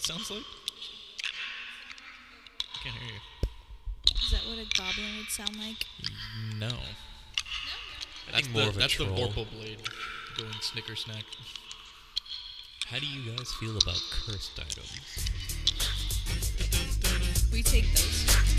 that 0.00 0.12
sounds 0.12 0.30
like? 0.30 0.44
I 2.74 2.78
can't 2.84 2.96
hear 2.96 3.08
you. 3.08 3.20
Is 4.22 4.30
that 4.32 4.40
what 4.48 4.58
a 4.58 4.66
goblin 4.76 5.16
would 5.18 5.28
sound 5.28 5.56
like? 5.58 5.86
No. 6.58 6.68
I 8.28 8.32
That's 8.32 8.46
think 8.46 8.54
more 8.54 8.62
the 8.64 8.68
of 8.70 8.76
a 8.76 8.78
that's 8.78 8.96
the 8.96 9.04
troll. 9.04 9.28
Vorpal 9.28 9.50
blade 9.50 9.78
going 10.38 10.52
snicker 10.60 10.96
snack. 10.96 11.24
How 12.86 12.98
do 12.98 13.06
you 13.06 13.30
guys 13.30 13.52
feel 13.60 13.76
about 13.76 14.00
cursed 14.10 14.58
items? 14.58 15.28
We 17.52 17.62
take 17.62 17.92
those. 17.94 18.49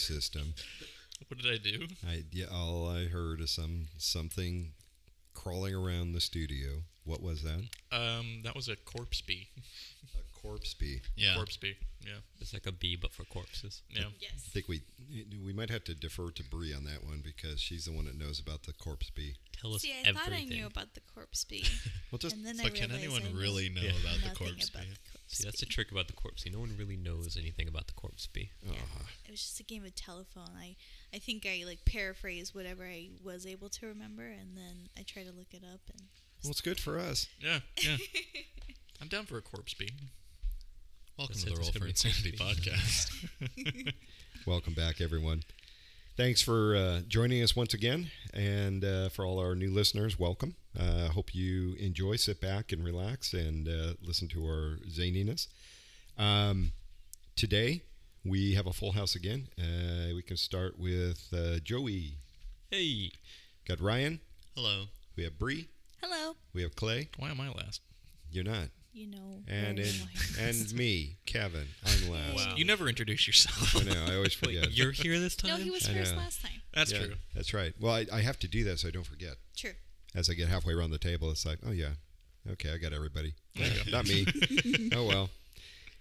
System? 0.00 0.54
What 1.28 1.40
did 1.40 1.52
I 1.52 1.58
do? 1.58 1.86
I 2.06 2.24
yeah, 2.32 2.46
all 2.52 2.88
I 2.88 3.06
heard 3.06 3.40
is 3.40 3.50
some 3.50 3.88
something 3.98 4.72
crawling 5.34 5.74
around 5.74 6.12
the 6.12 6.20
studio. 6.20 6.82
What 7.04 7.22
was 7.22 7.42
that? 7.42 7.62
Um, 7.92 8.42
that 8.44 8.54
was 8.54 8.68
a 8.68 8.76
corpse 8.76 9.20
bee. 9.20 9.48
A 10.40 10.46
corpse 10.46 10.74
bee. 10.74 11.00
Yeah. 11.16 11.34
Corpse 11.34 11.56
bee. 11.56 11.74
Yeah. 12.04 12.14
It's 12.40 12.52
like 12.54 12.66
a 12.66 12.72
bee, 12.72 12.96
but 12.96 13.12
for 13.12 13.24
corpses. 13.24 13.82
Yeah. 13.90 14.04
Yes. 14.20 14.32
I 14.46 14.50
think 14.50 14.68
we 14.68 14.82
we 15.44 15.52
might 15.52 15.68
have 15.70 15.84
to 15.84 15.94
defer 15.94 16.30
to 16.30 16.42
Bree 16.44 16.72
on 16.74 16.84
that 16.84 17.04
one 17.04 17.20
because 17.22 17.60
she's 17.60 17.84
the 17.84 17.92
one 17.92 18.06
that 18.06 18.16
knows 18.18 18.40
about 18.40 18.62
the 18.62 18.72
corpse 18.72 19.10
bee. 19.10 19.34
Tell 19.60 19.74
us 19.74 19.82
See, 19.82 19.92
I 19.92 20.08
everything. 20.08 20.14
thought 20.16 20.32
I 20.32 20.44
knew 20.44 20.66
about 20.66 20.94
the 20.94 21.00
corpse 21.14 21.44
bee. 21.44 21.64
Well, 22.10 22.18
just 22.18 22.34
and 22.34 22.44
then 22.44 22.58
I 22.58 22.64
But 22.64 22.74
can 22.74 22.90
anyone 22.90 23.22
I 23.22 23.30
really 23.38 23.68
know 23.68 23.82
Yeah. 23.82 23.90
about 24.02 24.18
the 24.28 24.34
corpse 24.34 24.68
about 24.68 24.82
bee? 24.82 24.88
the 24.88 24.98
corpse 25.12 25.36
See, 25.38 25.44
that's 25.44 25.60
the 25.60 25.66
trick 25.66 25.92
about 25.92 26.08
the 26.08 26.12
corpse 26.14 26.42
bee. 26.42 26.50
No 26.50 26.58
one 26.58 26.74
really 26.76 26.96
knows 26.96 27.36
anything 27.38 27.68
about 27.68 27.86
the 27.86 27.92
corpse 27.92 28.26
bee. 28.26 28.50
uh, 28.68 28.72
It 29.28 29.30
was 29.30 29.40
just 29.42 29.60
a 29.60 29.62
game 29.62 29.84
of 29.84 29.94
telephone. 29.94 30.50
I, 30.58 30.74
I 31.14 31.18
think 31.18 31.46
I 31.46 31.62
like 31.64 31.84
paraphrased 31.84 32.52
whatever 32.52 32.84
I 32.84 33.10
was 33.22 33.46
able 33.46 33.68
to 33.68 33.86
remember, 33.86 34.24
and 34.26 34.56
then 34.56 34.88
I 34.98 35.02
tried 35.02 35.26
to 35.28 35.32
look 35.32 35.52
it 35.52 35.62
up. 35.62 35.80
And 35.92 36.02
well, 36.42 36.50
it's 36.50 36.60
good 36.62 36.80
for 36.80 36.98
us. 36.98 37.28
Yeah. 37.38 37.60
Yeah. 37.80 37.96
I'm 39.00 39.06
down 39.08 39.26
for 39.26 39.38
a 39.38 39.42
corpse 39.42 39.74
bee. 39.74 39.90
Welcome 41.20 41.34
That's 41.34 41.44
to 41.44 41.50
the 41.50 41.56
Roll 41.60 41.70
for 41.72 41.86
Insanity 41.86 42.32
podcast. 42.38 43.92
Welcome 44.46 44.72
back, 44.72 45.02
everyone. 45.02 45.42
Thanks 46.16 46.40
for 46.40 46.74
uh, 46.74 47.00
joining 47.06 47.42
us 47.42 47.54
once 47.54 47.74
again, 47.74 48.10
and 48.32 48.82
uh, 48.82 49.10
for 49.10 49.26
all 49.26 49.38
our 49.38 49.54
new 49.54 49.70
listeners, 49.70 50.18
welcome. 50.18 50.54
Uh, 50.78 51.08
hope 51.08 51.34
you 51.34 51.74
enjoy, 51.78 52.16
sit 52.16 52.40
back, 52.40 52.72
and 52.72 52.82
relax, 52.82 53.34
and 53.34 53.68
uh, 53.68 53.92
listen 54.02 54.28
to 54.28 54.42
our 54.46 54.78
zaniness. 54.88 55.46
Um, 56.16 56.72
today 57.36 57.82
we 58.24 58.54
have 58.54 58.66
a 58.66 58.72
full 58.72 58.92
house 58.92 59.14
again. 59.14 59.48
Uh, 59.58 60.14
we 60.14 60.22
can 60.22 60.38
start 60.38 60.78
with 60.78 61.28
uh, 61.36 61.58
Joey. 61.62 62.14
Hey, 62.70 63.10
Got 63.68 63.82
Ryan. 63.82 64.20
Hello. 64.56 64.84
We 65.16 65.24
have 65.24 65.38
Bree. 65.38 65.68
hello, 66.02 66.36
We 66.54 66.62
have 66.62 66.74
Clay. 66.74 67.10
Why 67.18 67.28
am 67.28 67.42
I 67.42 67.50
last? 67.50 67.82
You're 68.32 68.44
not. 68.44 68.68
You 68.92 69.06
know, 69.08 69.42
And 69.48 69.78
in, 69.78 69.94
and 70.40 70.72
me, 70.74 71.16
Kevin. 71.26 71.66
I'm 71.84 72.10
last. 72.12 72.34
Wow. 72.36 72.54
You 72.56 72.64
never 72.64 72.88
introduce 72.88 73.26
yourself. 73.26 73.76
I 73.76 73.84
know. 73.92 74.04
I 74.12 74.16
always 74.16 74.34
forget. 74.42 74.66
wait, 74.66 74.72
you're 74.76 74.90
here 74.92 75.18
this 75.18 75.36
time? 75.36 75.50
no, 75.50 75.56
he 75.56 75.70
was 75.70 75.88
I 75.88 75.94
first 75.94 76.12
know. 76.12 76.18
last 76.18 76.42
time. 76.42 76.60
That's 76.74 76.92
Yeah, 76.92 76.98
true. 77.06 77.14
That's 77.34 77.54
right. 77.54 77.72
Well, 77.80 77.94
I, 77.94 78.06
I 78.12 78.20
have 78.20 78.38
to 78.40 78.48
do 78.48 78.64
that 78.64 78.78
so 78.80 78.88
I 78.88 78.90
don't 78.90 79.06
forget. 79.06 79.34
True. 79.56 79.72
as 80.14 80.28
I 80.28 80.34
get 80.34 80.48
halfway 80.48 80.74
around 80.74 80.90
the 80.90 80.98
table, 80.98 81.30
it's 81.30 81.46
like, 81.46 81.58
oh 81.66 81.70
yeah, 81.72 81.90
okay, 82.52 82.72
I 82.72 82.78
got 82.78 82.92
everybody. 82.92 83.34
There 83.56 83.66
you 83.68 83.84
go. 83.84 83.90
Not 83.90 84.06
me. 84.08 84.26
oh 84.94 85.06
well. 85.06 85.30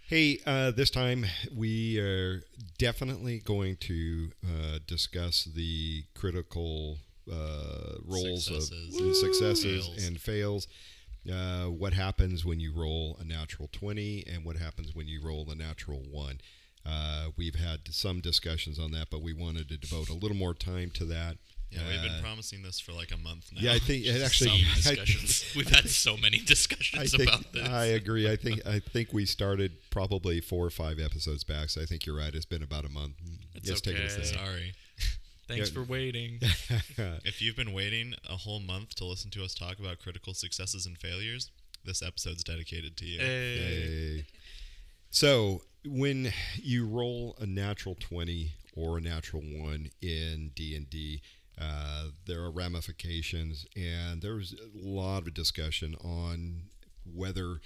Hey, 0.07 0.39
uh, 0.47 0.71
this 0.71 0.89
time 0.89 1.25
we 1.55 1.99
are 1.99 2.41
definitely 2.79 3.37
going 3.39 3.75
to 3.81 4.31
uh, 4.43 4.79
discuss 4.87 5.43
the 5.43 6.05
critical 6.15 6.97
uh, 7.31 7.93
roles 8.07 8.45
Successes. 8.47 8.95
of 8.99 9.05
the 9.05 9.13
successes 9.13 9.85
Fails. 9.87 10.03
and 10.07 10.19
fails. 10.19 10.67
Uh, 11.31 11.65
what 11.69 11.93
happens 11.93 12.43
when 12.45 12.59
you 12.59 12.71
roll 12.73 13.17
a 13.19 13.23
natural 13.23 13.69
20 13.71 14.25
and 14.31 14.43
what 14.45 14.55
happens 14.57 14.93
when 14.95 15.07
you 15.07 15.21
roll 15.23 15.49
a 15.49 15.55
natural 15.55 16.01
1. 16.11 16.39
Uh, 16.85 17.27
we've 17.37 17.55
had 17.55 17.79
some 17.91 18.19
discussions 18.21 18.79
on 18.79 18.91
that, 18.91 19.07
but 19.11 19.21
we 19.21 19.33
wanted 19.33 19.67
to 19.69 19.77
devote 19.77 20.09
a 20.09 20.13
little 20.13 20.37
more 20.37 20.53
time 20.53 20.89
to 20.91 21.05
that. 21.05 21.37
Yeah, 21.71 21.81
we've 21.87 22.01
been 22.01 22.13
Uh, 22.13 22.21
promising 22.21 22.63
this 22.63 22.79
for 22.79 22.93
like 22.93 23.11
a 23.11 23.17
month 23.17 23.51
now. 23.53 23.59
yeah, 23.61 23.73
I 23.73 23.79
think 23.79 24.03
it 24.05 24.21
actually. 24.25 24.49
I- 24.85 24.95
We've 25.55 25.69
had 25.69 25.87
so 25.89 26.17
many 26.17 26.39
discussions 26.39 27.11
think 27.11 27.29
about 27.29 27.51
this. 27.53 27.67
I 27.67 27.85
agree. 27.85 28.27
I 28.31 28.35
think 28.37 28.65
I 28.65 28.79
think 28.79 29.13
we 29.13 29.25
started 29.27 29.73
probably 29.91 30.41
four 30.41 30.65
or 30.65 30.71
five 30.71 30.97
episodes 30.99 31.43
back. 31.43 31.69
So 31.69 31.81
I 31.81 31.85
think 31.85 32.07
you're 32.07 32.17
right. 32.17 32.33
It's 32.33 32.45
been 32.45 32.63
about 32.63 32.85
a 32.85 32.89
month. 32.89 33.15
It's 33.53 33.67
Just 33.67 33.83
take 33.83 33.95
it 33.97 34.01
a 34.09 34.13
okay. 34.13 34.23
step. 34.23 34.39
Sorry. 34.39 34.73
Thanks 35.49 35.69
for 35.69 35.83
waiting. 35.83 36.39
If 37.25 37.41
you've 37.41 37.55
been 37.55 37.73
waiting 37.73 38.13
a 38.29 38.35
whole 38.35 38.59
month 38.59 38.95
to 38.95 39.05
listen 39.05 39.31
to 39.31 39.43
us 39.43 39.53
talk 39.53 39.79
about 39.79 39.99
critical 39.99 40.33
successes 40.33 40.85
and 40.85 40.97
failures, 40.97 41.49
this 41.85 42.01
episode's 42.01 42.43
dedicated 42.43 42.97
to 42.97 43.05
you. 43.05 43.19
Hey. 43.19 43.55
Yay. 43.57 44.25
So 45.09 45.61
when 45.85 46.33
you 46.55 46.85
roll 46.85 47.35
a 47.39 47.45
natural 47.45 47.95
twenty 47.95 48.53
or 48.75 48.97
a 48.97 49.01
natural 49.01 49.41
one 49.41 49.89
in 50.01 50.51
D 50.55 50.75
and 50.75 50.89
D, 50.89 51.21
uh, 51.59 52.05
there 52.25 52.41
are 52.41 52.51
ramifications, 52.51 53.65
and 53.75 54.21
there's 54.21 54.53
a 54.53 54.87
lot 54.87 55.27
of 55.27 55.33
discussion 55.33 55.95
on 56.03 56.63
whether 57.13 57.59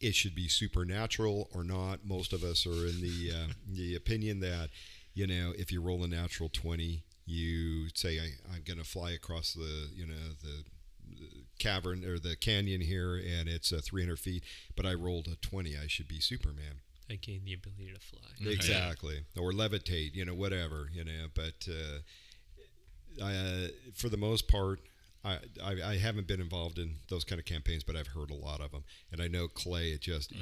it 0.00 0.14
should 0.14 0.34
be 0.34 0.48
supernatural 0.48 1.48
or 1.54 1.62
not. 1.62 2.04
Most 2.04 2.32
of 2.32 2.42
us 2.42 2.66
are 2.66 2.86
in 2.86 3.00
the 3.00 3.32
uh, 3.34 3.52
the 3.72 3.94
opinion 3.94 4.40
that 4.40 4.70
you 5.14 5.26
know 5.26 5.52
if 5.56 5.70
you 5.70 5.80
roll 5.80 6.02
a 6.04 6.08
natural 6.08 6.48
twenty, 6.48 7.02
you 7.30 7.88
say 7.94 8.18
I, 8.18 8.54
I'm 8.54 8.62
going 8.64 8.78
to 8.78 8.84
fly 8.84 9.12
across 9.12 9.52
the 9.54 9.88
you 9.94 10.06
know 10.06 10.14
the 10.42 10.64
the 11.08 11.26
cavern 11.58 12.04
or 12.04 12.18
the 12.18 12.36
canyon 12.36 12.80
here, 12.80 13.14
and 13.16 13.48
it's 13.48 13.72
uh, 13.72 13.80
300 13.82 14.18
feet, 14.18 14.44
but 14.76 14.86
I 14.86 14.94
rolled 14.94 15.26
a 15.28 15.36
20. 15.36 15.76
I 15.76 15.86
should 15.88 16.06
be 16.08 16.20
Superman. 16.20 16.80
I 17.10 17.14
gained 17.16 17.44
the 17.44 17.54
ability 17.54 17.92
to 17.92 18.00
fly. 18.00 18.20
Right. 18.44 18.54
Exactly, 18.54 19.20
or 19.36 19.50
levitate, 19.52 20.14
you 20.14 20.24
know, 20.24 20.34
whatever, 20.34 20.88
you 20.92 21.04
know. 21.04 21.26
But 21.34 21.66
uh, 21.68 23.24
I, 23.24 23.34
uh, 23.34 23.68
for 23.94 24.08
the 24.08 24.16
most 24.16 24.46
part, 24.48 24.80
I, 25.24 25.38
I 25.62 25.72
I 25.84 25.96
haven't 25.98 26.26
been 26.28 26.40
involved 26.40 26.78
in 26.78 26.96
those 27.08 27.24
kind 27.24 27.38
of 27.40 27.44
campaigns, 27.44 27.82
but 27.82 27.96
I've 27.96 28.06
heard 28.08 28.30
a 28.30 28.34
lot 28.34 28.60
of 28.60 28.70
them, 28.70 28.84
and 29.12 29.20
I 29.20 29.26
know 29.28 29.48
Clay. 29.48 29.90
It 29.90 30.00
just 30.00 30.32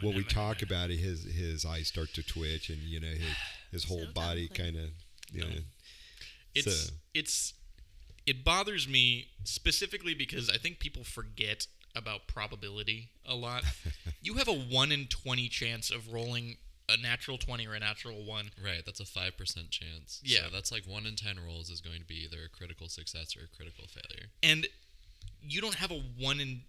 when 0.00 0.14
we 0.14 0.22
talk 0.24 0.62
about 0.62 0.90
it, 0.90 0.98
his 0.98 1.24
his 1.24 1.64
eyes 1.66 1.88
start 1.88 2.12
to 2.14 2.22
twitch, 2.22 2.70
and 2.70 2.78
you 2.78 3.00
know 3.00 3.08
his 3.08 3.34
his 3.72 3.84
whole 3.84 3.98
Settle 4.06 4.12
body 4.14 4.48
kind 4.48 4.76
of 4.76 4.90
you 5.32 5.42
No. 5.42 5.48
know. 5.48 5.60
It's 6.54 6.86
So- 6.88 6.92
it's 7.14 7.54
it 8.26 8.44
bothers 8.44 8.86
me 8.86 9.30
specifically 9.44 10.14
because 10.14 10.48
I 10.48 10.56
think 10.56 10.78
people 10.78 11.02
forget 11.04 11.66
about 11.94 12.26
probability 12.28 13.10
a 13.26 13.34
lot. 13.34 13.64
you 14.22 14.34
have 14.34 14.48
a 14.48 14.52
one 14.54 14.92
in 14.92 15.06
twenty 15.06 15.48
chance 15.48 15.90
of 15.90 16.12
rolling 16.12 16.56
a 16.88 16.96
natural 16.96 17.36
twenty 17.38 17.66
or 17.66 17.74
a 17.74 17.80
natural 17.80 18.24
one. 18.24 18.50
Right, 18.62 18.84
that's 18.84 19.00
a 19.00 19.04
5% 19.04 19.70
chance. 19.70 20.20
Yeah. 20.22 20.44
So 20.44 20.50
that's 20.52 20.70
like 20.72 20.84
1 20.84 21.06
in 21.06 21.16
10 21.16 21.36
rolls 21.44 21.70
is 21.70 21.80
going 21.80 22.00
to 22.00 22.04
be 22.06 22.24
either 22.24 22.44
a 22.44 22.48
critical 22.48 22.88
success 22.88 23.36
or 23.36 23.44
a 23.44 23.56
critical 23.56 23.86
failure. 23.86 24.26
and 24.42 24.66
you 25.40 25.60
don't 25.60 25.76
have 25.76 25.90
a 25.90 26.00
1 26.18 26.40
in 26.40 26.62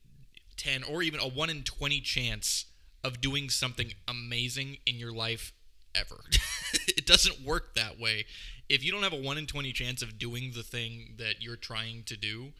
10 0.58 0.84
or 0.84 1.02
even 1.04 1.20
a 1.20 1.28
1 1.28 1.50
in 1.50 1.64
20 1.64 2.00
chance 2.02 2.66
of 3.04 3.20
doing 3.22 3.50
something 3.50 3.94
amazing 4.08 4.78
in 4.86 4.96
your 4.96 5.12
life 5.12 5.52
ever. 5.96 6.22
it 6.88 7.06
doesn't 7.06 7.46
work 7.46 7.76
that 7.76 8.00
way. 8.00 8.26
If 8.70 8.84
you 8.84 8.92
don't 8.92 9.04
have 9.04 9.14
a 9.14 9.22
1 9.22 9.38
in 9.38 9.46
20 9.46 9.72
chance 9.74 10.02
of 10.02 10.18
doing 10.18 10.52
the 10.56 10.64
thing 10.64 11.16
that 11.18 11.42
you're 11.42 11.56
trying 11.56 12.04
to 12.06 12.18
do, 12.18 12.54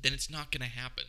then 0.00 0.12
it's 0.12 0.30
not 0.30 0.50
going 0.50 0.68
to 0.68 0.76
happen. 0.76 1.04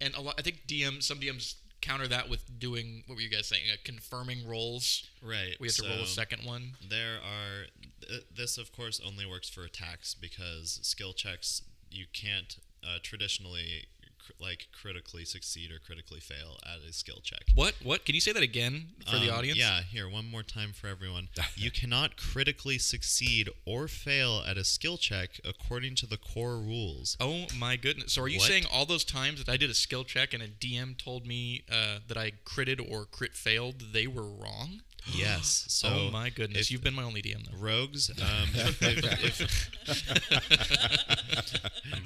And 0.00 0.14
a 0.14 0.20
lot, 0.20 0.34
I 0.38 0.42
think 0.42 0.66
DM 0.66 1.02
some 1.02 1.18
DMs 1.18 1.54
counter 1.80 2.06
that 2.08 2.28
with 2.28 2.58
doing 2.58 3.02
what 3.06 3.14
were 3.14 3.20
you 3.20 3.30
guys 3.30 3.46
saying? 3.46 3.62
Uh, 3.72 3.76
confirming 3.84 4.46
rolls. 4.46 5.08
Right. 5.22 5.56
We 5.58 5.68
have 5.68 5.76
to 5.76 5.88
roll 5.88 6.02
a 6.02 6.06
second 6.06 6.44
one. 6.44 6.72
There 6.88 7.16
are. 7.16 7.66
Th- 8.06 8.24
this, 8.34 8.58
of 8.58 8.72
course, 8.72 9.00
only 9.04 9.26
works 9.26 9.48
for 9.48 9.62
attacks 9.62 10.14
because 10.14 10.78
skill 10.82 11.12
checks 11.12 11.62
you 11.90 12.06
can't 12.12 12.56
uh, 12.84 12.98
traditionally 13.02 13.88
like 14.38 14.68
critically 14.72 15.24
succeed 15.24 15.70
or 15.70 15.78
critically 15.78 16.20
fail 16.20 16.58
at 16.64 16.86
a 16.88 16.92
skill 16.92 17.20
check. 17.22 17.44
What? 17.54 17.74
What? 17.82 18.04
Can 18.04 18.14
you 18.14 18.20
say 18.20 18.32
that 18.32 18.42
again 18.42 18.88
for 19.06 19.18
the 19.18 19.30
Um, 19.30 19.38
audience? 19.38 19.58
Yeah, 19.58 19.82
here, 19.82 20.08
one 20.08 20.30
more 20.30 20.42
time 20.42 20.72
for 20.72 20.86
everyone. 20.86 21.28
you 21.56 21.70
cannot 21.70 22.16
critically 22.16 22.78
succeed 22.78 23.48
or 23.64 23.88
fail 23.88 24.42
at 24.46 24.56
a 24.56 24.64
skill 24.64 24.96
check 24.98 25.40
according 25.44 25.94
to 25.96 26.06
the 26.06 26.16
core 26.16 26.58
rules. 26.58 27.16
Oh 27.20 27.46
my 27.56 27.76
goodness! 27.76 28.12
So 28.12 28.22
are 28.22 28.28
you 28.28 28.38
What? 28.38 28.48
saying 28.48 28.64
all 28.70 28.86
those 28.86 29.04
times 29.04 29.42
that 29.44 29.50
I 29.52 29.56
did 29.56 29.70
a 29.70 29.74
skill 29.74 30.04
check 30.04 30.32
and 30.34 30.42
a 30.42 30.48
DM 30.48 30.96
told 30.96 31.26
me 31.26 31.62
uh, 31.70 31.98
that 32.08 32.16
I 32.16 32.32
critted 32.44 32.80
or 32.90 33.04
crit 33.04 33.34
failed, 33.34 33.92
they 33.92 34.06
were 34.06 34.28
wrong? 34.28 34.82
Yes. 35.06 35.64
So 35.68 35.88
oh 35.88 36.10
my 36.10 36.30
goodness, 36.30 36.62
if- 36.66 36.70
you've 36.70 36.82
been 36.84 36.94
my 36.94 37.02
only 37.02 37.22
DM 37.22 37.44
though. 37.50 37.56
rogues. 37.58 38.10
Um, 38.20 38.48
if, 38.54 38.82
if, 38.82 39.70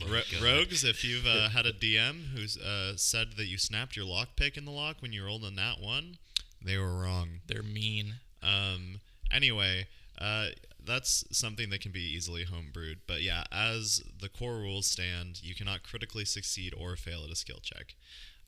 Ro- 0.09 0.21
rogues, 0.43 0.85
if 0.85 1.05
you've 1.05 1.27
uh, 1.27 1.49
had 1.51 1.67
a 1.67 1.73
DM 1.73 2.29
who's 2.35 2.57
uh, 2.57 2.97
said 2.97 3.33
that 3.37 3.47
you 3.47 3.59
snapped 3.59 3.97
your 3.97 4.07
lockpick 4.07 4.57
in 4.57 4.65
the 4.65 4.71
lock 4.71 4.97
when 5.01 5.13
you 5.13 5.25
rolled 5.25 5.45
a 5.45 5.51
that 5.51 5.81
one, 5.81 6.17
they 6.65 6.79
were 6.79 6.95
wrong. 7.01 7.41
They're 7.47 7.63
mean. 7.63 8.15
Um, 8.43 9.01
anyway, 9.31 9.87
uh, 10.21 10.49
that's 10.85 11.25
something 11.31 11.71
that 11.71 11.81
can 11.81 11.93
be 11.93 12.01
easily 12.01 12.45
homebrewed. 12.45 12.99
But 13.07 13.23
yeah, 13.23 13.45
as 13.51 14.03
the 14.21 14.29
core 14.29 14.57
rules 14.57 14.87
stand, 14.87 15.41
you 15.43 15.55
cannot 15.55 15.83
critically 15.83 16.25
succeed 16.25 16.75
or 16.79 16.97
fail 16.97 17.25
at 17.25 17.31
a 17.31 17.37
skill 17.37 17.59
check. 17.63 17.95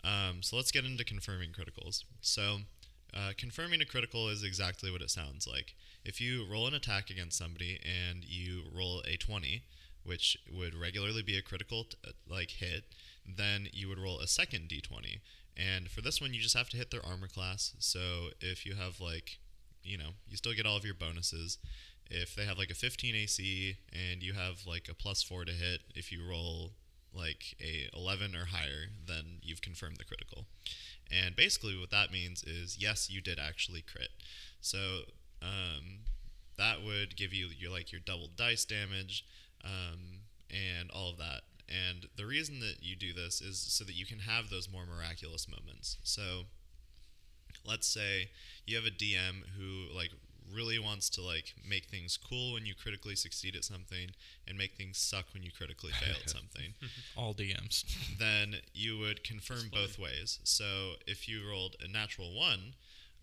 Um, 0.05 0.43
so 0.43 0.57
let's 0.57 0.71
get 0.71 0.85
into 0.85 1.05
confirming 1.05 1.51
criticals. 1.51 2.05
So, 2.21 2.59
uh, 3.17 3.33
confirming 3.37 3.81
a 3.81 3.87
critical 3.87 4.29
is 4.29 4.43
exactly 4.43 4.91
what 4.91 5.01
it 5.01 5.11
sounds 5.11 5.47
like. 5.47 5.75
If 6.05 6.21
you 6.21 6.45
roll 6.51 6.67
an 6.67 6.75
attack 6.75 7.11
against 7.11 7.39
somebody 7.39 7.81
and 7.83 8.25
you 8.25 8.65
roll 8.75 9.03
a 9.07 9.17
20, 9.17 9.63
which 10.05 10.37
would 10.53 10.75
regularly 10.75 11.23
be 11.23 11.39
a 11.39 11.43
critical 11.43 11.85
t- 11.85 11.97
uh, 12.07 12.13
like 12.29 12.51
hit, 12.51 12.85
then 13.27 13.69
you 13.73 13.89
would 13.89 13.99
roll 13.99 14.21
a 14.21 14.27
second 14.27 14.69
d20. 14.69 15.21
And 15.57 15.89
for 15.89 16.03
this 16.03 16.21
one, 16.21 16.35
you 16.35 16.41
just 16.41 16.57
have 16.57 16.69
to 16.71 16.77
hit 16.77 16.91
their 16.91 17.05
armor 17.05 17.29
class. 17.29 17.75
So 17.79 18.29
if 18.41 18.67
you 18.67 18.75
have 18.75 19.01
like, 19.01 19.39
you 19.83 19.97
know, 19.97 20.11
you 20.29 20.37
still 20.37 20.53
get 20.53 20.67
all 20.67 20.77
of 20.77 20.85
your 20.85 20.95
bonuses. 20.95 21.59
If 22.11 22.37
they 22.37 22.45
have 22.45 22.59
like 22.59 22.71
a 22.71 22.75
15 22.75 23.15
AC 23.15 23.77
and 23.93 24.23
you 24.23 24.35
have 24.35 24.67
like 24.67 24.89
a 24.91 24.95
plus 24.95 25.23
four 25.23 25.45
to 25.45 25.53
hit, 25.53 25.81
if 25.95 26.13
you 26.13 26.21
roll 26.29 26.73
like 27.15 27.57
a 27.61 27.89
11 27.97 28.37
or 28.37 28.47
higher, 28.47 28.91
then 29.07 29.39
you've 29.43 29.63
confirmed 29.63 29.97
the 29.97 30.05
critical. 30.05 30.45
And 31.11 31.37
basically, 31.37 31.79
what 31.79 31.91
that 31.91 32.11
means 32.13 32.43
is 32.43 32.77
yes, 32.79 33.11
you 33.11 33.21
did 33.21 33.39
actually 33.39 33.83
crit. 33.83 34.11
So 34.61 34.79
um, 35.43 36.01
that 36.59 36.83
would 36.83 37.17
give 37.17 37.33
you 37.33 37.49
your 37.57 37.71
like 37.71 37.93
your 37.93 38.01
double 38.05 38.29
dice 38.37 38.65
damage 38.65 39.25
um, 39.65 40.21
and 40.51 40.91
all 40.91 41.11
of 41.11 41.19
that. 41.19 41.43
And 41.69 42.07
the 42.17 42.27
reason 42.27 42.61
that 42.61 42.77
you 42.81 42.95
do 42.95 43.13
this 43.13 43.41
is 43.41 43.59
so 43.59 43.85
that 43.85 43.95
you 43.95 44.07
can 44.07 44.21
have 44.21 44.51
those 44.51 44.71
more 44.71 44.85
miraculous 44.87 45.49
moments. 45.49 45.99
So 46.03 46.45
let's 47.65 47.89
say 47.89 48.31
you 48.67 48.77
have 48.77 48.87
a 48.87 48.91
DM 48.91 49.43
who 49.57 49.95
like 49.95 50.11
really 50.55 50.79
wants 50.79 51.09
to 51.11 51.23
like 51.23 51.55
make 51.69 51.87
things 51.87 52.17
cool 52.17 52.53
when 52.55 52.67
you 52.67 52.75
critically 52.75 53.15
succeed 53.17 53.57
at 53.57 53.65
something 53.65 54.11
and 54.47 54.57
make 54.57 54.75
things 54.75 54.99
suck 54.99 55.27
when 55.35 55.43
you 55.43 55.51
critically 55.51 55.93
fail 55.93 56.17
at 56.23 56.31
something 56.39 56.75
All 57.17 57.35
DMs. 57.35 57.85
then 58.19 58.57
you 58.75 58.99
would 58.99 59.25
confirm 59.25 59.71
both 59.73 59.99
ways. 59.99 60.39
So 60.45 60.93
if 61.07 61.29
you 61.29 61.49
rolled 61.49 61.77
a 61.85 61.89
natural 61.89 62.35
one, 62.35 62.75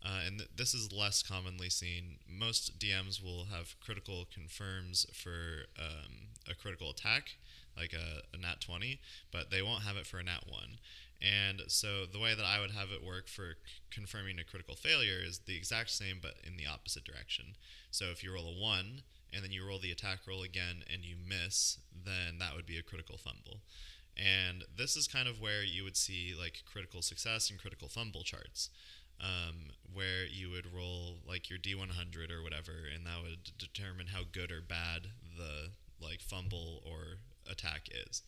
uh, 0.05 0.19
and 0.27 0.39
th- 0.39 0.49
this 0.55 0.73
is 0.73 0.91
less 0.91 1.23
commonly 1.23 1.69
seen, 1.69 2.17
most 2.29 2.77
DMs 2.79 3.23
will 3.23 3.45
have 3.45 3.75
critical 3.79 4.27
confirms 4.33 5.05
for 5.13 5.65
um, 5.79 6.27
a 6.49 6.53
critical 6.53 6.89
attack, 6.89 7.37
like 7.77 7.93
a, 7.93 8.21
a 8.35 8.39
nat 8.39 8.59
20, 8.59 8.99
but 9.31 9.49
they 9.49 9.61
won't 9.61 9.83
have 9.83 9.95
it 9.95 10.05
for 10.05 10.17
a 10.19 10.23
nat 10.23 10.43
1. 10.47 10.77
And 11.23 11.61
so 11.67 12.05
the 12.05 12.19
way 12.19 12.35
that 12.35 12.45
I 12.45 12.59
would 12.59 12.71
have 12.71 12.89
it 12.91 13.03
work 13.03 13.29
for 13.29 13.55
confirming 13.91 14.39
a 14.39 14.43
critical 14.43 14.75
failure 14.75 15.19
is 15.23 15.39
the 15.39 15.55
exact 15.55 15.91
same, 15.91 16.19
but 16.21 16.35
in 16.43 16.57
the 16.57 16.67
opposite 16.67 17.05
direction. 17.05 17.55
So 17.91 18.05
if 18.11 18.23
you 18.23 18.33
roll 18.33 18.47
a 18.47 18.59
1, 18.59 19.03
and 19.33 19.43
then 19.43 19.51
you 19.51 19.65
roll 19.65 19.79
the 19.79 19.91
attack 19.91 20.19
roll 20.27 20.43
again 20.43 20.83
and 20.91 21.03
you 21.03 21.15
miss, 21.17 21.79
then 22.05 22.37
that 22.39 22.55
would 22.55 22.65
be 22.65 22.77
a 22.77 22.83
critical 22.83 23.17
fumble. 23.17 23.61
And 24.15 24.63
this 24.77 24.95
is 24.95 25.07
kind 25.07 25.27
of 25.27 25.41
where 25.41 25.63
you 25.63 25.83
would 25.83 25.97
see 25.97 26.33
like 26.39 26.61
critical 26.71 27.01
success 27.01 27.49
and 27.49 27.59
critical 27.59 27.89
fumble 27.89 28.23
charts, 28.23 28.69
um, 29.19 29.71
where 29.91 30.25
you 30.29 30.51
would 30.51 30.71
roll 30.71 31.17
like 31.27 31.49
your 31.49 31.57
D100 31.57 32.31
or 32.31 32.43
whatever, 32.43 32.73
and 32.93 33.05
that 33.07 33.23
would 33.23 33.57
determine 33.57 34.07
how 34.07 34.21
good 34.31 34.51
or 34.51 34.61
bad 34.61 35.07
the 35.35 35.69
like 35.99 36.21
fumble 36.21 36.83
or 36.85 37.17
attack 37.49 37.87
is. 38.07 38.21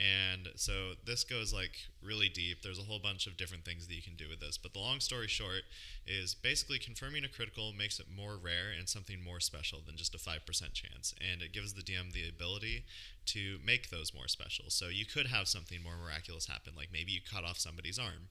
And 0.00 0.48
so 0.56 0.92
this 1.04 1.24
goes 1.24 1.52
like 1.52 1.72
really 2.02 2.30
deep. 2.30 2.62
There's 2.62 2.78
a 2.78 2.82
whole 2.82 2.98
bunch 2.98 3.26
of 3.26 3.36
different 3.36 3.66
things 3.66 3.86
that 3.86 3.94
you 3.94 4.00
can 4.00 4.16
do 4.16 4.30
with 4.30 4.40
this. 4.40 4.56
But 4.56 4.72
the 4.72 4.78
long 4.78 4.98
story 4.98 5.28
short 5.28 5.62
is 6.06 6.34
basically 6.34 6.78
confirming 6.78 7.22
a 7.24 7.28
critical 7.28 7.74
makes 7.74 8.00
it 8.00 8.06
more 8.14 8.38
rare 8.42 8.72
and 8.76 8.88
something 8.88 9.22
more 9.22 9.40
special 9.40 9.80
than 9.84 9.96
just 9.96 10.14
a 10.14 10.18
5% 10.18 10.40
chance. 10.72 11.14
And 11.20 11.42
it 11.42 11.52
gives 11.52 11.74
the 11.74 11.82
DM 11.82 12.12
the 12.12 12.26
ability 12.26 12.84
to 13.26 13.58
make 13.64 13.90
those 13.90 14.14
more 14.14 14.26
special. 14.26 14.70
So 14.70 14.88
you 14.88 15.04
could 15.04 15.26
have 15.26 15.48
something 15.48 15.82
more 15.82 15.98
miraculous 16.02 16.46
happen, 16.46 16.72
like 16.76 16.88
maybe 16.90 17.12
you 17.12 17.20
cut 17.20 17.44
off 17.44 17.58
somebody's 17.58 17.98
arm. 17.98 18.28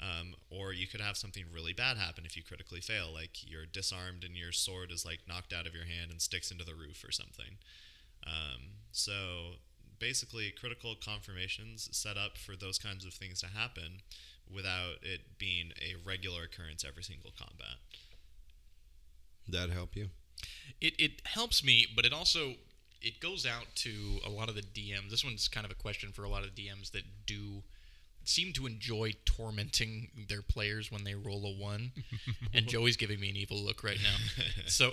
Um, 0.00 0.34
or 0.50 0.72
you 0.72 0.88
could 0.88 1.02
have 1.02 1.18
something 1.18 1.44
really 1.52 1.74
bad 1.74 1.98
happen 1.98 2.24
if 2.24 2.34
you 2.36 2.42
critically 2.42 2.80
fail, 2.80 3.10
like 3.12 3.46
you're 3.46 3.66
disarmed 3.66 4.24
and 4.24 4.34
your 4.34 4.50
sword 4.50 4.90
is 4.90 5.04
like 5.04 5.20
knocked 5.28 5.52
out 5.52 5.66
of 5.66 5.74
your 5.74 5.84
hand 5.84 6.10
and 6.10 6.20
sticks 6.20 6.50
into 6.50 6.64
the 6.64 6.74
roof 6.74 7.04
or 7.06 7.12
something. 7.12 7.58
Um, 8.26 8.80
so 8.90 9.12
basically, 10.02 10.50
critical 10.50 10.96
confirmations 10.96 11.88
set 11.92 12.16
up 12.16 12.36
for 12.36 12.56
those 12.56 12.76
kinds 12.76 13.06
of 13.06 13.14
things 13.14 13.40
to 13.40 13.46
happen 13.46 14.00
without 14.52 14.96
it 15.00 15.38
being 15.38 15.70
a 15.80 15.94
regular 16.04 16.42
occurrence 16.42 16.84
every 16.86 17.04
single 17.04 17.30
combat. 17.38 17.76
That 19.48 19.70
help 19.70 19.94
you? 19.94 20.08
It 20.80 20.94
it 20.98 21.22
helps 21.24 21.64
me, 21.64 21.86
but 21.94 22.04
it 22.04 22.12
also 22.12 22.54
it 23.00 23.20
goes 23.20 23.46
out 23.46 23.66
to 23.76 24.18
a 24.26 24.28
lot 24.28 24.48
of 24.48 24.56
the 24.56 24.62
DMs. 24.62 25.10
This 25.10 25.24
one's 25.24 25.46
kind 25.46 25.64
of 25.64 25.70
a 25.70 25.76
question 25.76 26.10
for 26.10 26.24
a 26.24 26.28
lot 26.28 26.42
of 26.42 26.50
DMs 26.50 26.90
that 26.90 27.04
do 27.24 27.62
seem 28.24 28.52
to 28.54 28.66
enjoy 28.66 29.12
tormenting 29.24 30.08
their 30.28 30.42
players 30.42 30.90
when 30.90 31.04
they 31.04 31.14
roll 31.14 31.44
a 31.46 31.62
one. 31.62 31.92
and 32.54 32.66
Joey's 32.66 32.96
giving 32.96 33.20
me 33.20 33.30
an 33.30 33.36
evil 33.36 33.58
look 33.58 33.84
right 33.84 33.98
now. 34.02 34.44
so 34.66 34.92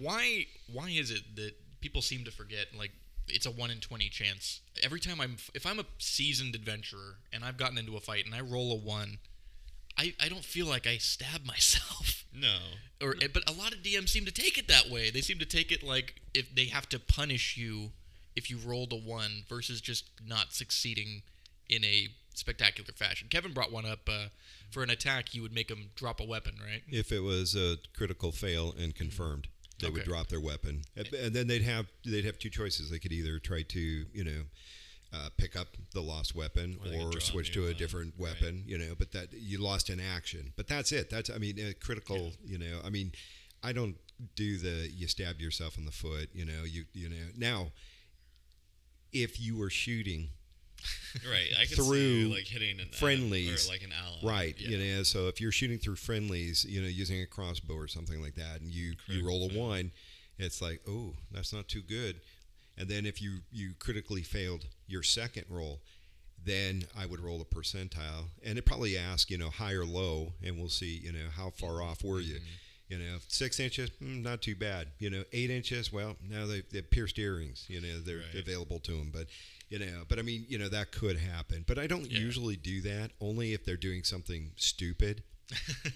why 0.00 0.46
why 0.72 0.90
is 0.90 1.10
it 1.10 1.34
that 1.34 1.52
people 1.80 2.00
seem 2.00 2.24
to 2.24 2.30
forget 2.30 2.66
like 2.78 2.92
it's 3.28 3.46
a 3.46 3.50
one 3.50 3.70
in 3.70 3.78
twenty 3.80 4.08
chance 4.08 4.60
every 4.82 5.00
time 5.00 5.20
I'm 5.20 5.36
if 5.54 5.66
I'm 5.66 5.78
a 5.78 5.84
seasoned 5.98 6.54
adventurer 6.54 7.16
and 7.32 7.44
I've 7.44 7.56
gotten 7.56 7.78
into 7.78 7.96
a 7.96 8.00
fight 8.00 8.24
and 8.26 8.34
I 8.34 8.40
roll 8.40 8.72
a 8.72 8.76
one, 8.76 9.18
I 9.98 10.14
I 10.20 10.28
don't 10.28 10.44
feel 10.44 10.66
like 10.66 10.86
I 10.86 10.98
stab 10.98 11.44
myself 11.46 12.24
No. 12.34 12.56
or 13.00 13.14
eh, 13.22 13.28
but 13.32 13.48
a 13.48 13.52
lot 13.52 13.72
of 13.72 13.80
DMs 13.82 14.10
seem 14.10 14.24
to 14.26 14.32
take 14.32 14.58
it 14.58 14.68
that 14.68 14.90
way. 14.90 15.10
They 15.10 15.20
seem 15.22 15.38
to 15.38 15.46
take 15.46 15.72
it 15.72 15.82
like 15.82 16.16
if 16.34 16.54
they 16.54 16.66
have 16.66 16.88
to 16.90 16.98
punish 16.98 17.56
you 17.56 17.92
if 18.34 18.50
you 18.50 18.58
rolled 18.58 18.92
a 18.92 18.96
one 18.96 19.44
versus 19.48 19.80
just 19.80 20.04
not 20.26 20.52
succeeding 20.52 21.22
in 21.68 21.82
a 21.84 22.08
spectacular 22.34 22.92
fashion. 22.92 23.28
Kevin 23.30 23.54
brought 23.54 23.72
one 23.72 23.86
up 23.86 24.00
uh, 24.08 24.26
for 24.70 24.82
an 24.82 24.90
attack. 24.90 25.34
You 25.34 25.40
would 25.40 25.54
make 25.54 25.68
them 25.68 25.86
drop 25.96 26.20
a 26.20 26.24
weapon, 26.24 26.56
right? 26.62 26.82
If 26.90 27.10
it 27.10 27.20
was 27.20 27.54
a 27.56 27.78
critical 27.96 28.30
fail 28.32 28.74
and 28.78 28.94
confirmed, 28.94 29.48
they 29.80 29.90
would 29.90 30.04
drop 30.04 30.28
their 30.28 30.40
weapon, 30.40 30.82
and 30.96 31.06
and 31.12 31.34
then 31.34 31.46
they'd 31.46 31.62
have 31.62 31.86
they'd 32.04 32.24
have 32.24 32.38
two 32.38 32.50
choices. 32.50 32.90
They 32.90 32.98
could 32.98 33.12
either 33.12 33.38
try 33.38 33.62
to 33.62 33.80
you 33.80 34.24
know. 34.24 34.42
Uh, 35.14 35.28
pick 35.38 35.54
up 35.56 35.68
the 35.94 36.00
lost 36.00 36.34
weapon 36.34 36.78
Or 36.84 37.16
or 37.16 37.20
switch 37.20 37.52
to 37.52 37.62
a 37.62 37.66
one, 37.68 37.76
different 37.76 38.14
right. 38.18 38.28
weapon 38.34 38.64
you 38.66 38.76
know 38.76 38.92
but 38.98 39.12
that 39.12 39.28
you 39.32 39.56
lost 39.56 39.88
in 39.88 40.00
action. 40.00 40.52
But 40.56 40.66
that's 40.66 40.90
it. 40.90 41.08
That's 41.10 41.30
i 41.30 41.38
mean 41.38 41.74
critical 41.80 42.32
you 42.44 42.58
know 42.58 42.80
i 42.84 42.90
mean 42.90 43.12
i 43.62 43.72
don't 43.72 43.96
do 44.34 44.58
the 44.58 44.90
you 44.92 45.06
stab 45.06 45.40
yourself 45.40 45.78
in 45.78 45.86
the 45.86 45.92
foot 45.92 46.28
you 46.34 46.44
know 46.44 46.64
you 46.64 46.84
you 46.92 47.08
know. 47.08 47.26
Now 47.38 47.68
if 49.12 49.40
you 49.40 49.56
were 49.56 49.70
shooting 49.70 50.30
Right. 51.28 51.48
I 51.58 51.60
could 51.66 51.70
see 51.70 51.74
Through 51.76 51.96
you, 51.98 52.28
like 52.28 52.44
hitting 52.46 52.78
an 52.80 52.88
friendlies. 52.92 53.66
or 53.68 53.72
like 53.72 53.82
an 53.82 53.92
ally. 53.92 54.18
Right, 54.22 54.54
Yeah. 54.58 54.70
you 54.70 54.78
know. 54.96 55.02
So 55.02 55.28
if 55.28 55.40
you're 55.40 55.52
shooting 55.52 55.78
through 55.78 55.96
friendlies, 55.96 56.64
you 56.68 56.80
know, 56.82 56.88
using 56.88 57.20
a 57.22 57.26
crossbow 57.26 57.74
or 57.74 57.88
something 57.88 58.20
like 58.22 58.34
that, 58.34 58.60
and 58.60 58.70
you 58.70 58.94
you 59.08 59.26
roll 59.26 59.50
a 59.50 59.54
one, 59.54 59.92
it's 60.38 60.60
like, 60.60 60.80
oh, 60.88 61.14
that's 61.32 61.52
not 61.52 61.68
too 61.68 61.80
good. 61.82 62.20
And 62.78 62.88
then 62.88 63.06
if 63.06 63.22
you 63.22 63.38
you 63.50 63.72
critically 63.78 64.22
failed 64.22 64.66
your 64.86 65.02
second 65.02 65.44
roll, 65.48 65.80
then 66.44 66.84
I 66.96 67.06
would 67.06 67.20
roll 67.20 67.40
a 67.40 67.44
percentile, 67.44 68.26
and 68.44 68.58
it 68.58 68.66
probably 68.66 68.96
ask, 68.98 69.30
you 69.30 69.38
know, 69.38 69.48
high 69.50 69.72
or 69.72 69.84
low, 69.86 70.34
and 70.44 70.58
we'll 70.58 70.68
see, 70.68 71.00
you 71.02 71.12
know, 71.12 71.28
how 71.34 71.50
far 71.50 71.80
off 71.82 72.04
were 72.04 72.20
you. 72.20 72.38
You 72.88 72.98
know, 72.98 73.16
six 73.26 73.58
inches, 73.58 73.90
mm, 74.00 74.22
not 74.22 74.42
too 74.42 74.54
bad. 74.54 74.88
You 75.00 75.10
know, 75.10 75.24
eight 75.32 75.50
inches, 75.50 75.92
well, 75.92 76.14
now 76.28 76.46
they 76.46 76.60
they 76.70 76.82
pierced 76.82 77.18
earrings. 77.18 77.64
You 77.68 77.80
know, 77.80 77.98
they're 78.00 78.18
Right. 78.18 78.34
available 78.36 78.78
to 78.80 78.92
them, 78.92 79.10
but 79.12 79.26
you 79.68 79.78
know, 79.78 80.04
but 80.08 80.18
I 80.18 80.22
mean, 80.22 80.46
you 80.48 80.58
know, 80.58 80.68
that 80.68 80.92
could 80.92 81.18
happen. 81.18 81.64
But 81.66 81.78
I 81.78 81.86
don't 81.86 82.10
Yeah. 82.10 82.20
usually 82.20 82.56
do 82.56 82.80
that. 82.82 83.10
Only 83.20 83.52
if 83.52 83.64
they're 83.64 83.76
doing 83.76 84.04
something 84.04 84.52
stupid, 84.56 85.22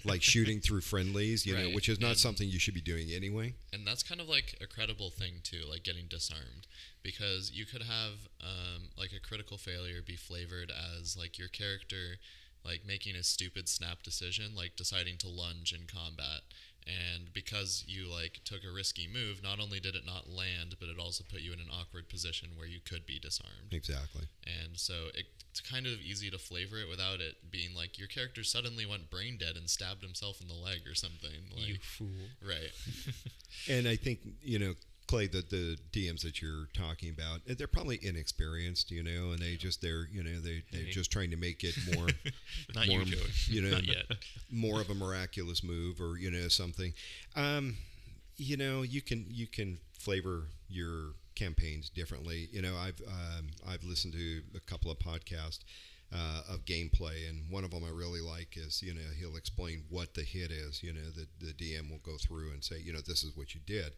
like 0.03 0.21
shooting 0.23 0.59
through 0.65 0.81
friendlies. 0.81 1.45
You 1.45 1.57
know, 1.57 1.69
which 1.71 1.89
is 1.89 1.99
not 1.99 2.11
and- 2.11 2.17
something 2.19 2.47
you 2.49 2.59
should 2.59 2.73
be 2.73 2.81
doing 2.81 3.11
anyway. 3.11 3.53
and 3.73 3.85
that's 3.87 4.03
kind 4.03 4.19
of 4.21 4.27
like 4.29 4.57
a 4.61 4.67
credible 4.67 5.09
thing 5.09 5.35
too 5.43 5.63
like 5.69 5.83
getting 5.83 6.07
disarmed 6.07 6.67
because 7.03 7.51
you 7.51 7.65
could 7.65 7.81
have 7.83 8.27
um, 8.41 8.89
like 8.97 9.11
a 9.13 9.19
critical 9.19 9.57
failure 9.57 10.01
be 10.05 10.15
flavored 10.15 10.71
as 10.71 11.17
like 11.17 11.37
your 11.39 11.47
character 11.47 12.17
like 12.63 12.85
making 12.85 13.15
a 13.15 13.23
stupid 13.23 13.67
snap 13.67 14.03
decision 14.03 14.53
like 14.55 14.75
deciding 14.75 15.17
to 15.17 15.27
lunge 15.27 15.73
in 15.73 15.87
combat 15.87 16.41
And 16.87 17.31
because 17.33 17.83
you 17.87 18.11
like 18.11 18.41
took 18.43 18.63
a 18.63 18.73
risky 18.73 19.07
move, 19.07 19.41
not 19.43 19.59
only 19.59 19.79
did 19.79 19.95
it 19.95 20.05
not 20.05 20.29
land, 20.29 20.75
but 20.79 20.89
it 20.89 20.97
also 20.99 21.23
put 21.23 21.41
you 21.41 21.53
in 21.53 21.59
an 21.59 21.69
awkward 21.71 22.09
position 22.09 22.49
where 22.55 22.67
you 22.67 22.79
could 22.83 23.05
be 23.05 23.19
disarmed. 23.19 23.71
Exactly. 23.71 24.23
And 24.45 24.77
so 24.77 24.93
it's 25.13 25.61
kind 25.61 25.85
of 25.85 25.93
easy 26.01 26.29
to 26.31 26.37
flavor 26.39 26.77
it 26.77 26.89
without 26.89 27.19
it 27.19 27.51
being 27.51 27.75
like 27.75 27.99
your 27.99 28.07
character 28.07 28.43
suddenly 28.43 28.85
went 28.85 29.09
brain 29.09 29.37
dead 29.37 29.57
and 29.57 29.69
stabbed 29.69 30.03
himself 30.03 30.41
in 30.41 30.47
the 30.47 30.53
leg 30.53 30.81
or 30.87 30.95
something. 30.95 31.29
Like, 31.55 31.67
you 31.67 31.75
fool. 31.81 32.07
right. 32.41 32.71
And 33.69 33.87
I 33.87 33.95
think 33.95 34.21
you 34.41 34.57
know, 34.59 34.73
Clay, 35.11 35.27
the 35.27 35.41
the 35.49 35.77
DMs 35.91 36.21
that 36.21 36.41
you're 36.41 36.67
talking 36.73 37.09
about, 37.09 37.41
they're 37.57 37.67
probably 37.67 37.99
inexperienced, 38.01 38.91
you 38.91 39.03
know, 39.03 39.31
and 39.31 39.39
they 39.39 39.57
just 39.57 39.81
they're 39.81 40.07
you 40.11 40.23
know 40.23 40.39
they 40.39 40.63
they're 40.71 40.85
Hey. 40.85 40.89
just 40.91 41.11
trying 41.11 41.31
to 41.31 41.37
make 41.37 41.63
it 41.65 41.75
more 41.93 42.07
Not 42.75 42.87
more, 42.87 43.01
you, 43.03 43.17
you 43.47 43.61
know, 43.61 43.71
Not 43.71 43.85
yet. 43.85 44.05
more 44.49 44.79
of 44.79 44.89
a 44.89 44.95
miraculous 44.95 45.63
move 45.63 45.99
or 45.99 46.17
you 46.17 46.31
know 46.31 46.47
something. 46.47 46.93
Um, 47.35 47.75
you 48.37 48.55
know, 48.57 48.83
you 48.83 49.01
can 49.01 49.25
you 49.29 49.47
can 49.47 49.79
flavor 49.99 50.43
your 50.69 51.13
campaigns 51.35 51.89
differently. 51.89 52.47
You 52.53 52.61
know, 52.61 52.75
I've 52.77 53.01
um, 53.05 53.47
I've 53.67 53.83
listened 53.83 54.13
to 54.13 54.41
a 54.55 54.61
couple 54.61 54.91
of 54.91 54.97
podcasts 54.99 55.59
uh, 56.13 56.41
of 56.53 56.63
gameplay, 56.65 57.29
and 57.29 57.51
one 57.51 57.65
of 57.65 57.71
them 57.71 57.83
I 57.83 57.89
really 57.89 58.21
like 58.21 58.55
is 58.55 58.81
you 58.81 58.93
know 58.93 59.09
he'll 59.19 59.35
explain 59.35 59.83
what 59.89 60.13
the 60.13 60.23
hit 60.23 60.51
is. 60.51 60.81
You 60.81 60.93
know, 60.93 61.09
the 61.13 61.27
the 61.45 61.51
DM 61.53 61.89
will 61.91 61.99
go 62.03 62.17
through 62.17 62.51
and 62.51 62.63
say, 62.63 62.79
you 62.79 62.93
know, 62.93 63.01
this 63.05 63.23
is 63.23 63.35
what 63.35 63.53
you 63.53 63.61
did. 63.65 63.91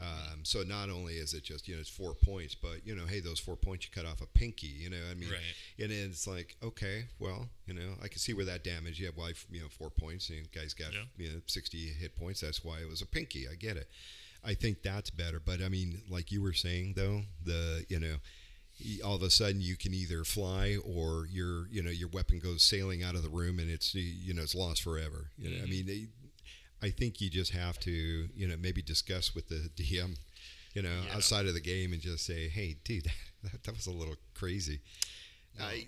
Um, 0.00 0.40
so 0.42 0.62
not 0.62 0.90
only 0.90 1.14
is 1.14 1.34
it 1.34 1.44
just 1.44 1.68
you 1.68 1.74
know 1.74 1.80
it's 1.80 1.88
four 1.88 2.14
points, 2.14 2.54
but 2.54 2.84
you 2.84 2.94
know, 2.96 3.06
hey, 3.06 3.20
those 3.20 3.38
four 3.38 3.56
points 3.56 3.86
you 3.86 3.92
cut 3.94 4.10
off 4.10 4.20
a 4.20 4.26
pinky. 4.26 4.66
You 4.66 4.90
know, 4.90 4.96
I 5.10 5.14
mean, 5.14 5.30
Right. 5.30 5.38
and 5.78 5.92
it's 5.92 6.26
like, 6.26 6.56
okay, 6.62 7.04
well, 7.20 7.48
you 7.66 7.74
know, 7.74 7.94
I 8.02 8.08
can 8.08 8.18
see 8.18 8.34
where 8.34 8.44
that 8.44 8.64
damage. 8.64 9.00
Yeah, 9.00 9.10
well, 9.16 9.26
I've, 9.26 9.46
you 9.50 9.60
know, 9.60 9.68
four 9.68 9.90
points, 9.90 10.30
and 10.30 10.50
guy's 10.52 10.74
got 10.74 10.92
Yeah. 10.92 11.04
you 11.16 11.30
know 11.30 11.40
sixty 11.46 11.86
hit 11.88 12.16
points. 12.16 12.40
That's 12.40 12.64
why 12.64 12.78
it 12.80 12.88
was 12.88 13.02
a 13.02 13.06
pinky. 13.06 13.46
I 13.48 13.54
get 13.54 13.76
it. 13.76 13.88
I 14.44 14.54
think 14.54 14.82
that's 14.82 15.10
better. 15.10 15.40
But 15.40 15.62
I 15.62 15.68
mean, 15.68 16.02
like 16.10 16.32
you 16.32 16.42
were 16.42 16.52
saying 16.52 16.94
though, 16.96 17.22
the 17.44 17.86
you 17.88 18.00
know, 18.00 18.16
all 19.04 19.14
of 19.14 19.22
a 19.22 19.30
sudden 19.30 19.60
you 19.60 19.76
can 19.76 19.94
either 19.94 20.24
fly 20.24 20.76
or 20.84 21.26
your 21.30 21.68
you 21.68 21.82
know 21.82 21.90
your 21.90 22.08
weapon 22.08 22.40
goes 22.40 22.62
sailing 22.64 23.02
out 23.04 23.14
of 23.14 23.22
the 23.22 23.28
room 23.30 23.58
and 23.60 23.70
it's 23.70 23.94
you 23.94 24.34
know 24.34 24.42
it's 24.42 24.54
lost 24.56 24.82
forever. 24.82 25.30
You 25.38 25.50
know, 25.56 25.62
I 25.62 25.66
mean, 25.66 25.86
they, 25.86 26.06
I 26.84 26.90
think 26.90 27.20
you 27.20 27.30
just 27.30 27.52
have 27.52 27.78
to 27.80 27.90
you 27.90 28.46
know 28.48 28.56
maybe 28.56 28.82
discuss 28.82 29.34
with 29.34 29.48
the 29.48 29.68
DM. 29.76 30.16
You 30.74 30.82
know, 30.82 31.02
Yeah. 31.06 31.14
outside 31.16 31.46
of 31.46 31.54
the 31.54 31.60
game, 31.60 31.92
and 31.92 32.02
just 32.02 32.26
say, 32.26 32.48
"Hey, 32.48 32.76
dude, 32.84 33.04
that, 33.44 33.62
that 33.64 33.74
was 33.74 33.86
a 33.86 33.92
little 33.92 34.16
crazy." 34.34 34.80
I, 35.58 35.62
um, 35.72 35.80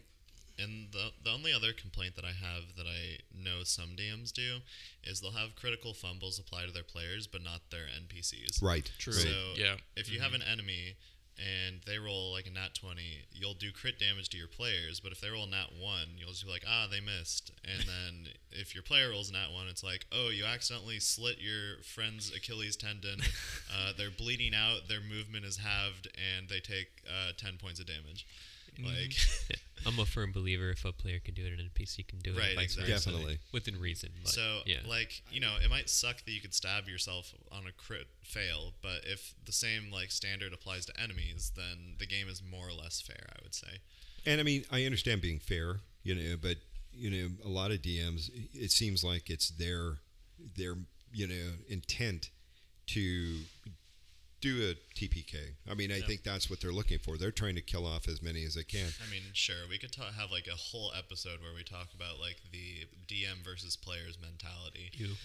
And 0.59 0.93
the, 0.93 1.11
the 1.25 1.31
only 1.31 1.53
other 1.53 1.73
complaint 1.73 2.15
that 2.17 2.25
I 2.25 2.33
have 2.33 2.77
that 2.79 2.87
I 2.87 3.19
know 3.35 3.65
some 3.65 3.91
DMs 3.97 4.33
do 4.33 4.61
is 5.05 5.21
they'll 5.21 5.33
have 5.43 5.57
critical 5.57 5.93
fumbles 5.93 6.39
apply 6.39 6.67
to 6.67 6.73
their 6.73 6.85
players, 6.95 7.27
but 7.27 7.43
not 7.43 7.61
their 7.71 7.87
NPCs. 8.03 8.63
right, 8.63 8.91
True. 8.99 9.13
So 9.13 9.53
Yeah. 9.57 9.75
if 9.97 10.09
you 10.11 10.21
have 10.21 10.33
mm-hmm. 10.33 10.43
an 10.43 10.49
enemy 10.49 10.97
and 11.39 11.81
they 11.87 11.99
roll 11.99 12.33
like 12.33 12.47
a 12.47 12.51
nat 12.51 12.75
20, 12.75 13.03
you'll 13.33 13.55
do 13.55 13.71
crit 13.73 13.99
damage 13.99 14.29
to 14.31 14.39
your 14.39 14.49
players, 14.49 15.01
but 15.01 15.13
if 15.13 15.21
they 15.21 15.29
roll 15.29 15.45
a 15.45 15.51
nat 15.51 15.73
1, 15.79 16.01
you'll 16.17 16.31
just 16.31 16.45
be 16.45 16.51
like, 16.51 16.65
ah, 16.67 16.87
they 16.91 17.01
missed. 17.01 17.53
And 17.65 17.83
then 17.87 18.33
if 18.51 18.75
your 18.75 18.83
player 18.83 19.11
rolls 19.11 19.31
a 19.31 19.35
nat 19.35 19.53
1, 19.53 19.67
it's 19.69 19.85
like, 19.85 20.07
oh, 20.13 20.31
you 20.31 20.45
accidentally 20.45 20.99
slit 20.99 21.37
your 21.39 21.83
friend's 21.83 22.33
Achilles 22.35 22.77
tendon. 22.77 23.21
uh, 23.73 23.93
they're 23.97 24.11
bleeding 24.11 24.55
out, 24.55 24.89
their 24.89 25.01
movement 25.01 25.45
is 25.45 25.59
halved, 25.59 26.09
and 26.17 26.49
they 26.49 26.61
take 26.61 26.89
uh, 27.07 27.33
10 27.37 27.59
points 27.59 27.81
of 27.81 27.87
damage. 27.87 28.27
Like, 28.79 29.11
mm-hmm. 29.11 29.55
I'm 29.87 29.99
a 29.99 30.07
firm 30.07 30.33
believer 30.33 30.71
if 30.71 30.85
a 30.85 30.93
player 30.93 31.21
can 31.25 31.35
do 31.35 31.45
it, 31.45 31.53
an 31.53 31.59
NPC 31.59 32.07
can 32.07 32.19
do 32.19 32.33
it. 32.33 32.39
Right, 32.39 32.59
exactly. 32.59 32.93
Definitely. 32.93 33.39
within 33.53 33.79
reason. 33.79 34.11
But, 34.23 34.33
So, 34.33 34.61
yeah, 34.67 34.79
like, 34.87 35.23
you 35.31 35.41
know, 35.41 35.55
it 35.63 35.71
might 35.71 35.89
suck 35.89 36.25
that 36.25 36.31
you 36.31 36.41
could 36.41 36.55
stab 36.55 36.89
yourself 36.89 37.33
on 37.53 37.67
a 37.67 37.73
crit 37.73 38.09
fail, 38.23 38.73
but 38.83 39.03
if 39.05 39.35
the 39.45 39.53
same 39.53 39.91
like 39.93 40.11
standard 40.11 40.53
applies 40.53 40.87
to 40.87 41.01
enemies, 41.01 41.53
then 41.55 41.95
the 41.99 42.07
game 42.07 42.29
is 42.29 42.43
more 42.43 42.69
or 42.69 42.73
less 42.73 43.01
fair, 43.01 43.27
I 43.31 43.39
would 43.43 43.55
say. 43.55 43.81
And 44.25 44.41
I 44.41 44.45
mean, 44.45 44.65
I 44.73 44.85
understand 44.85 45.21
being 45.21 45.39
fair, 45.39 45.77
you 46.03 46.15
know, 46.15 46.37
but 46.41 46.57
you 46.93 47.11
know, 47.11 47.29
a 47.45 47.49
lot 47.49 47.71
of 47.71 47.79
DMs, 47.83 48.31
it 48.55 48.73
seems 48.73 49.05
like 49.05 49.31
it's 49.31 49.51
their 49.51 49.99
their 50.57 50.75
you 51.13 51.27
know 51.27 51.53
intent 51.69 52.31
to 52.87 53.37
do 54.41 54.71
a 54.71 54.75
TPK. 54.99 55.55
I 55.69 55.75
mean, 55.75 55.91
I 55.91 55.99
Yeah. 55.99 56.07
think 56.07 56.23
that's 56.23 56.49
what 56.51 56.61
they're 56.61 56.73
looking 56.73 56.99
for. 56.99 57.17
They're 57.17 57.31
trying 57.33 57.55
to 57.57 57.63
kill 57.63 57.87
off 57.87 58.07
as 58.09 58.21
many 58.23 58.45
as 58.45 58.55
they 58.55 58.65
can. 58.65 58.93
I 59.07 59.11
mean, 59.11 59.23
sure, 59.33 59.67
we 59.69 59.79
could 59.79 59.93
ta- 59.93 60.13
have 60.13 60.31
like 60.31 60.47
a 60.47 60.57
whole 60.57 60.93
episode 60.97 61.41
where 61.41 61.55
we 61.55 61.65
talk 61.65 61.89
about 61.95 62.21
like 62.21 62.37
the 62.53 62.87
DM 63.09 63.43
versus 63.45 63.77
players 63.77 64.19
mentality, 64.21 64.91
you. 64.95 65.17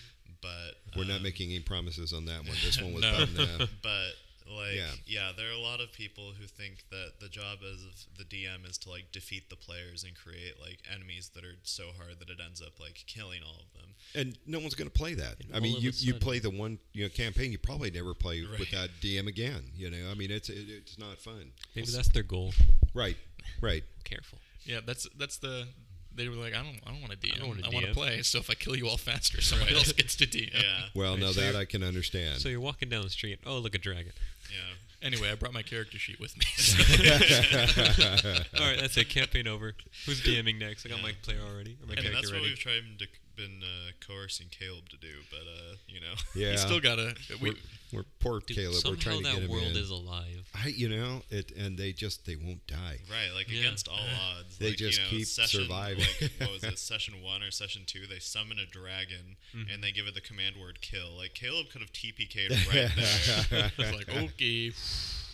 but 0.42 0.76
We're 0.96 1.06
not 1.06 1.18
um, 1.18 1.24
making 1.24 1.50
any 1.52 1.60
promises 1.60 2.14
on 2.14 2.26
that 2.26 2.40
one. 2.46 2.56
This 2.64 2.82
one 2.82 2.94
was 2.96 3.02
No. 3.02 3.26
done. 3.26 3.62
Uh, 3.62 3.68
But 3.82 4.12
like, 4.50 4.76
Yeah. 4.76 4.92
yeah. 5.06 5.32
there 5.36 5.50
are 5.50 5.54
a 5.54 5.60
lot 5.60 5.80
of 5.82 5.92
people 5.92 6.34
who 6.40 6.46
think 6.46 6.86
that 6.90 7.14
the 7.20 7.30
job 7.30 7.60
as 7.64 7.82
of 7.84 7.94
the 8.18 8.24
DM 8.24 8.70
is 8.70 8.78
to 8.80 8.90
like 8.90 9.12
defeat 9.12 9.50
the 9.50 9.56
players 9.56 10.04
and 10.04 10.14
create 10.16 10.60
like 10.60 10.80
enemies 10.94 11.32
that 11.36 11.44
are 11.44 11.56
so 11.64 11.90
hard 11.98 12.20
that 12.20 12.30
it 12.30 12.40
ends 12.44 12.62
up 12.62 12.80
like 12.80 13.04
killing 13.08 13.42
all 13.46 13.56
of 13.62 13.74
them. 13.80 13.94
and 14.16 14.38
no 14.46 14.60
one's 14.60 14.76
going 14.76 14.90
to 14.90 14.94
play 14.98 15.14
that. 15.14 15.36
And 15.46 15.56
I 15.56 15.60
mean, 15.60 15.80
you, 15.80 15.92
you 15.96 16.14
play 16.14 16.40
the 16.40 16.50
one 16.50 16.80
you 16.94 17.04
know 17.04 17.10
campaign, 17.10 17.52
you 17.52 17.58
probably 17.58 17.92
never 17.92 18.14
play 18.14 18.44
with 18.60 18.72
that 18.72 18.90
DM 19.02 19.28
again. 19.28 19.64
You 19.76 19.90
know, 19.92 20.10
I 20.12 20.16
mean, 20.16 20.32
it's 20.32 20.50
it, 20.50 20.66
it's 20.70 20.98
not 20.98 21.18
fun. 21.18 21.52
Maybe 21.76 21.88
that's 21.92 22.10
their 22.10 22.24
goal. 22.24 22.54
Right, 22.94 23.18
right. 23.62 23.84
Careful. 24.04 24.38
Yeah, 24.66 24.80
that's 24.86 25.08
that's 25.18 25.38
the. 25.38 25.68
They 26.16 26.28
were 26.28 26.36
like, 26.36 26.54
I 26.54 26.58
don't, 26.64 26.80
I 26.86 26.92
don't 26.92 27.02
want 27.02 27.12
to 27.12 27.18
DM. 27.18 27.42
I, 27.42 27.48
wanna 27.48 27.62
want 27.72 27.86
to 27.86 27.94
play. 27.94 28.22
So 28.22 28.40
if 28.40 28.50
I 28.50 28.54
kill 28.54 28.76
you 28.76 28.88
all 28.88 28.98
faster, 28.98 29.42
somebody 29.42 29.76
else 29.76 29.92
gets 29.94 30.16
to 30.18 30.28
DM. 30.28 30.54
Yeah, 30.54 30.62
Well, 30.94 31.12
Right, 31.14 31.20
now 31.22 31.32
so 31.32 31.42
that 31.42 31.56
I 31.56 31.66
can 31.66 31.84
understand. 31.84 32.40
So 32.40 32.50
you're 32.50 32.60
walking 32.60 32.90
down 32.90 33.04
the 33.04 33.10
street. 33.10 33.40
Oh, 33.46 33.58
look, 33.60 33.76
a 33.76 33.78
dragon. 33.78 34.12
yeah. 34.52 34.58
Anyway, 35.04 35.32
I 35.32 35.36
brought 35.36 35.54
my 35.54 35.64
character 35.64 35.98
sheet 35.98 36.20
with 36.20 36.38
me. 36.38 36.46
All 38.60 38.68
right, 38.68 38.80
that's 38.80 38.96
it. 38.98 39.10
Campaign 39.10 39.48
over. 39.48 39.74
Who's 40.06 40.22
DMing 40.22 40.60
next? 40.60 40.86
I 40.86 40.90
got 40.90 41.02
my 41.02 41.14
player 41.24 41.40
already. 41.42 41.76
Or 41.82 41.88
my 41.88 41.94
I 41.94 41.96
mean, 41.96 42.04
character 42.04 42.12
that's 42.14 42.28
what 42.28 42.34
ready. 42.38 42.50
we've 42.50 42.60
tried 42.60 42.84
to 43.00 43.08
been 43.36 43.62
uh, 43.64 43.92
coercing 44.06 44.48
Caleb 44.52 44.90
to 44.90 44.98
do, 44.98 45.08
but 45.30 45.40
uh, 45.42 45.76
you 45.88 46.00
know, 46.00 46.14
yeah, 46.36 46.52
You 46.52 46.58
still 46.58 46.80
gotta. 46.80 47.16
We, 47.42 47.50
we're, 47.52 47.56
we're 47.94 48.06
poor 48.20 48.40
Dude, 48.40 48.58
Caleb. 48.58 48.76
somehow 48.76 48.92
We're 48.92 49.02
trying 49.02 49.18
to 49.20 49.24
that 49.24 49.34
get 49.36 49.44
him 49.44 49.50
world 49.52 49.64
in. 49.66 49.78
is 49.78 49.90
alive. 49.90 50.50
I, 50.56 50.68
you 50.68 50.90
know, 50.90 51.22
it, 51.30 51.52
and 51.58 51.78
they 51.78 51.92
just 51.94 52.26
they 52.26 52.36
won't 52.36 52.66
die. 52.68 52.98
right? 53.10 53.30
Like 53.36 53.50
Yeah. 53.52 53.62
against 53.62 53.88
all 53.88 53.96
odds, 54.38 54.58
They 54.58 54.68
like, 54.70 54.78
just 54.78 54.98
you 55.00 55.04
know, 55.06 55.10
keep 55.10 55.26
session, 55.28 55.62
surviving. 55.64 56.06
Like, 56.22 56.32
what 56.40 56.52
was 56.54 56.64
it, 56.64 56.80
session 56.92 57.16
one 57.22 57.44
or 57.44 57.52
session 57.52 57.84
two? 57.86 58.08
They 58.08 58.20
summon 58.20 58.58
a 58.60 58.66
dragon 58.66 59.38
Mm-hmm. 59.56 59.70
and 59.74 59.84
they 59.84 59.92
give 59.92 60.08
it 60.08 60.14
the 60.14 60.22
command 60.22 60.56
word 60.56 60.80
"kill." 60.82 61.18
Like 61.18 61.34
Caleb 61.34 61.68
could 61.70 61.82
have 61.82 61.92
TPK'd 61.92 62.52
right 62.74 62.90
there. 62.96 63.70
I 63.78 63.82
was 63.82 63.92
like, 64.08 64.10
okay. 64.10 64.72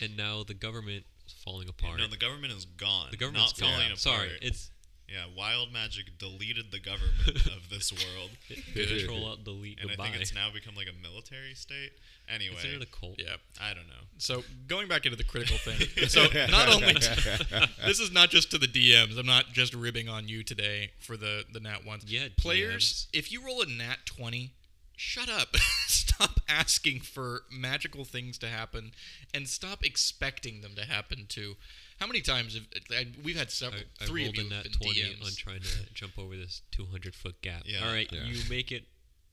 And 0.02 0.16
now 0.16 0.42
the 0.42 0.54
government 0.54 1.04
is 1.26 1.32
falling 1.34 1.68
apart. 1.68 1.98
no, 1.98 2.08
the 2.08 2.16
government 2.16 2.52
is 2.52 2.64
gone. 2.64 3.08
the 3.12 3.16
government's 3.16 3.60
not 3.60 3.68
falling 3.68 3.76
gone. 3.76 3.86
apart. 3.92 3.98
Sorry, 4.00 4.30
it's 4.42 4.70
yeah, 5.08 5.24
wild 5.36 5.72
magic 5.72 6.18
deleted 6.18 6.66
the 6.70 6.78
government 6.78 7.46
of 7.46 7.70
this 7.70 7.92
world, 7.92 8.30
control 8.74 9.26
alt 9.26 9.44
delete 9.44 9.80
and 9.80 9.88
goodbye. 9.88 10.04
I 10.04 10.08
think 10.08 10.20
it's 10.20 10.34
now 10.34 10.48
become 10.52 10.74
like 10.74 10.88
a 10.88 11.02
military 11.02 11.54
state. 11.54 11.92
Anyway, 12.28 12.56
Is 12.58 12.64
it 12.64 12.82
a 12.82 12.86
cult? 12.86 13.14
Yeah. 13.18 13.36
I 13.58 13.72
don't 13.72 13.86
know. 13.88 14.04
So 14.18 14.44
going 14.66 14.86
back 14.86 15.06
into 15.06 15.16
the 15.16 15.24
critical 15.24 15.56
thing. 15.56 15.78
So 16.08 16.26
not 16.50 16.68
only 16.74 16.92
this 16.92 18.00
is 18.00 18.12
not 18.12 18.30
just 18.30 18.50
to 18.50 18.58
the 18.58 18.66
DMs. 18.66 19.18
I'm 19.18 19.26
not 19.26 19.52
just 19.52 19.74
ribbing 19.74 20.08
on 20.08 20.28
you 20.28 20.42
today 20.42 20.90
for 20.98 21.16
the 21.16 21.44
the 21.52 21.60
nat 21.60 21.86
ones. 21.86 22.04
Yeah, 22.06 22.28
players. 22.36 23.08
If 23.12 23.32
you 23.32 23.44
roll 23.44 23.62
a 23.62 23.66
nat 23.66 23.98
twenty, 24.04 24.52
shut 24.96 25.28
up. 25.28 25.56
stop 25.86 26.40
asking 26.48 27.00
for 27.00 27.42
magical 27.50 28.04
things 28.04 28.38
to 28.38 28.48
happen, 28.48 28.92
and 29.32 29.48
stop 29.48 29.84
expecting 29.84 30.60
them 30.60 30.72
to 30.76 30.84
happen 30.84 31.26
too. 31.28 31.56
How 32.00 32.06
many 32.06 32.20
times 32.20 32.54
have 32.54 32.64
I, 32.90 33.06
we've 33.24 33.36
had 33.36 33.50
several? 33.50 33.82
I 34.00 34.04
three 34.06 34.24
rolled 34.24 34.38
of 34.38 34.44
you 34.44 34.50
in 34.50 34.56
that 34.56 34.72
20 34.72 35.00
DMs. 35.00 35.24
on 35.26 35.32
trying 35.36 35.60
to 35.62 35.94
jump 35.94 36.18
over 36.18 36.36
this 36.36 36.62
200 36.72 37.14
foot 37.14 37.40
gap. 37.42 37.62
Yeah. 37.66 37.84
All 37.86 37.92
right, 37.92 38.08
Yeah. 38.12 38.24
you 38.24 38.40
make 38.48 38.70
it 38.72 38.84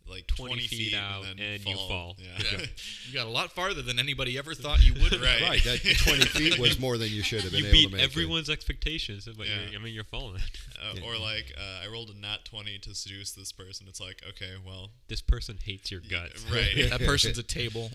Like 0.07 0.27
20 0.27 0.53
20, 0.53 0.67
feet 0.67 0.91
feet 0.91 0.93
out 0.95 1.25
and, 1.25 1.39
then 1.39 1.45
and 1.55 1.65
you 1.65 1.75
fall. 1.75 2.15
Yeah. 2.19 2.59
You 3.07 3.13
got 3.13 3.25
a 3.27 3.29
lot 3.29 3.51
farther 3.51 3.81
than 3.81 3.97
anybody 3.99 4.37
ever 4.37 4.53
thought 4.53 4.83
you 4.85 4.93
would. 4.93 5.13
Right. 5.21 5.41
Right, 5.41 5.63
that 5.63 5.79
20 6.05 6.25
feet 6.25 6.59
was 6.59 6.79
more 6.79 6.97
than 6.97 7.09
you 7.09 7.21
should 7.23 7.41
have 7.41 7.51
been 7.51 7.61
You 7.63 7.69
able 7.69 7.77
to 7.81 7.87
beat 7.87 7.91
make. 7.93 8.01
it. 8.01 8.05
everyone's 8.11 8.49
expectations, 8.49 9.27
but 9.37 9.47
Yeah. 9.47 9.53
you're, 9.71 9.79
I 9.79 9.83
mean, 9.83 9.93
you're 9.93 10.03
falling. 10.03 10.41
Uh, 10.81 10.99
Or 11.05 11.17
like 11.17 11.53
uh, 11.57 11.83
I 11.83 11.87
rolled 11.91 12.09
a 12.11 12.17
nat 12.19 12.45
twenty 12.45 12.77
to 12.79 12.93
seduce 12.93 13.31
this 13.31 13.51
person. 13.51 13.87
It's 13.89 13.99
like 14.01 14.21
okay, 14.29 14.51
well, 14.65 14.89
this 15.07 15.21
person 15.21 15.57
hates 15.63 15.89
your 15.91 16.01
guts. 16.01 16.45
right. 16.51 16.89
That 16.89 16.99
person's 17.01 17.37
a 17.39 17.43
table. 17.43 17.89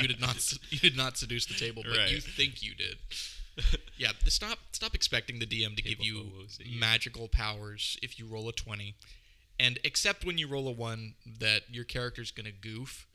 You 0.00 0.08
did 0.08 0.20
not. 0.20 0.52
You 0.70 0.78
did 0.78 0.96
not 0.96 1.16
seduce 1.16 1.46
the 1.46 1.54
table, 1.54 1.82
but 1.88 2.10
you 2.10 2.20
think 2.20 2.62
you 2.62 2.74
did. 2.74 2.96
Yeah. 3.96 4.08
Stop. 4.26 4.58
Stop 4.72 4.94
expecting 4.94 5.38
the 5.38 5.46
DM 5.46 5.76
to 5.76 5.82
give 5.82 5.98
Table 5.98 6.04
you 6.04 6.26
woes 6.38 6.58
at 6.60 6.66
you. 6.66 6.80
magical 6.80 7.28
powers 7.28 7.98
if 8.02 8.18
you 8.18 8.26
roll 8.26 8.48
a 8.48 8.52
twenty, 8.52 8.94
and 9.62 9.78
except 9.84 10.24
when 10.24 10.38
you 10.38 10.48
roll 10.48 10.66
a 10.68 10.72
one 10.72 11.14
that 11.38 11.62
your 11.70 11.84
character's 11.84 12.30
gonna 12.30 12.50
goof. 12.52 13.06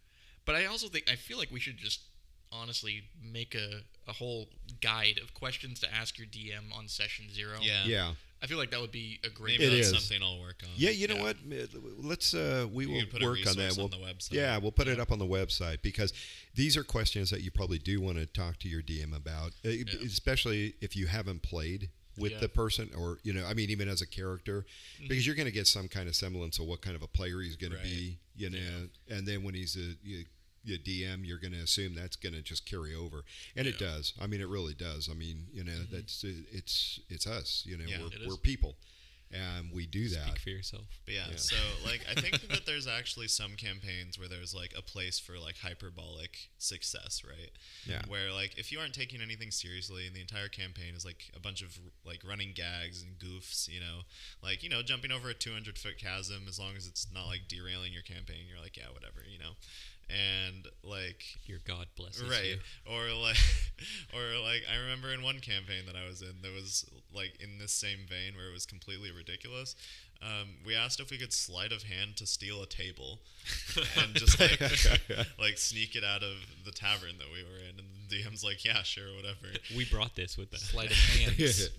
But 0.45 0.55
I 0.55 0.65
also 0.65 0.87
think 0.87 1.09
I 1.11 1.15
feel 1.15 1.37
like 1.37 1.51
we 1.51 1.59
should 1.59 1.77
just 1.77 1.99
honestly 2.51 3.03
make 3.21 3.53
a, 3.53 3.81
a 4.07 4.13
whole 4.13 4.47
guide 4.79 5.19
of 5.21 5.33
questions 5.33 5.79
to 5.81 5.93
ask 5.93 6.17
your 6.17 6.27
DM 6.27 6.73
on 6.73 6.87
session 6.87 7.25
zero. 7.33 7.57
Yeah. 7.61 7.83
Yeah, 7.85 8.11
I 8.41 8.47
feel 8.47 8.57
like 8.57 8.71
that 8.71 8.79
would 8.79 8.91
be 8.93 9.19
a 9.25 9.29
great. 9.29 9.59
Maybe 9.59 9.75
that's 9.75 9.89
something 9.89 10.23
I'll 10.23 10.39
work 10.39 10.61
on. 10.63 10.69
Yeah, 10.77 10.91
you 10.91 11.07
know 11.09 11.17
what? 11.17 11.35
Uh, 11.51 11.65
Let's 11.97 12.33
uh, 12.33 12.65
we 12.71 12.85
You 12.85 12.91
will 12.93 12.99
can 13.01 13.09
put 13.09 13.21
a 13.23 13.25
work 13.25 13.39
on 13.39 13.43
that. 13.57 13.63
resource 13.65 13.77
We'll, 13.77 13.85
on 13.85 13.91
the 13.91 13.97
website. 13.97 14.31
Yeah, 14.31 14.57
we'll 14.57 14.71
put 14.71 14.87
it 14.87 14.99
up 14.99 15.11
on 15.11 15.19
the 15.19 15.25
website 15.25 15.81
because 15.81 16.13
these 16.55 16.77
are 16.77 16.83
questions 16.83 17.29
that 17.31 17.41
you 17.41 17.51
probably 17.51 17.79
do 17.79 17.99
want 17.99 18.17
to 18.19 18.25
talk 18.25 18.57
to 18.59 18.69
your 18.69 18.81
DM 18.81 19.13
about, 19.15 19.51
uh, 19.65 19.69
especially 20.05 20.75
if 20.79 20.95
you 20.95 21.07
haven't 21.07 21.41
played 21.41 21.89
with 22.17 22.31
Yeah. 22.33 22.39
the 22.39 22.49
person 22.49 22.89
or 22.97 23.19
you 23.23 23.33
know, 23.33 23.45
I 23.45 23.53
mean, 23.53 23.69
even 23.69 23.87
as 23.87 24.01
a 24.01 24.07
character, 24.07 24.65
because 24.99 25.25
you're 25.25 25.35
going 25.35 25.45
to 25.47 25.51
get 25.51 25.67
some 25.67 25.87
kind 25.87 26.07
of 26.09 26.15
semblance 26.15 26.59
of 26.59 26.65
what 26.65 26.81
kind 26.81 26.95
of 26.95 27.01
a 27.03 27.07
player 27.07 27.39
he's 27.41 27.55
going 27.55 27.73
Right. 27.73 27.83
to 27.83 27.87
be, 27.89 28.17
you 28.35 28.49
know, 28.49 28.89
and 29.09 29.27
then 29.27 29.43
when 29.43 29.53
he's 29.53 29.75
a 29.75 29.95
you, 30.03 30.25
you 30.63 30.77
DM, 30.77 31.25
you're 31.25 31.37
going 31.37 31.53
to 31.53 31.59
assume 31.59 31.95
that's 31.95 32.17
going 32.17 32.33
to 32.33 32.41
just 32.41 32.65
carry 32.65 32.93
over, 32.93 33.23
and 33.55 33.67
it 33.67 33.77
does. 33.79 34.13
I 34.19 34.27
mean, 34.27 34.41
it 34.41 34.47
really 34.49 34.73
does. 34.73 35.07
I 35.09 35.13
mean, 35.13 35.47
you 35.53 35.63
know, 35.63 35.79
that's 35.91 36.23
uh, 36.25 36.29
it's 36.51 36.99
it's 37.09 37.25
us. 37.25 37.63
You 37.65 37.77
know, 37.77 37.85
Yeah, 37.87 37.99
we're, 38.01 38.29
we're 38.29 38.37
people, 38.37 38.75
and 39.31 39.71
we 39.73 39.85
do 39.85 40.07
that. 40.09 40.27
Speak 40.27 40.39
for 40.39 40.49
yourself. 40.49 40.85
But 41.05 41.13
yeah, 41.15 41.25
Yeah. 41.29 41.35
so 41.37 41.55
like 41.85 42.05
I 42.09 42.19
think 42.19 42.47
that 42.49 42.65
there's 42.65 42.87
actually 42.87 43.27
some 43.27 43.55
campaigns 43.57 44.17
where 44.17 44.27
there's 44.29 44.53
like 44.55 44.73
a 44.77 44.81
place 44.81 45.19
for 45.19 45.37
like 45.39 45.57
hyperbolic 45.57 46.49
success, 46.57 47.23
right? 47.27 47.51
Yeah. 47.85 48.01
Where 48.07 48.31
like 48.31 48.57
if 48.57 48.71
you 48.71 48.79
aren't 48.79 48.93
taking 48.93 49.21
anything 49.21 49.51
seriously 49.51 50.07
and 50.07 50.15
the 50.15 50.21
entire 50.21 50.47
campaign 50.47 50.95
is 50.95 51.03
like 51.05 51.29
a 51.35 51.39
bunch 51.39 51.61
of 51.61 51.77
like 52.05 52.21
running 52.27 52.53
gags 52.55 53.03
and 53.03 53.17
goofs, 53.19 53.67
you 53.67 53.79
know, 53.79 54.01
like 54.41 54.63
you 54.63 54.69
know 54.69 54.81
jumping 54.81 55.11
over 55.11 55.29
a 55.29 55.33
200 55.33 55.77
foot 55.77 55.97
chasm 55.97 56.43
as 56.47 56.57
long 56.59 56.75
as 56.77 56.87
it's 56.87 57.07
not 57.13 57.27
like 57.27 57.47
derailing 57.49 57.93
your 57.93 58.03
campaign, 58.03 58.45
you're 58.47 58.61
like 58.61 58.77
yeah 58.77 58.89
whatever, 58.93 59.21
you 59.29 59.39
know, 59.39 59.51
and 60.09 60.67
like 60.83 61.23
Your 61.45 61.59
God 61.65 61.87
blesses 61.97 62.23
you, 62.23 62.29
right 62.31 62.45
you. 62.45 62.57
or 62.85 63.13
like 63.21 63.37
or 64.13 64.39
like 64.41 64.63
i 64.71 64.77
remember 64.81 65.11
in 65.13 65.21
one 65.21 65.39
campaign 65.39 65.83
that 65.85 65.95
i 65.95 66.07
was 66.07 66.21
in 66.21 66.41
that 66.41 66.53
was 66.53 66.85
like 67.13 67.33
in 67.41 67.57
this 67.59 67.73
same 67.73 67.99
vein 68.07 68.35
where 68.35 68.49
it 68.49 68.53
was 68.53 68.65
completely 68.65 69.11
ridiculous 69.11 69.75
um, 70.19 70.55
we 70.65 70.73
asked 70.73 70.99
if 70.99 71.11
we 71.11 71.17
could 71.19 71.31
sleight 71.31 71.71
of 71.71 71.83
hand 71.83 72.15
to 72.17 72.25
steal 72.25 72.63
a 72.63 72.65
table 72.65 73.19
and 74.01 74.15
just 74.15 74.39
like 74.39 74.59
like 75.39 75.57
sneak 75.59 75.95
it 75.95 76.03
out 76.03 76.23
of 76.23 76.37
the 76.65 76.71
tavern 76.71 77.19
that 77.19 77.27
we 77.31 77.43
were 77.43 77.59
in 77.59 77.77
and 77.77 77.87
the 78.09 78.23
dm's 78.23 78.43
like 78.43 78.65
yeah 78.65 78.81
sure 78.81 79.13
whatever 79.15 79.53
We 79.75 79.85
brought 79.85 80.15
this 80.15 80.35
with 80.37 80.51
us. 80.55 80.61
Sleight 80.61 80.89
of 80.89 80.97
hands. 80.97 81.69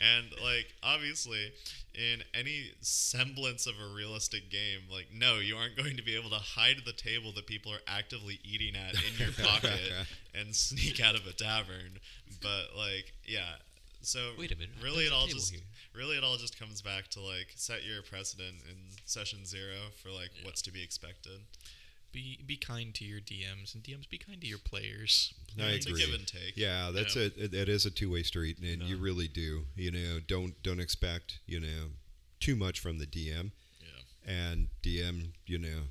and 0.00 0.26
like 0.42 0.72
obviously 0.82 1.52
in 1.94 2.22
any 2.34 2.72
semblance 2.80 3.66
of 3.66 3.74
a 3.80 3.94
realistic 3.94 4.50
game 4.50 4.80
like 4.90 5.06
no 5.14 5.38
you 5.38 5.56
aren't 5.56 5.76
going 5.76 5.96
to 5.96 6.02
be 6.02 6.16
able 6.16 6.30
to 6.30 6.36
hide 6.36 6.76
the 6.84 6.92
table 6.92 7.32
that 7.34 7.46
people 7.46 7.72
are 7.72 7.80
actively 7.86 8.40
eating 8.44 8.74
at 8.76 8.94
in 8.94 9.18
your 9.18 9.32
pocket 9.46 9.80
and 10.34 10.54
sneak 10.54 11.00
out 11.00 11.14
of 11.14 11.26
a 11.26 11.32
tavern. 11.32 11.98
But 12.42 12.76
like 12.76 13.12
yeah. 13.24 13.56
So 14.02 14.32
Wait 14.38 14.52
a 14.52 14.56
minute, 14.56 14.74
really 14.82 14.96
there's 15.04 15.08
it 15.08 15.12
all 15.14 15.26
just 15.26 15.52
here. 15.52 15.62
really 15.94 16.16
it 16.18 16.24
all 16.24 16.36
just 16.36 16.58
comes 16.58 16.82
back 16.82 17.08
to 17.08 17.20
like 17.20 17.48
set 17.54 17.84
your 17.84 18.02
precedent 18.02 18.56
in 18.68 18.76
session 19.06 19.46
zero 19.46 19.92
for 20.02 20.10
like 20.10 20.30
what's 20.42 20.60
to 20.62 20.72
be 20.72 20.82
expected 20.82 21.40
Be 22.14 22.38
be 22.46 22.56
kind 22.56 22.94
to 22.94 23.04
your 23.04 23.20
DMs 23.20 23.74
and 23.74 23.82
DMs 23.82 24.08
be 24.08 24.18
kind 24.18 24.40
to 24.40 24.46
your 24.46 24.58
players. 24.58 25.34
I 25.60 25.70
it's 25.72 25.84
agree. 25.86 26.02
a 26.02 26.06
give 26.06 26.14
and 26.14 26.26
take 26.26 26.56
Yeah, 26.56 26.92
that's 26.92 27.16
Yeah. 27.16 27.22
it. 27.24 27.32
it. 27.36 27.54
It 27.54 27.68
is 27.68 27.84
a 27.84 27.90
two 27.90 28.08
way 28.10 28.22
street, 28.22 28.58
and 28.58 28.82
you 28.84 28.96
really 28.96 29.26
do. 29.28 29.66
You 29.76 29.90
know, 29.90 30.20
don't 30.20 30.54
don't 30.62 30.78
expect 30.80 31.40
you 31.46 31.58
know 31.58 31.90
too 32.38 32.54
much 32.54 32.78
from 32.78 32.98
the 32.98 33.06
DM, 33.06 33.50
Yeah. 33.82 34.32
and 34.32 34.68
DM, 34.82 35.32
you 35.46 35.58
know, 35.58 35.88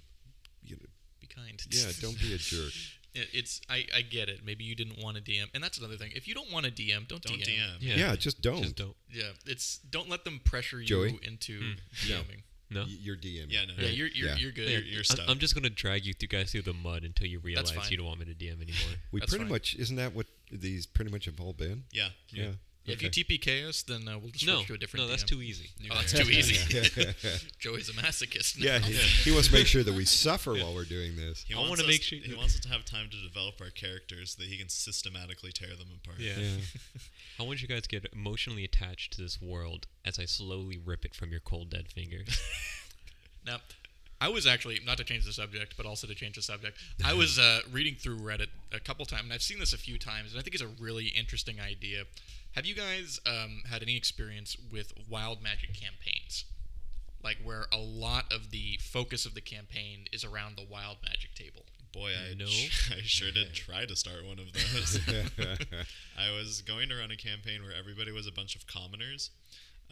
you 0.64 0.78
know, 0.78 0.88
Be 1.20 1.28
kind. 1.28 1.62
yeah, 1.70 1.92
don't 2.00 2.18
be 2.20 2.34
a 2.34 2.38
jerk. 2.52 2.72
It's 3.16 3.60
I, 3.70 3.86
I 3.94 4.02
get 4.02 4.28
it. 4.30 4.44
Maybe 4.46 4.64
you 4.64 4.76
didn't 4.76 4.98
want 5.04 5.18
to 5.18 5.22
DM, 5.22 5.48
and 5.54 5.64
that's 5.64 5.78
another 5.78 5.98
thing. 5.98 6.12
If 6.16 6.28
you 6.28 6.34
don't 6.34 6.52
want 6.52 6.66
to 6.66 6.72
DM, 6.72 7.08
don't, 7.08 7.22
don't 7.22 7.38
DM. 7.38 7.46
dm 7.48 7.76
Yeah, 7.82 7.96
Yeah, 7.98 8.16
just 8.16 8.42
don't. 8.42 8.64
Just 8.64 8.76
don't. 8.76 8.96
Yeah, 9.12 9.32
it's 9.46 9.78
don't 9.78 10.10
let 10.10 10.24
them 10.24 10.40
pressure 10.44 10.80
you 10.80 10.88
Joey? 10.88 11.20
into 11.22 11.60
hmm. 11.60 12.10
No. 12.10 12.22
DMing. 12.22 12.28
No. 12.38 12.44
Y- 12.82 12.98
You're 13.02 13.16
DM. 13.18 13.46
yeah 13.50 13.66
no 13.66 13.74
Yeah, 13.78 13.90
you're 13.90 14.08
you're, 14.08 14.28
Yeah. 14.30 14.36
you're 14.38 14.52
good. 14.52 14.70
You're- 14.70 14.86
you're 14.88 14.98
I'm- 14.98 15.04
stuck. 15.06 15.30
I'm 15.30 15.40
just 15.40 15.54
gonna 15.56 15.70
drag 15.70 16.06
you 16.06 16.14
two 16.14 16.28
guys 16.28 16.52
through 16.52 16.64
the 16.64 16.74
mud 16.74 17.04
until 17.04 17.28
you 17.28 17.40
realize 17.40 17.72
you 17.92 17.98
don't 17.98 18.06
want 18.08 18.20
me 18.20 18.26
to 18.26 18.34
DM 18.34 18.62
anymore. 18.62 18.98
we 19.12 19.20
That's 19.20 19.32
pretty 19.32 19.46
fine. 19.46 19.52
much 19.52 19.76
isn't 19.76 19.96
that 19.98 20.14
what 20.14 20.28
these 20.52 20.86
pretty 20.86 21.12
much 21.12 21.26
have 21.26 21.40
all 21.40 21.54
been? 21.54 21.84
yeah 21.92 22.10
Yeah. 22.32 22.52
If 22.86 23.02
you 23.02 23.08
Okay. 23.08 23.24
TPK 23.24 23.68
us, 23.70 23.82
then 23.84 24.08
uh, 24.10 24.18
we'll 24.20 24.32
just 24.32 24.46
no, 24.46 24.58
switch 24.58 24.68
to 24.68 24.74
a 24.74 24.78
different. 24.78 25.06
no, 25.06 25.10
that's 25.10 25.24
DM. 25.24 25.28
too 25.28 25.42
easy. 25.42 25.70
Oh, 25.90 25.96
that's 25.96 26.12
too 26.12 26.30
easy. 26.30 26.58
Joey's 27.60 27.88
a 27.88 27.94
masochist. 27.94 28.60
now. 28.60 28.66
yeah, 28.66 28.80
he, 28.80 28.94
he 28.94 29.32
wants 29.32 29.48
to 29.48 29.54
make 29.54 29.68
sure 29.68 29.84
that 29.84 29.94
we 29.94 30.04
suffer 30.04 30.54
while 30.54 30.74
we're 30.76 30.84
doing 30.84 31.16
this. 31.16 31.46
He 31.48 31.54
I 31.54 31.58
wants 31.58 31.70
wanna 31.70 31.84
us- 31.84 31.88
make 31.88 32.02
sure- 32.04 32.20
he 32.20 32.34
wants 32.36 32.56
us 32.56 32.60
to 32.62 32.70
have 32.70 32.84
time 32.84 33.10
to 33.10 33.18
develop 33.26 33.62
our 33.62 33.70
characters 33.70 34.32
so 34.36 34.44
that 34.44 34.50
he 34.50 34.58
can 34.58 34.68
systematically 34.68 35.54
tear 35.54 35.70
them 35.70 35.88
apart. 36.04 36.20
Yeah. 36.20 36.34
Yeah. 36.38 36.58
I 37.40 37.44
want 37.44 37.62
you 37.62 37.68
guys 37.70 37.84
to 37.84 37.90
get 37.90 38.06
emotionally 38.14 38.66
attached 38.66 39.14
to 39.14 39.22
this 39.22 39.42
world 39.42 39.88
as 40.04 40.20
I 40.20 40.26
slowly 40.26 40.78
rip 40.84 41.06
it 41.06 41.16
from 41.16 41.32
your 41.32 41.40
cold 41.40 41.70
dead 41.70 41.88
fingers. 41.88 42.42
Now, 43.46 43.58
I 44.22 44.28
was 44.30 44.46
actually 44.46 44.80
not 44.86 44.98
to 44.98 45.04
change 45.04 45.26
the 45.26 45.34
subject, 45.34 45.76
but 45.76 45.86
also 45.86 46.06
to 46.08 46.16
change 46.16 46.36
the 46.36 46.42
subject. 46.42 46.78
I 47.04 47.14
was 47.14 47.40
uh, 47.40 47.60
reading 47.72 47.96
through 47.96 48.20
Reddit 48.20 48.48
a 48.74 48.80
couple 48.80 49.06
times, 49.06 49.24
and 49.24 49.34
I've 49.34 49.42
seen 49.42 49.60
this 49.60 49.74
a 49.74 49.78
few 49.78 49.98
times, 49.98 50.32
and 50.32 50.40
I 50.40 50.44
think 50.44 50.54
it's 50.54 50.64
a 50.64 50.68
really 50.68 51.08
interesting 51.08 51.60
idea. 51.60 52.04
Have 52.56 52.68
you 52.68 52.76
guys 52.76 53.20
um, 53.26 53.64
had 53.68 53.82
any 53.82 53.98
experience 53.98 54.56
with 54.72 54.94
wild 55.10 55.42
magic 55.42 55.74
campaigns, 55.74 56.46
like 57.24 57.38
where 57.44 57.66
a 57.74 57.80
lot 57.80 58.32
of 58.32 58.52
the 58.52 58.78
focus 58.80 59.26
of 59.26 59.34
the 59.34 59.42
campaign 59.42 60.06
is 60.14 60.24
around 60.24 60.56
the 60.56 60.66
wild 60.70 60.98
magic 61.04 61.34
table? 61.34 61.66
Boy, 61.92 62.12
I, 62.12 62.36
No. 62.36 62.46
I 62.92 63.02
sure 63.02 63.32
did 63.32 63.54
try 63.54 63.86
to 63.86 63.96
start 63.96 64.24
one 64.24 64.38
of 64.38 64.54
those. 64.54 65.00
I 66.18 66.32
was 66.32 66.62
going 66.62 66.90
to 66.90 66.96
run 66.96 67.10
a 67.10 67.18
campaign 67.18 67.64
where 67.64 67.74
everybody 67.74 68.12
was 68.12 68.28
a 68.28 68.32
bunch 68.32 68.56
of 68.56 68.68
commoners. 68.68 69.32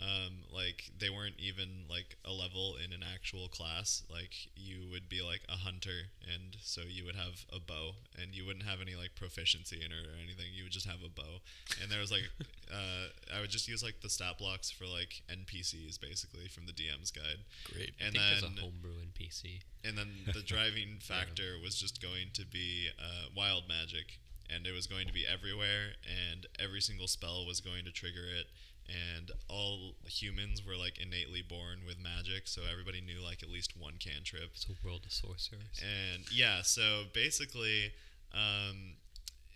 Um, 0.02 0.42
like 0.52 0.90
they 0.98 1.10
weren't 1.12 1.36
even 1.38 1.86
like 1.88 2.18
a 2.26 2.32
level 2.34 2.76
in 2.84 2.92
an 2.92 3.04
actual 3.06 3.48
class. 3.48 4.02
Like 4.10 4.34
you 4.56 4.90
would 4.92 5.08
be 5.08 5.22
like 5.22 5.42
a 5.48 5.58
hunter, 5.58 6.10
and 6.26 6.58
so 6.64 6.82
you 6.90 7.06
would 7.06 7.16
have 7.16 7.46
a 7.54 7.60
bow, 7.60 7.92
and 8.20 8.34
you 8.34 8.44
wouldn't 8.46 8.66
have 8.66 8.82
any 8.82 8.96
like 8.96 9.14
proficiency 9.16 9.78
in 9.78 9.92
it 9.92 10.02
or 10.08 10.18
anything. 10.18 10.50
You 10.58 10.64
would 10.64 10.72
just 10.72 10.88
have 10.88 11.04
a 11.06 11.10
bow, 11.10 11.42
and 11.82 11.92
there 11.92 12.00
was 12.00 12.12
like 12.12 12.32
uh, 12.74 13.14
I 13.36 13.42
would 13.42 13.52
just 13.52 13.68
use 13.68 13.84
like 13.84 14.02
the 14.02 14.10
stat 14.10 14.40
blocks 14.40 14.72
for 14.72 14.86
like 14.86 15.22
NPCs 15.30 16.00
basically 16.02 16.48
from 16.48 16.66
the 16.66 16.74
DM's 16.74 17.12
guide. 17.12 17.46
Great. 17.72 17.94
I 18.02 18.06
And 18.06 18.14
think 18.16 18.42
then 18.42 18.58
a 18.58 18.62
homebrew 18.62 18.98
NPC. 19.06 19.62
and 19.86 19.96
then 19.98 20.10
the 20.34 20.42
driving 20.46 20.98
factor 21.00 21.60
was 21.62 21.76
just 21.76 22.02
going 22.02 22.30
to 22.34 22.46
be 22.46 22.90
uh, 23.00 23.30
wild 23.38 23.68
magic, 23.70 24.18
and 24.50 24.66
it 24.66 24.74
was 24.74 24.88
going 24.88 25.06
to 25.06 25.14
be 25.14 25.26
everywhere, 25.32 25.94
and 26.10 26.48
every 26.58 26.82
single 26.82 27.08
spell 27.08 27.46
was 27.46 27.62
going 27.62 27.86
to 27.86 27.92
trigger 27.92 28.26
it, 28.26 28.48
and 28.88 29.32
all 29.48 29.96
humans 30.06 30.66
were 30.66 30.76
like 30.76 30.98
innately 30.98 31.42
born 31.42 31.80
with 31.86 31.98
magic, 32.00 32.48
so 32.48 32.62
everybody 32.70 33.02
knew 33.02 33.24
like 33.24 33.44
at 33.44 33.50
least 33.50 33.78
one 33.78 33.96
cantrip. 34.00 34.52
It's 34.54 34.66
a 34.66 34.86
world 34.86 35.04
of 35.06 35.12
sorcerers. 35.12 35.82
And 35.82 36.26
yeah, 36.32 36.62
so 36.62 37.04
basically, 37.14 37.94
um, 38.34 38.96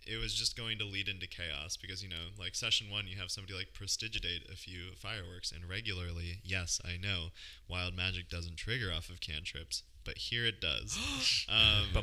it 0.06 0.18
was 0.18 0.34
just 0.34 0.56
going 0.56 0.78
to 0.78 0.84
lead 0.84 1.08
into 1.08 1.26
chaos 1.26 1.76
because 1.76 2.02
you 2.02 2.08
know, 2.08 2.30
like 2.38 2.54
session 2.54 2.88
one, 2.90 3.06
you 3.08 3.18
have 3.18 3.30
somebody 3.30 3.54
like 3.54 3.72
prestidigitate 3.74 4.48
a 4.50 4.56
few 4.56 4.94
fireworks, 4.96 5.52
and 5.52 5.68
regularly, 5.68 6.40
yes, 6.44 6.80
I 6.84 6.96
know, 6.96 7.28
wild 7.68 7.94
magic 7.94 8.28
doesn't 8.28 8.56
trigger 8.56 8.92
off 8.94 9.10
of 9.10 9.20
cantrips, 9.20 9.82
but 10.06 10.16
here 10.16 10.46
it 10.46 10.60
does. 10.60 10.96
um, 11.50 12.02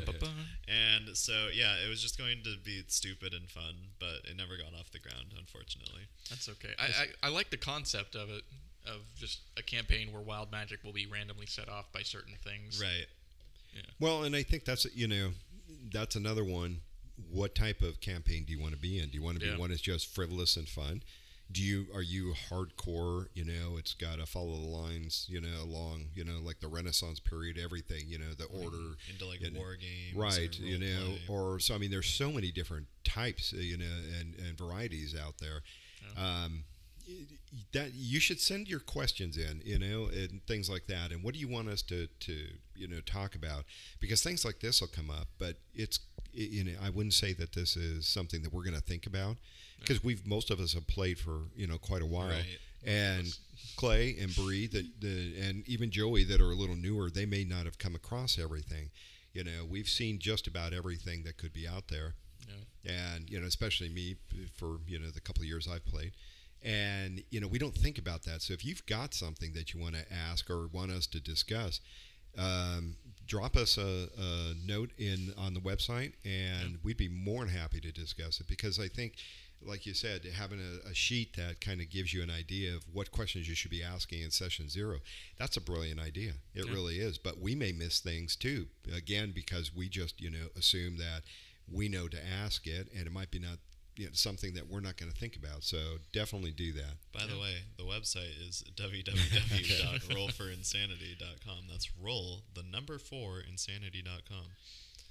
and 0.67 1.17
so 1.17 1.47
yeah, 1.53 1.75
it 1.83 1.89
was 1.89 2.01
just 2.01 2.17
going 2.19 2.43
to 2.43 2.57
be 2.63 2.83
stupid 2.87 3.33
and 3.33 3.49
fun, 3.49 3.73
but 3.99 4.29
it 4.29 4.37
never 4.37 4.57
got 4.57 4.77
off 4.79 4.91
the 4.91 4.99
ground, 4.99 5.33
unfortunately. 5.39 6.03
That's 6.29 6.47
okay. 6.49 6.73
I, 6.77 6.83
I, 6.83 7.27
I 7.27 7.29
like 7.31 7.49
the 7.49 7.57
concept 7.57 8.15
of 8.15 8.29
it, 8.29 8.43
of 8.85 9.01
just 9.15 9.39
a 9.57 9.63
campaign 9.63 10.11
where 10.11 10.21
wild 10.21 10.51
magic 10.51 10.83
will 10.83 10.93
be 10.93 11.07
randomly 11.07 11.47
set 11.47 11.69
off 11.69 11.91
by 11.93 12.01
certain 12.01 12.35
things. 12.43 12.79
Right. 12.81 13.07
Yeah. 13.73 13.81
Well, 13.99 14.23
and 14.23 14.35
I 14.35 14.43
think 14.43 14.65
that's 14.65 14.85
you 14.93 15.07
know 15.07 15.29
that's 15.91 16.15
another 16.15 16.43
one. 16.43 16.81
What 17.31 17.55
type 17.55 17.81
of 17.81 18.01
campaign 18.01 18.43
do 18.45 18.53
you 18.53 18.59
want 18.59 18.73
to 18.73 18.79
be 18.79 18.99
in? 18.99 19.09
Do 19.09 19.17
you 19.17 19.23
want 19.23 19.39
to 19.39 19.45
be 19.45 19.51
Yeah. 19.51 19.57
one 19.57 19.69
that's 19.69 19.81
just 19.81 20.07
frivolous 20.07 20.57
and 20.57 20.67
fun? 20.67 21.03
Do 21.51 21.61
you 21.61 21.85
are 21.93 22.01
you 22.01 22.33
hardcore? 22.49 23.27
You 23.33 23.45
know, 23.45 23.77
it's 23.77 23.93
got 23.93 24.17
to 24.17 24.25
follow 24.25 24.55
the 24.55 24.67
lines. 24.67 25.27
You 25.29 25.41
know, 25.41 25.61
along 25.63 26.05
you 26.15 26.23
know 26.23 26.39
like 26.43 26.59
the 26.59 26.67
Renaissance 26.67 27.19
period, 27.19 27.59
everything. 27.63 28.05
You 28.07 28.19
know, 28.19 28.33
the 28.37 28.45
order. 28.45 28.95
Into 29.11 29.27
like 29.27 29.41
know, 29.41 29.59
war 29.59 29.75
games. 29.75 30.15
right 30.15 30.59
you 30.59 30.79
know 30.79 31.15
play. 31.25 31.35
or 31.35 31.59
so 31.59 31.75
i 31.75 31.77
mean 31.77 31.91
there's 31.91 32.09
so 32.09 32.31
many 32.31 32.51
different 32.51 32.87
types 33.03 33.53
uh, 33.55 33.59
you 33.59 33.77
know 33.77 33.85
and, 34.19 34.35
and 34.35 34.57
varieties 34.57 35.15
out 35.19 35.35
there 35.39 35.61
um, 36.17 36.63
that 37.73 37.93
you 37.93 38.19
should 38.19 38.39
send 38.39 38.67
your 38.67 38.79
questions 38.79 39.37
in 39.37 39.61
you 39.63 39.77
know 39.77 40.07
and 40.13 40.45
things 40.47 40.69
like 40.69 40.87
that 40.87 41.11
and 41.11 41.23
what 41.23 41.33
do 41.33 41.39
you 41.39 41.47
want 41.47 41.67
us 41.67 41.81
to 41.81 42.07
to 42.19 42.33
you 42.75 42.87
know 42.87 42.99
talk 43.05 43.35
about 43.35 43.63
because 43.99 44.23
things 44.23 44.45
like 44.45 44.59
this 44.59 44.79
will 44.81 44.87
come 44.87 45.09
up 45.09 45.27
but 45.37 45.57
it's 45.73 45.99
you 46.31 46.63
know 46.63 46.71
i 46.81 46.89
wouldn't 46.89 47.13
say 47.13 47.33
that 47.33 47.53
this 47.53 47.75
is 47.75 48.07
something 48.07 48.41
that 48.41 48.53
we're 48.53 48.63
going 48.63 48.75
to 48.75 48.81
think 48.81 49.05
about 49.05 49.37
because 49.83 50.03
we've 50.03 50.25
most 50.25 50.49
of 50.49 50.59
us 50.59 50.73
have 50.73 50.87
played 50.87 51.19
for 51.19 51.41
you 51.55 51.67
know 51.67 51.77
quite 51.77 52.01
a 52.01 52.05
while 52.05 52.29
Right. 52.29 52.57
and 52.85 53.27
Clay 53.77 54.15
and 54.19 54.33
Bree 54.35 54.67
that 54.67 54.85
the 54.99 55.35
and 55.39 55.67
even 55.67 55.91
Joey 55.91 56.23
that 56.25 56.41
are 56.41 56.51
a 56.51 56.55
little 56.55 56.75
newer, 56.75 57.09
they 57.09 57.25
may 57.25 57.43
not 57.43 57.65
have 57.65 57.77
come 57.77 57.95
across 57.95 58.37
everything. 58.39 58.89
You 59.33 59.43
know, 59.43 59.65
we've 59.69 59.87
seen 59.89 60.19
just 60.19 60.47
about 60.47 60.73
everything 60.73 61.23
that 61.23 61.37
could 61.37 61.53
be 61.53 61.67
out 61.67 61.87
there, 61.87 62.13
Yeah. 62.47 62.91
and 63.15 63.29
you 63.29 63.39
know, 63.39 63.47
especially 63.47 63.89
me 63.89 64.15
for 64.55 64.77
you 64.87 64.99
know 64.99 65.09
the 65.11 65.21
couple 65.21 65.41
of 65.43 65.47
years 65.47 65.67
I've 65.67 65.85
played, 65.85 66.11
And 66.61 67.23
you 67.31 67.39
know, 67.41 67.47
we 67.47 67.57
don't 67.59 67.75
think 67.75 67.97
about 67.97 68.23
that. 68.23 68.41
So 68.41 68.53
if 68.53 68.63
you've 68.65 68.85
got 68.85 69.13
something 69.13 69.53
that 69.53 69.73
you 69.73 69.79
want 69.81 69.95
to 69.95 70.05
ask 70.13 70.49
or 70.49 70.67
want 70.67 70.91
us 70.91 71.07
to 71.07 71.19
discuss, 71.19 71.79
um, 72.37 72.95
drop 73.25 73.55
us 73.55 73.77
a, 73.77 74.07
a 74.17 74.53
note 74.65 74.91
in 74.97 75.33
on 75.37 75.53
the 75.53 75.59
website, 75.59 76.13
and 76.25 76.77
we'd 76.83 76.97
be 76.97 77.07
more 77.09 77.45
than 77.45 77.53
happy 77.53 77.79
to 77.81 77.91
discuss 77.91 78.39
it. 78.39 78.47
Because 78.47 78.79
I 78.79 78.87
think, 78.87 79.15
like 79.65 79.85
you 79.85 79.93
said, 79.93 80.21
having 80.37 80.59
a, 80.59 80.89
a 80.89 80.93
sheet 80.93 81.35
that 81.35 81.61
kind 81.61 81.81
of 81.81 81.89
gives 81.89 82.13
you 82.13 82.21
an 82.23 82.29
idea 82.31 82.73
of 82.75 82.83
what 82.91 83.11
questions 83.11 83.47
you 83.47 83.55
should 83.55 83.71
be 83.71 83.83
asking 83.83 84.21
in 84.21 84.31
session 84.31 84.69
zero, 84.69 84.97
that's 85.37 85.57
a 85.57 85.61
brilliant 85.61 85.99
idea. 85.99 86.33
It 86.53 86.65
Yeah. 86.67 86.73
really 86.73 86.99
is. 86.99 87.17
But 87.17 87.39
we 87.39 87.55
may 87.55 87.71
miss 87.71 87.99
things 87.99 88.35
too. 88.35 88.67
Again, 88.95 89.31
because 89.33 89.73
we 89.75 89.89
just 89.89 90.21
you 90.21 90.29
know 90.29 90.47
assume 90.57 90.97
that 90.97 91.21
we 91.71 91.87
know 91.89 92.07
to 92.07 92.17
ask 92.43 92.67
it, 92.67 92.87
and 92.95 93.07
it 93.07 93.13
might 93.13 93.31
be 93.31 93.39
not 93.39 93.57
you 93.95 94.05
know, 94.05 94.11
something 94.13 94.53
that 94.55 94.67
we're 94.67 94.79
not 94.79 94.97
going 94.97 95.11
to 95.11 95.17
think 95.17 95.35
about. 95.35 95.63
So 95.63 95.77
definitely 96.11 96.51
do 96.51 96.73
that. 96.73 96.95
By 97.13 97.25
the 97.27 97.37
way, 97.39 97.57
the 97.77 97.83
website 97.83 98.31
is 98.47 98.63
www.rollforinsanity.com. 98.75 101.57
That's 101.69 101.89
roll 102.01 102.41
the 102.53 102.63
number 102.63 102.97
four 102.97 103.41
insanity.com. 103.47 104.45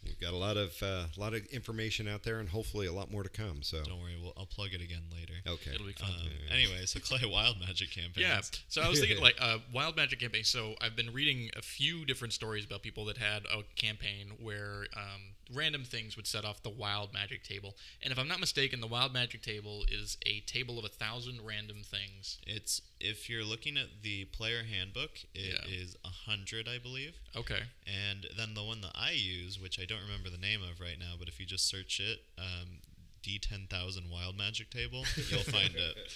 We've 0.04 0.18
got 0.20 0.32
a 0.32 0.36
lot 0.36 0.56
of 0.56 0.72
uh, 0.82 1.04
a 1.16 1.20
lot 1.20 1.32
of 1.34 1.44
information 1.46 2.08
out 2.08 2.24
there, 2.24 2.38
and 2.40 2.48
hopefully 2.48 2.86
a 2.86 2.92
lot 2.92 3.10
more 3.10 3.22
to 3.22 3.28
come. 3.28 3.62
So 3.62 3.82
Don't 3.84 4.00
worry, 4.00 4.16
we'll, 4.20 4.32
I'll 4.36 4.46
plug 4.46 4.70
it 4.72 4.80
again 4.82 5.02
later. 5.12 5.34
okay, 5.46 5.72
It'll 5.74 5.86
be 5.86 5.92
fun. 5.92 6.10
Um, 6.10 6.28
anyway, 6.50 6.84
so 6.86 6.98
Clay 7.00 7.28
Wild 7.30 7.60
Magic 7.60 7.90
campaign. 7.90 8.24
Yeah. 8.24 8.40
So 8.68 8.82
I 8.82 8.88
was 8.88 8.98
thinking 9.00 9.20
like 9.22 9.36
uh, 9.40 9.58
wild 9.72 9.96
magic 9.96 10.20
campaign. 10.20 10.44
So 10.44 10.74
I've 10.80 10.96
been 10.96 11.12
reading 11.12 11.50
a 11.56 11.62
few 11.62 12.04
different 12.04 12.32
stories 12.34 12.64
about 12.64 12.82
people 12.82 13.04
that 13.06 13.18
had 13.18 13.44
a 13.46 13.62
campaign 13.76 14.32
where 14.40 14.86
um, 14.96 15.20
random 15.54 15.84
things 15.84 16.16
would 16.16 16.26
set 16.26 16.44
off 16.44 16.62
the 16.62 16.70
wild 16.70 17.12
magic 17.12 17.44
table. 17.44 17.76
And 18.02 18.10
if 18.12 18.18
I'm 18.18 18.28
not 18.28 18.40
mistaken, 18.40 18.80
the 18.80 18.86
wild 18.86 19.12
magic 19.12 19.42
table 19.42 19.84
is 19.90 20.16
a 20.26 20.40
table 20.40 20.78
of 20.78 20.84
a 20.84 20.88
thousand 20.88 21.40
random 21.44 21.82
things. 21.84 22.38
It's 22.46 22.80
if 23.00 23.28
you're 23.28 23.44
looking 23.44 23.76
at 23.76 23.86
the 24.02 24.24
player 24.26 24.62
handbook, 24.64 25.10
it 25.34 25.58
Yeah. 25.64 25.72
is 25.82 25.96
a 26.04 26.08
hundred, 26.08 26.68
I 26.68 26.78
believe. 26.78 27.14
Okay. 27.36 27.60
And 27.86 28.26
then 28.36 28.54
the 28.54 28.62
one 28.64 28.80
that 28.80 28.92
I 28.94 29.10
use, 29.12 29.60
which 29.60 29.78
I 29.80 29.84
don't 29.84 29.91
remember 30.00 30.30
the 30.30 30.38
name 30.38 30.60
of 30.62 30.80
right 30.80 30.98
now, 30.98 31.14
but 31.18 31.28
if 31.28 31.38
you 31.40 31.46
just 31.46 31.68
search 31.68 32.00
it, 32.00 32.20
um, 32.38 32.78
D10000 33.22 34.10
Wild 34.10 34.36
Magic 34.36 34.70
Table, 34.70 35.04
you'll 35.30 35.40
find 35.42 35.74
it. 35.74 35.96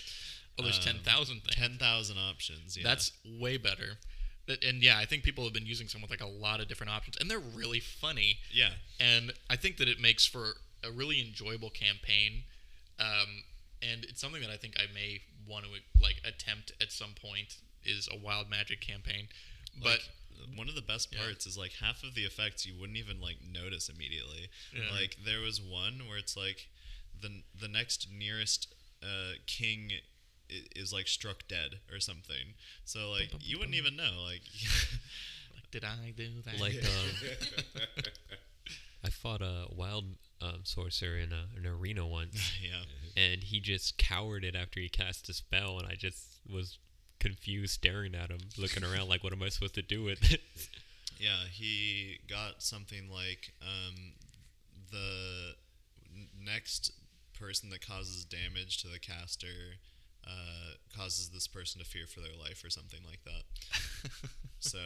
Oh, 0.58 0.62
there's 0.62 0.78
Um, 0.78 0.84
ten 0.94 0.98
thousand 1.04 1.42
things. 1.42 1.54
10,000 1.54 2.16
options. 2.16 2.78
Yeah. 2.78 2.82
That's 2.84 3.12
way 3.26 3.58
better. 3.58 3.98
And 4.66 4.82
yeah, 4.82 4.96
I 4.96 5.04
think 5.04 5.22
people 5.22 5.44
have 5.44 5.52
been 5.52 5.66
using 5.66 5.86
some 5.86 6.00
with 6.00 6.08
like 6.10 6.22
a 6.22 6.26
lot 6.26 6.60
of 6.60 6.66
different 6.68 6.92
options, 6.94 7.18
and 7.20 7.30
they're 7.30 7.38
really 7.38 7.78
funny. 7.78 8.38
yeah. 8.54 8.70
and 8.98 9.34
I 9.50 9.56
think 9.56 9.76
that 9.76 9.86
it 9.86 10.00
makes 10.00 10.24
for 10.24 10.52
a 10.82 10.90
really 10.90 11.20
enjoyable 11.20 11.68
campaign. 11.68 12.44
Um, 12.98 13.44
and 13.82 14.04
it's 14.04 14.18
something 14.18 14.40
that 14.40 14.48
I 14.50 14.56
think 14.56 14.76
I 14.78 14.90
may 14.94 15.20
want 15.46 15.66
to 15.66 15.70
like 16.02 16.22
attempt 16.24 16.72
at 16.80 16.90
some 16.90 17.10
point 17.20 17.58
is 17.84 18.08
a 18.10 18.16
wild 18.16 18.48
magic 18.48 18.80
campaign. 18.80 19.28
But 19.82 19.88
Like, 19.90 20.08
one 20.55 20.68
of 20.68 20.75
the 20.75 20.83
best 20.83 21.09
Yeah. 21.12 21.20
parts 21.22 21.46
is 21.46 21.57
like 21.59 21.72
half 21.81 22.03
of 22.03 22.14
the 22.14 22.22
effects 22.22 22.64
you 22.66 22.75
wouldn't 22.79 22.99
even 22.99 23.20
like 23.20 23.37
notice 23.42 23.88
immediately. 23.88 24.49
Yeah. 24.75 24.90
Like 24.92 25.16
there 25.25 25.40
was 25.40 25.61
one 25.61 26.01
where 26.09 26.18
it's 26.18 26.37
like 26.37 26.68
the 27.20 27.42
the 27.59 27.68
next 27.68 28.09
nearest 28.12 28.75
uh, 29.03 29.33
king 29.46 29.90
i- 30.51 30.66
is 30.75 30.92
like 30.92 31.09
struck 31.09 31.46
dead 31.49 31.81
or 31.92 32.01
something. 32.01 32.55
So 32.85 33.11
like 33.11 33.31
you 33.40 33.59
wouldn't 33.59 33.77
even 33.77 33.96
know. 33.96 34.22
Like 34.25 34.42
like, 35.55 35.70
did 35.70 35.85
I 35.85 36.12
do 36.16 36.29
that? 36.44 36.61
Like 36.61 36.75
um, 36.85 38.03
I 39.05 39.11
fought 39.11 39.40
a 39.42 39.66
wild 39.70 40.05
um, 40.40 40.61
sorcerer 40.64 41.18
in 41.18 41.33
a, 41.33 41.46
an 41.57 41.66
arena 41.66 42.07
once, 42.07 42.53
yeah. 42.62 42.83
and 43.22 43.42
he 43.44 43.61
just 43.61 43.99
cowered 43.99 44.44
it 44.44 44.57
after 44.57 44.81
he 44.81 44.88
cast 44.88 45.29
a 45.29 45.33
spell, 45.35 45.79
and 45.79 45.87
I 45.87 45.94
just 45.94 46.40
was 46.49 46.79
confused, 47.20 47.74
staring 47.74 48.14
at 48.14 48.31
him, 48.31 48.40
looking 48.59 48.85
around 48.92 49.09
like, 49.09 49.22
what 49.24 49.33
am 49.33 49.42
I 49.42 49.48
supposed 49.48 49.74
to 49.74 49.83
do 49.83 50.02
with 50.02 50.33
it? 50.33 50.40
Yeah, 51.18 51.46
he 51.50 52.18
got 52.29 52.62
something 52.62 53.11
like 53.11 53.52
um, 53.62 54.12
the 54.90 55.55
next 56.44 56.92
person 57.38 57.70
that 57.70 57.87
causes 57.87 58.24
damage 58.24 58.83
to 58.83 58.88
the 58.88 58.98
caster 58.98 59.76
uh, 60.26 60.74
causes 60.96 61.31
this 61.31 61.46
person 61.46 61.81
to 61.81 61.87
fear 61.87 62.07
for 62.07 62.20
their 62.20 62.37
life 62.38 62.64
or 62.64 62.70
something 62.70 63.00
like 63.07 63.20
that. 63.24 64.31
so 64.59 64.79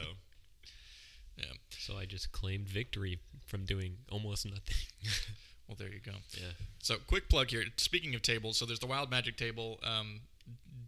yeah. 1.37 1.45
so 1.69 1.97
I 1.97 2.05
just 2.05 2.31
claimed 2.31 2.67
victory 2.67 3.19
from 3.45 3.65
doing 3.65 3.97
almost 4.11 4.45
nothing. 4.45 4.75
Well, 5.67 5.77
there 5.79 5.87
you 5.87 6.01
go. 6.05 6.11
yeah. 6.33 6.51
So, 6.83 6.97
quick 7.07 7.29
plug 7.29 7.49
here. 7.49 7.63
Speaking 7.77 8.13
of 8.13 8.21
tables, 8.21 8.57
so 8.57 8.65
there's 8.65 8.79
the 8.81 8.87
Wild 8.87 9.09
Magic 9.09 9.37
table. 9.37 9.79
Um, 9.83 10.19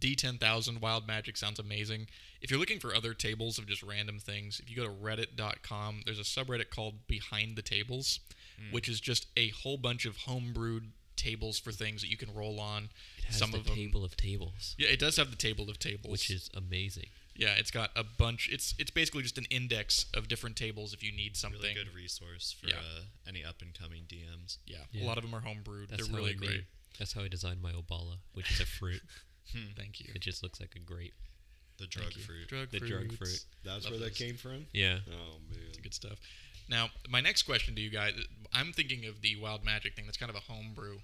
D10000 0.00 0.80
Wild 0.80 1.06
Magic 1.06 1.36
sounds 1.36 1.58
amazing. 1.58 2.08
If 2.40 2.50
you're 2.50 2.60
looking 2.60 2.78
for 2.80 2.94
other 2.94 3.14
tables 3.14 3.58
of 3.58 3.66
just 3.66 3.82
random 3.82 4.18
things, 4.18 4.60
if 4.60 4.68
you 4.70 4.76
go 4.76 4.84
to 4.84 4.90
reddit.com, 4.90 6.02
there's 6.04 6.18
a 6.18 6.22
subreddit 6.22 6.70
called 6.70 7.06
Behind 7.06 7.56
the 7.56 7.62
Tables, 7.62 8.20
which 8.70 8.88
is 8.88 9.00
just 9.00 9.26
a 9.36 9.48
whole 9.50 9.76
bunch 9.78 10.04
of 10.04 10.18
homebrewed 10.18 10.88
tables 11.16 11.58
for 11.58 11.72
things 11.72 12.02
that 12.02 12.08
you 12.08 12.16
can 12.16 12.34
roll 12.34 12.60
on. 12.60 12.88
It 13.18 13.24
has 13.24 13.38
Some 13.38 13.52
the 13.52 13.58
of 13.58 13.64
them. 13.66 13.76
table 13.76 14.04
of 14.04 14.16
tables, 14.16 14.74
Yeah, 14.78 14.88
it 14.88 14.98
does 14.98 15.16
have 15.16 15.30
the 15.30 15.36
table 15.36 15.70
of 15.70 15.78
tables. 15.78 16.10
which 16.12 16.28
is 16.30 16.50
amazing. 16.54 17.06
yeah, 17.36 17.54
it's 17.54 17.70
got 17.70 17.90
a 17.96 18.04
bunch. 18.04 18.48
It's 18.52 18.74
it's 18.78 18.90
basically 18.90 19.22
just 19.22 19.38
an 19.38 19.46
index 19.48 20.06
of 20.12 20.28
different 20.28 20.56
tables 20.56 20.92
if 20.92 21.02
you 21.02 21.12
need 21.12 21.36
something. 21.36 21.60
really 21.62 21.74
good 21.74 21.94
resource 21.94 22.52
for 22.60 22.68
Yeah. 22.68 22.76
uh, 22.76 23.00
any 23.26 23.42
up 23.44 23.62
and 23.62 23.72
coming 23.72 24.02
DMs. 24.06 24.58
Yeah, 24.66 24.84
Yeah. 24.92 25.04
a 25.04 25.06
lot 25.06 25.16
of 25.16 25.22
them 25.24 25.34
are 25.34 25.40
homebrewed. 25.40 25.88
That's 25.88 26.06
They're 26.06 26.14
really 26.16 26.34
great. 26.34 26.50
made. 26.50 26.66
That's 26.98 27.12
how 27.14 27.22
I 27.22 27.28
designed 27.28 27.62
my 27.62 27.72
obala, 27.72 28.18
which 28.34 28.50
is 28.52 28.60
a 28.60 28.66
fruit. 28.66 29.02
Hmm. 29.52 29.72
Thank 29.76 30.00
you. 30.00 30.12
it 30.14 30.20
just 30.22 30.42
looks 30.42 30.60
like 30.60 30.74
a 30.76 30.78
grape. 30.80 31.14
The 31.78 31.86
drug 31.86 32.12
fruit. 32.12 32.48
Drug 32.48 32.70
The 32.70 32.78
drug 32.80 33.12
fruit. 33.12 33.44
that's 33.64 33.84
Love 33.84 33.92
where 33.92 34.00
that 34.00 34.10
those. 34.10 34.18
came 34.18 34.36
from. 34.36 34.66
Yeah. 34.72 34.98
Oh 35.10 35.38
man, 35.50 35.58
It's 35.68 35.78
Good 35.78 35.94
stuff. 35.94 36.18
Now, 36.68 36.88
my 37.10 37.20
next 37.20 37.42
question 37.42 37.74
to 37.74 37.80
you 37.80 37.90
guys, 37.90 38.14
I'm 38.52 38.72
thinking 38.72 39.04
of 39.06 39.20
the 39.20 39.36
wild 39.36 39.64
magic 39.64 39.94
thing. 39.96 40.06
That's 40.06 40.16
kind 40.16 40.30
of 40.30 40.36
a 40.36 40.40
homebrew. 40.52 40.98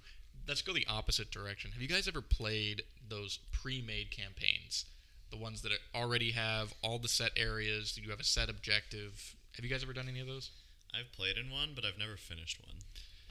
Let's 0.47 0.61
go 0.63 0.73
the 0.73 0.87
opposite 0.89 1.29
direction. 1.29 1.71
Have 1.73 1.81
you 1.81 1.87
guys 1.87 2.07
ever 2.07 2.21
played 2.21 2.81
those 3.07 3.37
pre-made 3.51 4.09
campaigns? 4.09 4.85
The 5.29 5.37
ones 5.37 5.61
that 5.61 5.71
already 5.93 6.31
have 6.31 6.73
all 6.83 6.97
the 6.97 7.07
set 7.07 7.31
areas. 7.37 7.99
You 8.01 8.09
have 8.09 8.19
a 8.19 8.23
set 8.23 8.49
objective. 8.49 9.35
Have 9.55 9.63
you 9.63 9.69
guys 9.69 9.83
ever 9.83 9.93
done 9.93 10.07
any 10.09 10.19
of 10.19 10.27
those? 10.27 10.49
I've 10.93 11.11
played 11.11 11.37
in 11.37 11.51
one, 11.51 11.69
but 11.75 11.85
I've 11.85 11.99
never 11.99 12.17
finished 12.17 12.59
one. 12.65 12.77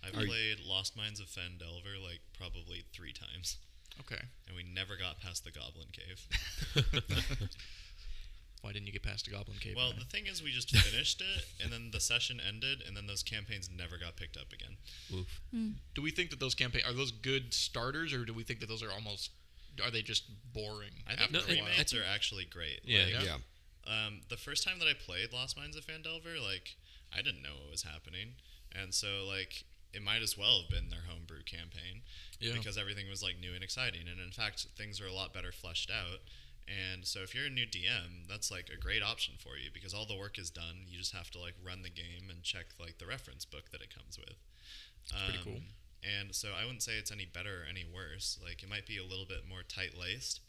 I've 0.05 0.15
Are 0.17 0.25
played 0.27 0.61
Lost 0.65 0.97
Mines 0.97 1.19
of 1.21 1.27
Phandelver 1.27 2.01
like 2.03 2.21
probably 2.39 2.85
three 2.95 3.13
times, 3.13 3.57
Okay. 4.01 4.21
and 4.49 4.57
we 4.57 4.63
never 4.65 4.97
got 4.97 5.21
past 5.21 5.45
the 5.45 5.51
Goblin 5.51 5.89
Cave. 5.93 6.27
Why 8.63 8.73
didn't 8.73 8.87
you 8.89 8.93
get 8.93 9.03
past 9.03 9.27
a 9.27 9.31
Goblin 9.31 9.57
Cave? 9.59 9.75
Well, 9.75 9.87
Ryan? 9.91 9.99
the 10.01 10.05
thing 10.05 10.27
is, 10.27 10.43
we 10.43 10.51
just 10.51 10.71
finished 10.77 11.23
it, 11.23 11.47
and 11.63 11.73
then 11.73 11.91
the 11.93 12.01
session 12.01 12.41
ended, 12.47 12.83
and 12.87 12.95
then 12.95 13.07
those 13.07 13.23
campaigns 13.23 13.71
never 13.75 13.97
got 13.97 14.17
picked 14.17 14.37
up 14.37 14.53
again. 14.53 14.77
Oof. 15.15 15.41
do 15.95 16.03
we 16.03 16.11
think 16.11 16.29
that 16.31 16.41
those 16.41 16.55
campaign 16.55 16.83
are 16.87 16.93
those 16.93 17.11
good 17.11 17.55
starters, 17.55 18.13
or 18.13 18.25
do 18.27 18.35
we 18.35 18.43
think 18.43 18.61
that 18.61 18.69
those 18.69 18.83
are 18.83 18.93
almost 18.93 19.31
are 19.83 19.91
they 19.91 20.03
just 20.03 20.25
boring 20.53 20.91
I 21.07 21.15
think 21.15 21.33
after 21.33 21.33
No, 21.33 21.39
a 21.39 21.57
while? 21.57 21.67
pre-mades 21.69 21.95
are 21.95 22.03
actually 22.05 22.45
great. 22.45 22.81
Yeah, 22.85 23.05
Like, 23.05 23.13
Yeah. 23.25 23.37
yeah. 23.87 24.07
Um, 24.07 24.21
the 24.29 24.37
first 24.37 24.63
time 24.67 24.79
that 24.81 24.89
I 24.89 24.93
played 24.93 25.33
Lost 25.33 25.57
Mines 25.57 25.75
of 25.77 25.87
Phandelver, 25.87 26.43
like 26.43 26.77
I 27.17 27.23
didn't 27.23 27.41
know 27.43 27.55
what 27.63 27.71
was 27.71 27.83
happening, 27.85 28.35
and 28.73 28.93
so 28.93 29.25
like 29.27 29.65
it 29.93 30.03
might 30.03 30.23
as 30.23 30.37
well 30.39 30.61
have 30.63 30.71
been 30.71 30.91
their 30.91 31.03
homebrew 31.09 31.43
campaign 31.45 32.03
Yeah. 32.39 32.53
because 32.55 32.79
everything 32.79 33.09
was 33.09 33.23
like 33.23 33.39
new 33.41 33.55
and 33.55 33.65
exciting, 33.65 34.09
and 34.09 34.21
in 34.21 34.31
fact 34.31 34.67
things 34.77 35.01
are 35.01 35.07
a 35.07 35.13
lot 35.13 35.33
better 35.35 35.53
fleshed 35.53 35.91
out. 35.91 36.21
And 36.69 37.05
so 37.05 37.21
if 37.21 37.35
you're 37.35 37.47
a 37.47 37.51
new 37.51 37.67
DM, 37.67 38.29
that's 38.29 38.51
like 38.51 38.69
a 38.71 38.77
great 38.79 39.03
option 39.03 39.35
for 39.39 39.57
you 39.59 39.71
because 39.75 39.93
all 39.93 40.07
the 40.07 40.15
work 40.17 40.39
is 40.39 40.51
done. 40.51 40.87
You 40.87 40.99
just 40.99 41.13
have 41.13 41.29
to 41.33 41.41
like 41.41 41.55
run 41.65 41.83
the 41.83 41.91
game 41.91 42.31
and 42.31 42.43
check 42.45 42.67
like 42.79 42.99
the 42.99 43.07
reference 43.07 43.45
book 43.45 43.71
that 43.73 43.83
it 43.83 43.93
comes 43.93 44.17
with. 44.19 44.37
That's 45.11 45.25
pretty 45.25 45.43
cool. 45.43 45.63
And 46.07 46.33
so 46.35 46.51
I 46.55 46.63
wouldn't 46.65 46.83
say 46.85 46.93
it's 46.97 47.11
any 47.11 47.27
better 47.27 47.63
or 47.63 47.67
any 47.69 47.85
worse. 47.85 48.39
Like 48.43 48.63
it 48.63 48.69
might 48.71 48.87
be 48.87 48.99
a 48.99 49.03
little 49.05 49.27
bit 49.27 49.49
more 49.49 49.63
tight 49.67 49.99
laced, 49.99 50.41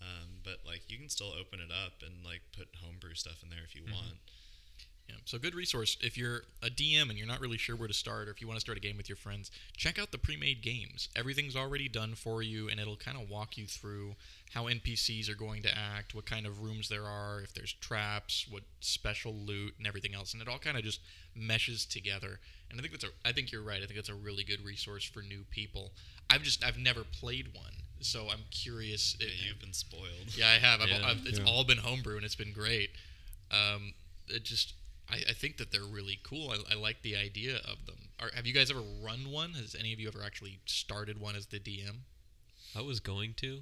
um, 0.00 0.38
but 0.44 0.58
like 0.64 0.82
you 0.88 0.96
can 0.96 1.08
still 1.08 1.32
open 1.34 1.58
it 1.58 1.72
up 1.74 2.06
and 2.06 2.24
like 2.24 2.42
put 2.56 2.68
homebrew 2.80 3.14
stuff 3.14 3.42
in 3.42 3.50
there 3.50 3.64
if 3.66 3.74
you 3.74 3.82
Mm-hmm. 3.82 3.94
want. 3.94 4.18
Yeah, 5.08 5.16
so 5.26 5.38
good 5.38 5.54
resource 5.54 5.98
if 6.00 6.16
you're 6.16 6.44
a 6.62 6.70
DM 6.70 7.10
and 7.10 7.18
you're 7.18 7.26
not 7.26 7.38
really 7.40 7.58
sure 7.58 7.76
where 7.76 7.88
to 7.88 7.92
start, 7.94 8.26
or 8.26 8.30
if 8.30 8.40
you 8.40 8.46
want 8.46 8.56
to 8.56 8.60
start 8.62 8.78
a 8.78 8.80
game 8.80 8.96
with 8.96 9.06
your 9.08 9.16
friends. 9.16 9.50
Check 9.76 9.98
out 9.98 10.12
the 10.12 10.18
pre-made 10.18 10.62
games. 10.62 11.10
Everything's 11.14 11.54
already 11.54 11.88
done 11.88 12.14
for 12.14 12.42
you, 12.42 12.70
and 12.70 12.80
it'll 12.80 12.96
kind 12.96 13.18
of 13.20 13.28
walk 13.28 13.58
you 13.58 13.66
through 13.66 14.14
how 14.54 14.64
NPCs 14.64 15.28
are 15.28 15.34
going 15.34 15.62
to 15.62 15.68
act, 15.76 16.14
what 16.14 16.24
kind 16.24 16.46
of 16.46 16.62
rooms 16.62 16.88
there 16.88 17.04
are, 17.04 17.42
if 17.42 17.52
there's 17.52 17.74
traps, 17.74 18.46
what 18.48 18.62
special 18.80 19.34
loot, 19.34 19.74
and 19.76 19.86
everything 19.86 20.14
else, 20.14 20.32
and 20.32 20.40
it 20.40 20.48
all 20.48 20.58
kind 20.58 20.78
of 20.78 20.82
just 20.84 21.00
meshes 21.34 21.84
together. 21.84 22.40
And 22.70 22.78
I 22.78 22.82
think 22.82 22.92
that's 22.92 23.04
a. 23.04 23.08
I 23.28 23.32
think 23.32 23.52
you're 23.52 23.62
right. 23.62 23.82
I 23.82 23.86
think 23.86 23.96
that's 23.96 24.08
a 24.08 24.14
really 24.14 24.42
good 24.42 24.64
resource 24.64 25.04
for 25.04 25.20
new 25.22 25.44
people. 25.50 25.92
I've 26.30 26.42
just 26.42 26.64
I've 26.64 26.78
never 26.78 27.04
played 27.04 27.48
one, 27.54 27.72
so 28.00 28.30
I'm 28.30 28.40
curious. 28.50 29.16
Yeah, 29.20 29.26
if- 29.26 29.46
you've 29.46 29.60
been 29.60 29.74
spoiled. 29.74 30.34
yeah, 30.34 30.48
I 30.48 30.54
have. 30.58 30.80
I've, 30.80 30.88
Yeah. 30.88 31.06
I've, 31.06 31.26
it's 31.26 31.38
Yeah. 31.40 31.44
all 31.44 31.64
been 31.64 31.78
homebrew, 31.78 32.16
and 32.16 32.24
it's 32.24 32.34
been 32.34 32.52
great. 32.54 32.90
Um, 33.50 33.92
it 34.28 34.42
just, 34.44 34.72
I, 35.10 35.16
I 35.30 35.32
think 35.32 35.58
that 35.58 35.70
they're 35.70 35.82
really 35.84 36.18
cool. 36.22 36.50
I, 36.50 36.72
I 36.72 36.76
like 36.76 37.02
the 37.02 37.16
idea 37.16 37.56
of 37.56 37.86
them. 37.86 38.08
Are, 38.20 38.30
have 38.34 38.46
you 38.46 38.54
guys 38.54 38.70
ever 38.70 38.82
run 39.02 39.30
one? 39.30 39.52
Has 39.52 39.74
any 39.78 39.92
of 39.92 40.00
you 40.00 40.08
ever 40.08 40.22
actually 40.24 40.60
started 40.66 41.20
one 41.20 41.36
as 41.36 41.46
the 41.46 41.58
DM? 41.58 41.98
I 42.76 42.80
was 42.80 43.00
going 43.00 43.34
to, 43.34 43.60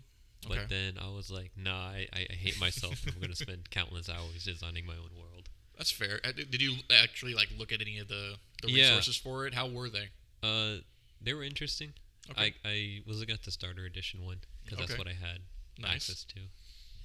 But 0.49 0.59
Okay. 0.59 0.67
then 0.69 0.95
I 1.01 1.09
was 1.09 1.31
like, 1.31 1.51
nah, 1.57 1.89
I, 1.89 2.07
I 2.13 2.33
hate 2.33 2.59
myself. 2.61 3.05
I'm 3.07 3.21
gonna 3.21 3.35
spend 3.37 3.71
countless 3.71 4.09
hours 4.09 4.45
designing 4.45 4.87
my 4.87 4.95
own 4.95 5.11
world. 5.21 5.49
That's 5.77 5.91
fair. 5.91 6.21
Uh, 6.25 6.33
Did 6.33 6.61
you 6.63 6.77
actually 6.91 7.35
like 7.35 7.49
look 7.59 7.73
at 7.73 7.81
any 7.81 7.99
of 7.99 8.09
the, 8.09 8.37
the 8.63 8.69
Yeah. 8.71 8.85
resources 8.91 9.17
for 9.17 9.47
it? 9.47 9.55
How 9.55 9.69
were 9.69 9.89
they? 9.89 10.09
Uh, 10.43 10.81
they 11.21 11.35
were 11.35 11.43
interesting. 11.45 11.93
Okay. 12.31 12.55
I, 12.65 12.69
I 12.69 13.01
was 13.07 13.19
looking 13.21 13.35
at 13.35 13.43
the 13.43 13.51
starter 13.51 13.85
edition 13.85 14.25
one 14.25 14.39
because 14.65 14.79
Okay. 14.79 14.87
that's 14.87 14.99
what 14.99 15.09
I 15.09 15.13
had 15.15 15.41
Nice. 15.79 15.95
access 16.11 16.25
to. 16.25 16.41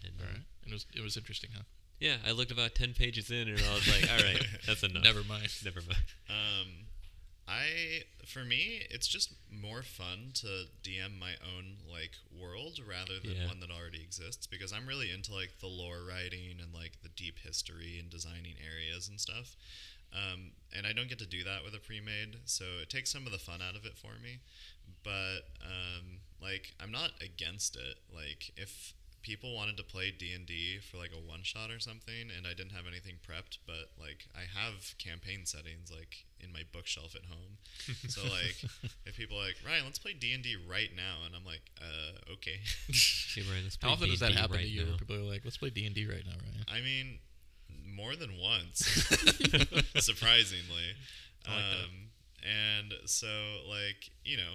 And 0.06 0.14
right. 0.22 0.36
And 0.64 0.72
it 0.72 0.74
was 0.74 0.86
it 0.96 1.02
was 1.02 1.18
interesting, 1.18 1.50
huh? 1.56 1.64
Yeah, 2.00 2.18
I 2.26 2.32
looked 2.32 2.52
about 2.52 2.76
ten 2.76 2.94
pages 2.94 3.30
in 3.32 3.48
and 3.48 3.60
I 3.60 3.74
was 3.74 3.88
like, 3.88 4.10
all 4.12 4.18
right, 4.26 4.46
that's 4.68 4.84
enough. 4.84 5.04
Never 5.04 5.24
mind. 5.24 5.50
Never 5.64 5.82
mind. 5.82 6.04
Um, 6.30 6.68
I 7.48 8.02
for 8.26 8.44
me, 8.44 8.82
it's 8.90 9.08
just 9.08 9.34
more 9.50 9.82
fun 9.82 10.32
to 10.36 10.66
DM 10.84 11.18
my 11.18 11.32
own 11.56 11.78
like 11.90 12.12
world 12.38 12.80
rather 12.88 13.20
than 13.24 13.32
Yeah. 13.38 13.48
one 13.48 13.62
that 13.62 13.72
already 13.72 14.02
exists 14.02 14.46
because 14.48 14.74
I'm 14.74 14.86
really 14.86 15.12
into 15.12 15.34
like 15.34 15.60
the 15.62 15.68
lore 15.68 16.04
writing 16.08 16.58
and 16.62 16.74
like 16.74 17.02
the 17.04 17.10
deep 17.10 17.40
history 17.40 17.98
and 18.00 18.10
designing 18.10 18.56
areas 18.64 19.08
and 19.08 19.20
stuff. 19.20 19.56
Um, 20.14 20.52
and 20.76 20.86
I 20.88 20.94
don't 20.94 21.10
get 21.10 21.20
to 21.20 21.26
do 21.26 21.44
that 21.44 21.64
with 21.66 21.74
a 21.76 21.80
pre-made, 21.80 22.38
so 22.46 22.64
it 22.82 22.90
takes 22.90 23.12
some 23.12 23.26
of 23.26 23.32
the 23.34 23.38
fun 23.38 23.60
out 23.62 23.76
of 23.76 23.86
it 23.86 23.98
for 23.98 24.14
me. 24.24 24.40
But 25.04 25.40
um, 25.64 26.20
like, 26.42 26.74
I'm 26.82 26.92
not 26.92 27.12
against 27.22 27.76
it. 27.76 27.98
Like, 28.14 28.52
if 28.56 28.94
people 29.28 29.54
wanted 29.54 29.76
to 29.76 29.84
play 29.84 30.10
D&D 30.10 30.80
for 30.90 30.96
like 30.98 31.12
a 31.12 31.20
one 31.20 31.44
shot 31.44 31.70
or 31.70 31.80
something 31.80 32.32
and 32.36 32.48
I 32.48 32.54
didn't 32.56 32.72
have 32.72 32.88
anything 32.88 33.16
prepped 33.20 33.58
but 33.68 33.92
like 34.00 34.24
I 34.34 34.48
have 34.48 34.96
campaign 34.98 35.46
settings 35.46 35.92
like 35.92 36.24
in 36.40 36.54
my 36.54 36.62
bookshelf 36.72 37.14
at 37.14 37.26
home 37.28 37.58
so 38.08 38.24
like 38.24 38.56
if 39.06 39.18
people 39.18 39.38
are 39.38 39.44
like 39.46 39.58
Ryan 39.68 39.84
let's 39.84 40.00
play 40.00 40.14
D&D 40.14 40.56
right 40.70 40.90
now 40.96 41.26
and 41.26 41.36
I'm 41.36 41.44
like 41.44 41.70
uh 41.82 42.34
okay 42.40 42.62
Hey, 43.36 43.44
Ryan, 43.52 43.64
let's 43.66 43.78
How 43.82 43.92
often 43.92 44.10
does 44.10 44.22
that 44.22 44.30
D&D 44.30 44.40
happen 44.40 44.56
right 44.56 44.64
to 44.64 44.70
you? 44.70 44.82
now. 44.84 44.90
Where 44.92 44.98
people 44.98 45.16
are 45.18 45.20
like, 45.30 45.42
"Let's 45.44 45.58
play 45.58 45.70
D 45.70 45.86
and 45.86 45.94
D 45.94 46.08
right 46.08 46.24
now, 46.26 46.34
Ryan." 46.42 46.66
I 46.72 46.82
mean 46.82 47.20
more 47.86 48.16
than 48.16 48.32
once 48.42 48.80
surprisingly 50.00 50.96
I 51.48 51.52
like 51.52 51.64
that. 51.64 51.86
um, 51.86 51.94
and 52.48 52.94
so 53.06 53.28
like 53.68 54.10
you 54.24 54.38
know 54.38 54.54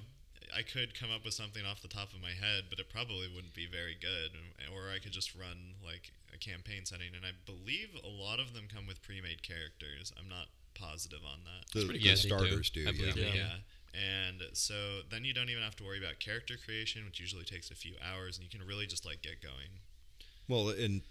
I 0.55 0.63
could 0.63 0.95
come 0.99 1.11
up 1.11 1.25
with 1.25 1.35
something 1.35 1.65
off 1.65 1.81
the 1.81 1.89
top 1.89 2.13
of 2.13 2.21
my 2.21 2.31
head, 2.37 2.65
but 2.69 2.79
it 2.79 2.91
probably 2.91 3.27
wouldn't 3.29 3.55
be 3.55 3.67
very 3.67 3.97
good. 3.99 4.37
Or 4.73 4.91
I 4.95 4.99
could 4.99 5.13
just 5.13 5.35
run 5.35 5.75
like 5.85 6.13
a 6.33 6.39
campaign 6.39 6.85
setting, 6.85 7.15
and 7.17 7.25
I 7.25 7.33
believe 7.47 7.89
a 8.05 8.09
lot 8.09 8.39
of 8.41 8.55
them 8.55 8.69
come 8.73 8.87
with 8.87 9.03
pre-made 9.03 9.43
characters. 9.43 10.13
I'm 10.19 10.29
not 10.29 10.49
positive 10.75 11.21
on 11.25 11.41
that. 11.45 11.71
The, 11.73 11.87
pretty 11.87 11.99
the 12.01 12.05
good. 12.05 12.05
Yeah, 12.05 12.15
they 12.15 12.21
do. 12.23 12.29
starters 12.29 12.71
do. 12.71 12.85
I 12.89 12.91
yeah. 12.93 13.35
Yeah. 13.35 13.55
And 13.95 14.43
so 14.55 15.01
then 15.11 15.25
you 15.25 15.35
don't 15.35 15.51
even 15.51 15.63
have 15.63 15.77
to 15.77 15.85
worry 15.85 15.99
about 15.99 16.19
character 16.19 16.55
creation, 16.63 17.05
which 17.05 17.21
usually 17.21 17.45
takes 17.45 17.71
a 17.71 17.75
few 17.75 17.95
hours, 18.03 18.37
and 18.39 18.45
you 18.45 18.51
can 18.51 18.67
really 18.67 18.87
just 18.87 19.05
like 19.05 19.21
get 19.23 19.43
going. 19.43 19.81
Well, 20.49 20.71
and 20.71 21.03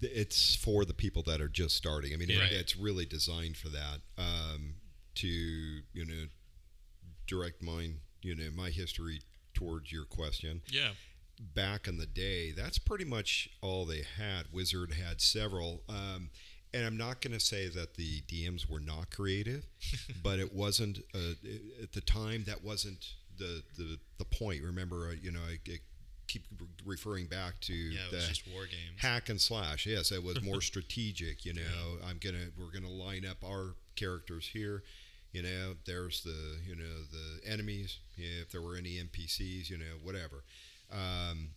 it's 0.00 0.54
for 0.56 0.84
the 0.84 0.94
people 0.94 1.22
that 1.24 1.40
are 1.40 1.48
just 1.48 1.76
starting. 1.76 2.12
I 2.14 2.16
mean, 2.16 2.30
it- 2.30 2.38
Right. 2.38 2.52
it's 2.52 2.76
really 2.76 3.04
designed 3.04 3.56
for 3.56 3.68
that. 3.70 4.00
Um, 4.16 4.76
to 5.16 5.26
you 5.26 6.04
know, 6.04 6.28
direct 7.26 7.62
mine, 7.62 8.00
you 8.22 8.34
know, 8.34 8.50
my 8.54 8.70
history 8.70 9.20
towards 9.54 9.90
your 9.92 10.04
question. 10.04 10.62
Yeah. 10.70 10.90
Back 11.54 11.88
in 11.88 11.96
the 11.96 12.06
day, 12.06 12.52
that's 12.52 12.78
pretty 12.78 13.04
much 13.04 13.48
all 13.62 13.86
they 13.86 14.02
had. 14.18 14.44
Wizard 14.52 14.92
had 14.92 15.20
several. 15.20 15.82
Um, 15.88 16.30
and 16.74 16.84
I'm 16.86 16.96
not 16.98 17.20
going 17.22 17.32
to 17.32 17.40
say 17.40 17.68
that 17.68 17.94
the 17.94 18.20
DMs 18.28 18.68
were 18.70 18.78
not 18.80 19.10
creative, 19.10 19.64
but 20.22 20.38
it 20.38 20.54
wasn't 20.54 20.98
uh, 21.14 21.32
at 21.82 21.92
the 21.92 22.00
time. 22.02 22.44
That 22.46 22.62
wasn't 22.62 23.06
the 23.38 23.62
the, 23.78 23.98
the 24.18 24.24
point. 24.26 24.62
Remember, 24.62 25.08
uh, 25.08 25.14
you 25.20 25.32
know, 25.32 25.40
I, 25.40 25.58
I 25.72 25.78
keep 26.28 26.44
referring 26.84 27.26
back 27.26 27.58
to 27.62 27.72
Yeah, 27.74 28.00
it 28.06 28.10
the 28.10 28.16
was 28.18 28.28
just 28.28 28.46
war 28.52 28.64
games. 28.66 28.98
hack 29.00 29.30
and 29.30 29.40
slash. 29.40 29.86
Yes, 29.86 30.12
it 30.12 30.22
was 30.22 30.40
more 30.42 30.60
strategic. 30.72 31.44
You 31.46 31.54
know, 31.54 31.96
I'm 32.06 32.18
gonna 32.22 32.48
we're 32.58 32.70
gonna 32.70 32.92
line 32.92 33.24
up 33.24 33.38
our 33.44 33.74
characters 33.96 34.50
here. 34.52 34.82
You 35.32 35.42
know, 35.42 35.74
there's 35.86 36.22
the 36.22 36.58
you 36.66 36.74
know 36.74 37.04
the 37.12 37.50
enemies. 37.50 37.98
Yeah, 38.16 38.42
if 38.42 38.50
there 38.50 38.62
were 38.62 38.76
any 38.76 38.98
NPCs, 38.98 39.70
you 39.70 39.78
know, 39.78 39.96
whatever. 40.02 40.44
Um, 40.92 41.50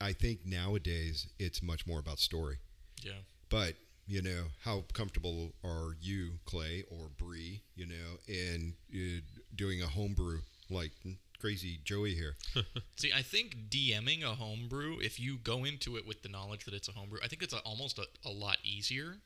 I 0.00 0.12
think 0.12 0.46
nowadays 0.46 1.28
it's 1.38 1.62
much 1.62 1.86
more 1.86 1.98
about 1.98 2.18
story. 2.18 2.58
Yeah. 3.02 3.20
But 3.50 3.74
you 4.06 4.22
know, 4.22 4.44
how 4.64 4.84
comfortable 4.92 5.52
are 5.62 5.94
you, 6.00 6.38
Clay 6.46 6.84
or 6.90 7.08
Bree? 7.16 7.62
You 7.76 7.86
know, 7.86 8.18
in 8.26 8.74
uh, 8.94 9.20
doing 9.54 9.82
a 9.82 9.86
homebrew 9.86 10.40
like 10.70 10.92
crazy 11.40 11.80
Joey 11.84 12.14
here? 12.14 12.36
See, 12.96 13.12
I 13.16 13.22
think 13.22 13.56
DMing 13.70 14.22
a 14.22 14.34
homebrew, 14.34 14.98
if 15.00 15.18
you 15.18 15.38
go 15.38 15.64
into 15.64 15.96
it 15.96 16.06
with 16.06 16.22
the 16.22 16.28
knowledge 16.28 16.64
that 16.66 16.74
it's 16.74 16.88
a 16.88 16.92
homebrew, 16.92 17.18
I 17.24 17.28
think 17.28 17.42
it's 17.42 17.54
a, 17.54 17.58
almost 17.58 17.98
a, 17.98 18.04
a 18.24 18.30
lot 18.30 18.58
easier 18.62 19.16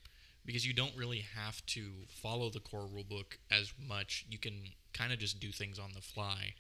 because 0.45 0.67
you 0.67 0.73
don't 0.75 0.95
really 0.97 1.25
have 1.37 1.65
to 1.67 1.91
follow 2.09 2.51
the 2.51 2.61
core 2.61 2.89
rulebook 2.89 3.37
as 3.51 3.73
much. 3.89 4.27
You 4.29 4.39
can 4.39 4.61
kind 4.93 5.13
of 5.13 5.19
just 5.19 5.41
do 5.41 5.51
things 5.51 5.79
on 5.79 5.91
the 5.95 6.01
fly. 6.03 6.55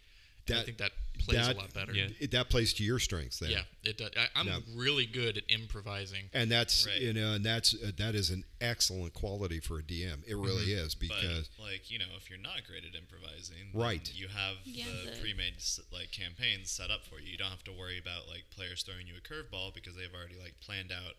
And 0.46 0.58
I 0.58 0.62
think 0.62 0.76
that 0.76 0.92
plays 1.20 1.38
that- 1.46 1.56
a 1.56 1.58
lot 1.58 1.72
better. 1.72 1.94
Yeah. 1.94 2.08
It, 2.20 2.30
that 2.32 2.50
plays 2.50 2.74
to 2.74 2.84
your 2.84 2.98
strengths 2.98 3.38
then. 3.38 3.48
Yeah, 3.50 3.62
it 3.82 3.96
does. 3.96 4.10
I, 4.14 4.26
I'm 4.38 4.44
Now- 4.44 4.58
really 4.76 5.06
good 5.06 5.38
at 5.38 5.44
improvising. 5.48 6.24
and 6.34 6.50
that's 6.50 6.86
Right. 6.86 7.00
you 7.00 7.14
know 7.14 7.32
and 7.32 7.42
that's 7.46 7.72
uh, 7.74 7.92
that 7.96 8.14
is 8.14 8.28
an 8.28 8.44
excellent 8.60 9.14
quality 9.14 9.58
for 9.58 9.78
a 9.78 9.82
dm 9.82 10.22
it 10.26 10.34
really 10.34 10.66
Mm-hmm. 10.66 10.84
is 10.86 10.94
because 10.94 11.48
but 11.56 11.64
like 11.64 11.90
you 11.90 11.98
know, 11.98 12.12
if 12.18 12.28
you're 12.28 12.38
not 12.38 12.60
great 12.68 12.84
at 12.84 12.94
improvising, 12.94 13.70
Right. 13.72 14.04
You 14.14 14.28
have 14.28 14.56
Yeah, 14.66 14.84
the, 15.06 15.12
the- 15.12 15.16
pre-made 15.18 15.54
like 15.90 16.12
campaigns 16.12 16.70
set 16.70 16.90
up 16.90 17.06
for 17.06 17.18
you. 17.20 17.30
You 17.32 17.38
don't 17.38 17.48
have 17.50 17.64
to 17.64 17.72
worry 17.72 17.96
about 17.98 18.28
like 18.28 18.44
players 18.54 18.82
throwing 18.82 19.06
you 19.06 19.14
a 19.16 19.22
curveball 19.26 19.72
because 19.74 19.96
they've 19.96 20.12
already 20.12 20.36
like 20.38 20.60
planned 20.60 20.92
out 20.92 21.14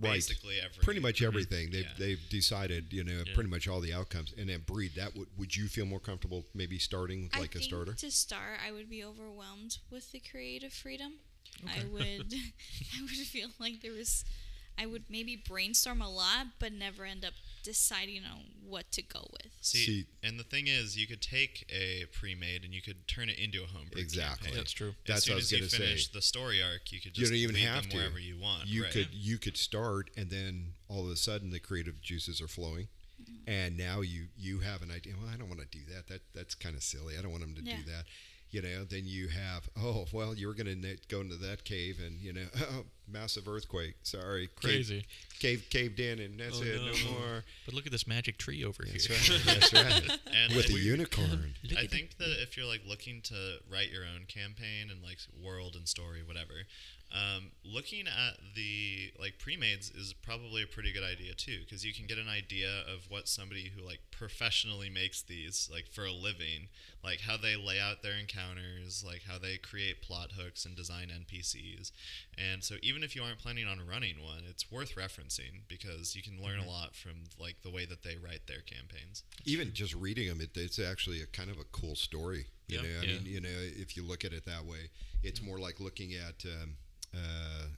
Right. 0.00 0.14
basically 0.14 0.56
every 0.62 0.82
pretty 0.82 1.00
much 1.00 1.16
mm-hmm. 1.16 1.26
everything 1.26 1.70
they've, 1.70 1.82
Yeah. 1.84 1.98
they've 1.98 2.28
decided 2.28 2.92
you 2.92 3.04
know 3.04 3.22
Yeah. 3.26 3.34
pretty 3.34 3.50
much 3.50 3.66
all 3.68 3.80
the 3.80 3.92
outcomes 3.92 4.32
and 4.38 4.48
then 4.48 4.60
breed 4.66 4.92
that 4.96 5.16
would 5.16 5.28
would 5.36 5.56
you 5.56 5.66
feel 5.68 5.86
more 5.86 6.00
comfortable 6.00 6.46
maybe 6.54 6.78
starting 6.78 7.30
I 7.32 7.40
like 7.40 7.54
a 7.54 7.62
starter 7.62 7.94
to 7.94 8.10
start, 8.10 8.58
I 8.66 8.72
would 8.72 8.88
be 8.88 9.02
overwhelmed 9.04 9.78
with 9.90 10.12
the 10.12 10.20
creative 10.20 10.72
freedom. 10.72 11.14
I 11.66 11.84
would, 11.92 12.32
I 12.98 13.02
would 13.02 13.10
feel 13.10 13.48
like 13.58 13.80
there 13.82 13.92
was, 13.92 14.24
I 14.80 14.86
would 14.86 15.04
maybe 15.08 15.36
brainstorm 15.36 16.00
a 16.00 16.08
lot, 16.10 16.46
but 16.58 16.72
never 16.72 17.04
end 17.04 17.24
up 17.24 17.32
deciding 17.64 18.22
on 18.24 18.44
what 18.64 18.90
to 18.92 19.02
go 19.02 19.26
with. 19.32 19.50
See, 19.60 19.84
See- 19.84 20.06
and 20.22 20.38
the 20.38 20.44
thing 20.44 20.66
is, 20.68 20.96
you 20.96 21.06
could 21.06 21.20
take 21.20 21.66
a 21.70 22.04
pre-made 22.12 22.64
and 22.64 22.72
you 22.72 22.80
could 22.80 23.08
turn 23.08 23.28
it 23.28 23.38
into 23.38 23.62
a 23.64 23.66
homebrew. 23.66 24.00
Exactly. 24.00 24.46
campaign. 24.46 24.56
That's 24.58 24.72
true. 24.72 24.94
That's 25.06 25.18
as 25.18 25.24
soon 25.24 25.32
what 25.32 25.34
I 25.34 25.38
was 25.38 25.44
as 25.44 25.52
you 25.52 25.58
gonna 25.58 25.70
say. 25.70 25.76
finish 25.78 26.08
the 26.08 26.22
story 26.22 26.62
arc, 26.62 26.92
you 26.92 27.00
could 27.00 27.12
just 27.14 27.32
you 27.32 27.48
don't 27.48 27.54
even 27.56 27.56
have 27.66 27.82
them 27.82 27.90
to 27.90 27.96
wherever 27.96 28.18
you 28.18 28.38
want. 28.38 28.66
you 28.66 28.84
right. 28.84 28.92
could 28.92 29.08
you 29.12 29.38
could 29.38 29.56
start 29.56 30.10
and 30.16 30.30
then 30.30 30.74
all 30.88 31.04
of 31.06 31.10
a 31.10 31.16
sudden 31.16 31.50
the 31.50 31.58
creative 31.60 32.00
juices 32.00 32.40
are 32.40 32.48
flowing 32.48 32.88
mm-hmm. 33.20 33.50
and 33.50 33.76
now 33.76 34.00
you 34.00 34.26
you 34.36 34.60
have 34.60 34.80
an 34.82 34.90
idea 34.90 35.12
well 35.20 35.30
i 35.32 35.36
don't 35.36 35.48
want 35.48 35.60
to 35.60 35.66
do 35.66 35.80
that 35.94 36.06
that 36.08 36.20
that's 36.34 36.54
kind 36.54 36.74
of 36.76 36.82
silly 36.82 37.14
i 37.18 37.22
don't 37.22 37.30
want 37.30 37.42
them 37.42 37.54
to 37.54 37.62
Yeah. 37.62 37.76
do 37.76 37.82
that 37.90 38.04
you 38.50 38.62
know 38.62 38.84
then 38.84 39.02
you 39.04 39.28
have 39.28 39.68
oh 39.78 40.06
well 40.12 40.34
you're 40.34 40.54
going 40.54 40.80
to 40.82 40.96
go 41.08 41.20
into 41.20 41.36
that 41.36 41.64
cave 41.64 42.00
and 42.04 42.20
you 42.20 42.32
know 42.32 42.46
oh, 42.72 42.84
massive 43.10 43.46
earthquake 43.48 43.94
sorry 44.02 44.46
cave- 44.60 44.70
Crazy. 44.70 45.04
cave, 45.38 45.64
caved 45.70 46.00
in 46.00 46.18
and 46.18 46.38
that's 46.40 46.58
Oh, 46.60 46.64
it 46.64 46.76
no, 46.80 46.86
no. 46.86 47.18
more 47.20 47.44
But 47.66 47.74
look 47.74 47.86
at 47.86 47.92
this 47.92 48.06
magic 48.06 48.38
tree 48.38 48.64
over 48.64 48.82
that's 48.84 49.06
here. 49.06 49.16
right 49.16 49.42
that's 49.60 49.72
right 49.72 50.18
And 50.34 50.54
with 50.56 50.70
if 50.70 50.76
a 50.76 50.78
unicorn 50.78 51.54
I 51.78 51.86
think 51.86 52.16
that 52.18 52.40
if 52.42 52.56
you're 52.56 52.66
like 52.66 52.82
looking 52.86 53.20
to 53.22 53.34
write 53.70 53.90
your 53.90 54.04
own 54.04 54.24
campaign 54.28 54.90
and 54.90 55.02
like 55.02 55.18
world 55.44 55.74
and 55.76 55.86
story, 55.88 56.22
whatever, 56.24 56.52
um, 57.12 57.52
looking 57.64 58.06
at 58.06 58.36
the 58.54 59.12
like 59.18 59.38
pre-mades 59.38 59.90
is 59.90 60.12
probably 60.12 60.62
a 60.62 60.66
pretty 60.66 60.92
good 60.92 61.02
idea 61.04 61.34
too, 61.34 61.60
because 61.64 61.84
you 61.84 61.94
can 61.94 62.06
get 62.06 62.18
an 62.18 62.28
idea 62.28 62.68
of 62.86 63.08
what 63.08 63.28
somebody 63.28 63.72
who 63.74 63.84
like 63.84 64.00
professionally 64.10 64.90
makes 64.90 65.22
these 65.22 65.68
like 65.72 65.86
for 65.86 66.04
a 66.04 66.12
living, 66.12 66.68
like 67.02 67.20
how 67.20 67.36
they 67.36 67.56
lay 67.56 67.80
out 67.80 68.02
their 68.02 68.12
encounters, 68.18 69.02
like 69.06 69.22
how 69.26 69.38
they 69.38 69.56
create 69.56 70.02
plot 70.02 70.32
hooks 70.36 70.64
and 70.66 70.76
design 70.76 71.08
NPCs, 71.08 71.92
and 72.36 72.62
so 72.62 72.74
even 72.82 73.02
if 73.02 73.16
you 73.16 73.22
aren't 73.22 73.38
planning 73.38 73.66
on 73.66 73.80
running 73.86 74.22
one, 74.22 74.42
it's 74.48 74.70
worth 74.70 74.94
referencing 74.94 75.62
because 75.66 76.14
you 76.14 76.22
can 76.22 76.42
learn 76.42 76.58
a 76.58 76.66
lot 76.66 76.94
from 76.94 77.24
like 77.38 77.62
the 77.62 77.70
way 77.70 77.86
that 77.86 78.02
they 78.02 78.16
write 78.16 78.46
their 78.46 78.60
campaigns. 78.60 79.24
even 79.46 79.72
just 79.72 79.94
reading 79.94 80.28
them, 80.28 80.40
it, 80.40 80.50
it's 80.56 80.78
actually 80.78 81.22
a 81.22 81.26
kind 81.26 81.50
of 81.50 81.58
a 81.58 81.64
cool 81.72 81.94
story. 81.96 82.46
You 82.66 82.76
Yeah. 82.76 82.82
know, 82.82 83.00
I 83.00 83.04
Yeah. 83.04 83.12
mean, 83.18 83.26
you 83.26 83.40
know, 83.40 83.48
if 83.54 83.96
you 83.96 84.02
look 84.02 84.24
at 84.26 84.32
it 84.34 84.44
that 84.44 84.66
way, 84.66 84.90
it's 85.22 85.40
more 85.40 85.58
like 85.58 85.80
looking 85.80 86.12
at 86.14 86.44
um, 86.44 86.76
uh, 87.14 87.18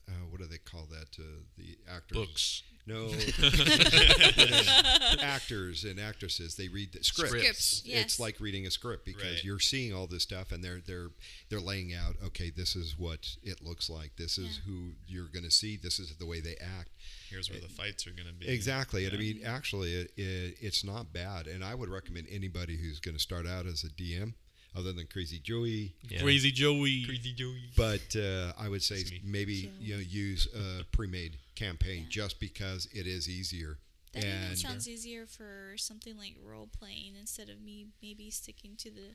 uh, 0.08 0.12
what 0.28 0.40
do 0.40 0.46
they 0.46 0.58
call 0.58 0.86
that? 0.90 1.16
Uh, 1.18 1.42
the 1.56 1.78
actors. 1.88 2.16
Books. 2.16 2.62
No, 2.86 3.08
actors 5.22 5.84
and 5.84 6.00
actresses. 6.00 6.56
They 6.56 6.68
read 6.68 6.92
the 6.92 7.04
scripts. 7.04 7.30
Scripts, 7.30 7.82
yes. 7.84 8.04
It's 8.04 8.20
like 8.20 8.40
reading 8.40 8.66
a 8.66 8.70
script 8.70 9.04
because 9.04 9.22
Right. 9.22 9.44
you're 9.44 9.58
seeing 9.60 9.94
all 9.94 10.06
this 10.06 10.22
stuff 10.22 10.52
and 10.52 10.62
they're 10.64 10.80
they're 10.80 11.10
they're 11.48 11.60
laying 11.60 11.94
out. 11.94 12.16
Okay, 12.24 12.50
this 12.50 12.74
is 12.76 12.98
what 12.98 13.36
it 13.42 13.62
looks 13.62 13.90
like. 13.90 14.16
This 14.16 14.38
is 14.38 14.58
Yeah. 14.58 14.62
who 14.72 14.92
you're 15.06 15.28
going 15.28 15.44
to 15.44 15.50
see. 15.50 15.76
This 15.76 15.98
is 15.98 16.16
the 16.16 16.26
way 16.26 16.40
they 16.40 16.56
act. 16.56 16.90
Here's 17.28 17.50
where 17.50 17.60
the 17.60 17.68
fights 17.68 18.06
are 18.06 18.12
going 18.12 18.28
to 18.28 18.34
be. 18.34 18.48
Exactly. 18.48 19.04
And 19.04 19.14
I 19.14 19.18
mean, 19.18 19.40
actually, 19.44 19.94
it, 19.94 20.12
it, 20.16 20.56
it's 20.60 20.82
not 20.82 21.12
bad. 21.12 21.46
And 21.46 21.64
I 21.64 21.74
would 21.74 21.88
recommend 21.88 22.26
anybody 22.30 22.76
who's 22.76 22.98
going 22.98 23.16
to 23.16 23.22
start 23.22 23.46
out 23.46 23.66
as 23.66 23.84
a 23.84 23.88
DM 23.88 24.34
other 24.76 24.92
than 24.92 25.06
Crazy 25.12 25.38
Joey. 25.38 25.94
Yeah. 26.08 26.20
Crazy 26.22 26.50
Joey. 26.50 27.04
Crazy 27.04 27.32
Joey. 27.32 27.70
But 27.76 28.16
uh, 28.16 28.52
I 28.58 28.68
would 28.68 28.82
say 28.82 29.02
maybe 29.24 29.62
Joey. 29.62 29.72
you 29.80 29.94
know 29.94 30.00
use 30.00 30.46
a 30.54 30.84
pre-made 30.84 31.38
campaign 31.56 32.02
Yeah. 32.02 32.08
just 32.10 32.40
because 32.40 32.86
it 32.92 33.06
is 33.06 33.28
easier. 33.28 33.78
That 34.12 34.24
and 34.24 34.58
sounds 34.58 34.88
easier 34.88 35.24
for 35.26 35.74
something 35.76 36.16
like 36.18 36.34
role 36.44 36.68
playing 36.76 37.12
instead 37.18 37.48
of 37.48 37.60
me 37.62 37.86
maybe 38.02 38.28
sticking 38.30 38.74
to 38.78 38.90
the 38.90 39.14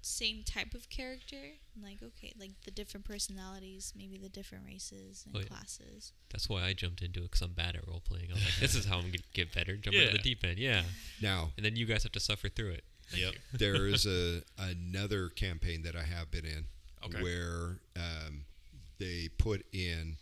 same 0.00 0.42
type 0.44 0.74
of 0.74 0.88
character. 0.90 1.54
Like 1.82 2.02
okay, 2.02 2.32
like 2.38 2.52
the 2.64 2.70
different 2.70 3.04
personalities, 3.06 3.92
maybe 3.96 4.18
the 4.18 4.28
different 4.28 4.64
races 4.66 5.24
and 5.26 5.34
Oh, 5.36 5.40
yeah. 5.40 5.46
classes. 5.46 6.12
That's 6.30 6.48
why 6.48 6.64
I 6.64 6.72
jumped 6.72 7.02
into 7.02 7.20
it 7.20 7.24
because 7.30 7.42
I'm 7.42 7.52
bad 7.52 7.74
at 7.76 7.86
role 7.86 8.02
playing. 8.06 8.28
I'm 8.30 8.34
like, 8.40 8.56
this 8.60 8.74
is 8.74 8.84
how 8.84 8.96
I'm 8.96 9.06
gonna 9.06 9.18
get 9.34 9.52
better. 9.54 9.76
Jump 9.76 9.96
into 9.96 10.12
the 10.12 10.18
deep 10.18 10.44
end. 10.44 10.58
Yeah. 10.58 10.82
now 11.22 11.52
And 11.56 11.64
then 11.64 11.76
you 11.76 11.86
guys 11.86 12.02
have 12.04 12.12
to 12.12 12.20
suffer 12.20 12.48
through 12.48 12.70
it. 12.70 12.84
Yep. 13.14 13.34
there 13.54 13.86
is 13.86 14.06
a 14.06 14.42
another 14.58 15.28
campaign 15.30 15.82
that 15.82 15.96
I 15.96 16.02
have 16.02 16.30
been 16.30 16.44
in 16.44 16.64
Okay. 17.04 17.22
where 17.22 17.78
um, 17.96 18.44
they 18.98 19.28
put 19.38 19.64
in 19.72 20.16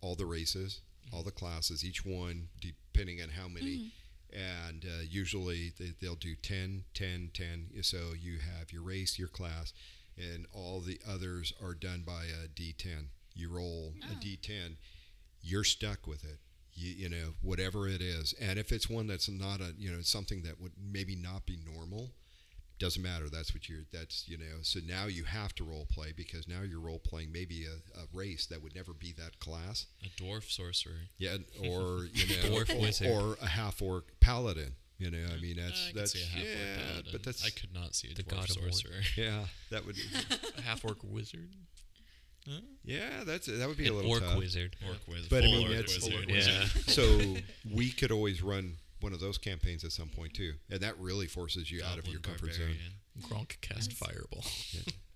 all 0.00 0.14
the 0.16 0.26
races, 0.26 0.80
all 1.12 1.22
the 1.22 1.30
classes, 1.30 1.84
each 1.84 2.04
one 2.04 2.48
depending 2.60 3.22
on 3.22 3.28
how 3.30 3.48
many. 3.48 3.92
And 4.32 4.84
uh, 4.84 5.02
usually 5.08 5.72
they, 5.78 5.92
they'll 6.02 6.14
do 6.16 6.34
10, 6.34 6.84
10, 6.92 7.30
10. 7.32 7.68
So 7.82 8.12
you 8.20 8.38
have 8.58 8.72
your 8.72 8.82
race, 8.82 9.18
your 9.18 9.28
class, 9.28 9.72
and 10.18 10.44
all 10.52 10.80
the 10.80 11.00
others 11.08 11.52
are 11.64 11.72
done 11.74 12.02
by 12.06 12.24
a 12.24 12.48
D10. 12.48 13.06
You 13.34 13.48
roll 13.50 13.94
a 14.02 14.12
Oh. 14.12 14.20
D10, 14.20 14.74
you're 15.40 15.64
stuck 15.64 16.06
with 16.06 16.24
it. 16.24 16.38
You, 16.78 16.92
you 16.92 17.08
know, 17.08 17.34
whatever 17.42 17.88
it 17.88 18.00
is. 18.00 18.34
And 18.40 18.58
if 18.58 18.70
it's 18.72 18.88
one 18.88 19.06
that's 19.08 19.28
not 19.28 19.60
a, 19.60 19.74
you 19.76 19.90
know, 19.90 20.00
something 20.02 20.42
that 20.42 20.60
would 20.60 20.72
maybe 20.80 21.16
not 21.16 21.44
be 21.46 21.58
normal, 21.74 22.12
doesn't 22.78 23.02
matter. 23.02 23.28
That's 23.28 23.52
what 23.52 23.68
you're. 23.68 23.82
That's 23.92 24.28
you 24.28 24.38
know. 24.38 24.58
So 24.62 24.78
now 24.86 25.06
you 25.06 25.24
have 25.24 25.52
to 25.56 25.64
role 25.64 25.86
play 25.90 26.12
because 26.16 26.46
now 26.46 26.60
you're 26.62 26.78
role 26.78 27.00
playing 27.00 27.32
maybe 27.32 27.64
a, 27.66 27.98
a 28.00 28.04
race 28.12 28.46
that 28.46 28.62
would 28.62 28.74
never 28.76 28.92
be 28.92 29.12
that 29.18 29.40
class. 29.40 29.86
A 30.04 30.22
dwarf 30.22 30.48
sorcerer. 30.48 31.08
Yeah, 31.18 31.38
or 31.60 32.04
you 32.12 32.26
know, 32.28 32.56
Dwarf 32.56 32.72
or, 32.74 32.80
wizard. 32.80 33.08
or 33.08 33.36
a 33.42 33.46
half 33.48 33.82
orc 33.82 34.04
paladin. 34.20 34.74
You 34.98 35.10
know, 35.10 35.26
I 35.36 35.40
mean 35.40 35.56
that's 35.56 35.88
I 35.88 35.92
that's 35.94 36.12
see 36.12 36.22
a 36.22 36.26
half 36.26 36.44
yeah, 36.44 36.82
paladin. 36.88 37.10
but 37.12 37.22
that's 37.24 37.44
I 37.44 37.50
could 37.50 37.72
not 37.74 37.94
see 37.96 38.10
a 38.12 38.14
The 38.14 38.22
dwarf 38.22 38.30
god 38.30 38.44
of 38.44 38.50
sorcerer. 38.50 39.00
yeah, 39.16 39.44
that 39.70 39.84
would 39.84 39.96
A 40.58 40.62
half 40.62 40.84
orc 40.84 40.98
wizard. 41.02 41.50
Yeah, 42.84 43.24
that's 43.24 43.46
that 43.46 43.68
would 43.68 43.76
be 43.76 43.86
An 43.86 43.92
a 43.92 43.96
little 43.96 44.10
orc 44.10 44.22
tough. 44.22 44.38
wizard. 44.38 44.76
Orc 44.86 44.98
wizard. 45.08 45.30
But 45.30 45.44
I 45.44 45.46
full 45.46 45.52
mean, 45.52 45.66
orc 45.68 45.76
that's- 45.76 45.94
wizard. 45.94 46.12
Full 46.12 46.34
orc 46.36 46.46
Yeah. 46.46 46.64
So 46.86 47.36
we 47.74 47.90
could 47.90 48.10
always 48.12 48.42
run 48.42 48.76
one 49.00 49.12
of 49.12 49.20
those 49.20 49.38
campaigns 49.38 49.84
at 49.84 49.92
some 49.92 50.08
point 50.08 50.34
too, 50.34 50.54
and 50.70 50.80
that 50.80 50.98
really 50.98 51.26
forces 51.26 51.70
you 51.70 51.82
out 51.84 51.98
of 51.98 52.04
Goblin 52.04 52.12
your 52.12 52.20
comfort 52.20 52.52
zone. 52.54 52.66
barbarian. 53.20 53.46
Gronk 53.48 53.60
cast 53.60 53.92
fireball. 53.92 54.44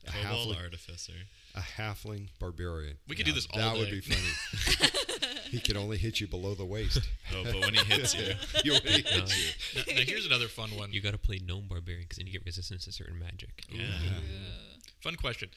A 0.05 0.11
Kobold 0.11 0.57
halfling, 0.57 0.65
artificer. 0.65 1.13
a 1.55 1.61
halfling 1.61 2.27
barbarian. 2.41 2.97
We 3.07 3.15
could 3.15 3.25
do 3.25 3.31
this 3.31 3.47
all 3.53 3.61
That 3.61 3.77
would 3.79 3.85
day. 3.85 4.01
be 4.01 4.01
funny. 4.01 4.91
he 5.53 5.61
could 5.61 5.77
only 5.77 5.97
hit 5.97 6.21
you 6.21 6.27
below 6.27 6.55
the 6.57 6.65
waist. 6.65 6.99
Oh, 7.33 7.45
but 7.45 7.55
when 7.61 7.75
he 7.75 7.85
hits 7.85 8.13
you, 8.13 8.35
He 8.65 8.71
only 8.73 9.01
hits 9.03 9.13
No, 9.13 9.19
you. 9.19 9.95
now, 9.95 10.01
now 10.01 10.03
here's 10.05 10.27
another 10.27 10.49
fun 10.49 10.71
one. 10.71 10.93
you 10.93 11.01
got 11.01 11.13
to 11.13 11.19
play 11.19 11.39
gnome 11.47 11.67
barbarian 11.69 12.03
because 12.03 12.17
then 12.19 12.27
you 12.27 12.33
get 12.33 12.45
resistance 12.45 12.85
to 12.87 12.91
certain 12.93 13.17
magic. 13.21 13.63
yeah. 13.71 13.85
Fun 15.03 15.15
question. 15.15 15.51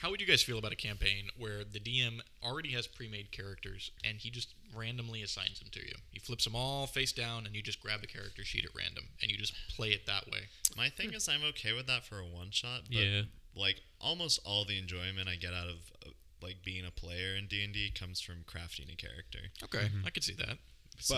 How 0.00 0.10
would 0.10 0.20
you 0.20 0.26
guys 0.26 0.42
feel 0.42 0.58
about 0.58 0.72
a 0.72 0.76
campaign 0.76 1.24
where 1.36 1.64
the 1.64 1.80
DM 1.80 2.20
already 2.42 2.70
has 2.72 2.86
pre-made 2.86 3.32
characters 3.32 3.90
and 4.04 4.18
he 4.18 4.30
just 4.30 4.54
randomly 4.74 5.22
assigns 5.22 5.58
them 5.58 5.68
to 5.72 5.80
you? 5.80 5.94
He 6.12 6.20
flips 6.20 6.44
them 6.44 6.54
all 6.54 6.86
face 6.86 7.12
down 7.12 7.46
and 7.46 7.54
you 7.56 7.62
just 7.62 7.80
grab 7.80 8.00
a 8.04 8.06
character 8.06 8.44
sheet 8.44 8.64
at 8.64 8.70
random 8.76 9.04
and 9.20 9.30
you 9.30 9.36
just 9.36 9.54
play 9.74 9.88
it 9.90 10.06
that 10.06 10.26
way. 10.30 10.48
My 10.76 10.88
thing 10.88 11.12
is, 11.14 11.28
I'm 11.28 11.42
okay 11.50 11.72
with 11.72 11.86
that 11.88 12.04
for 12.04 12.18
a 12.20 12.24
one 12.24 12.50
shot. 12.52 12.82
But 12.88 12.96
Yeah. 12.96 13.22
Like 13.56 13.80
almost 14.00 14.38
all 14.44 14.64
the 14.64 14.78
enjoyment 14.78 15.28
I 15.28 15.34
get 15.34 15.52
out 15.52 15.66
of 15.66 15.76
uh, 16.06 16.10
like 16.40 16.62
being 16.64 16.84
a 16.86 16.92
player 16.92 17.34
in 17.34 17.46
D 17.48 17.64
and 17.64 17.72
D 17.74 17.90
comes 17.90 18.20
from 18.20 18.44
crafting 18.46 18.92
a 18.92 18.96
character. 18.96 19.40
Okay, 19.64 19.88
I 20.06 20.10
could 20.10 20.22
see 20.22 20.34
that. 20.34 20.58
So, 21.00 21.16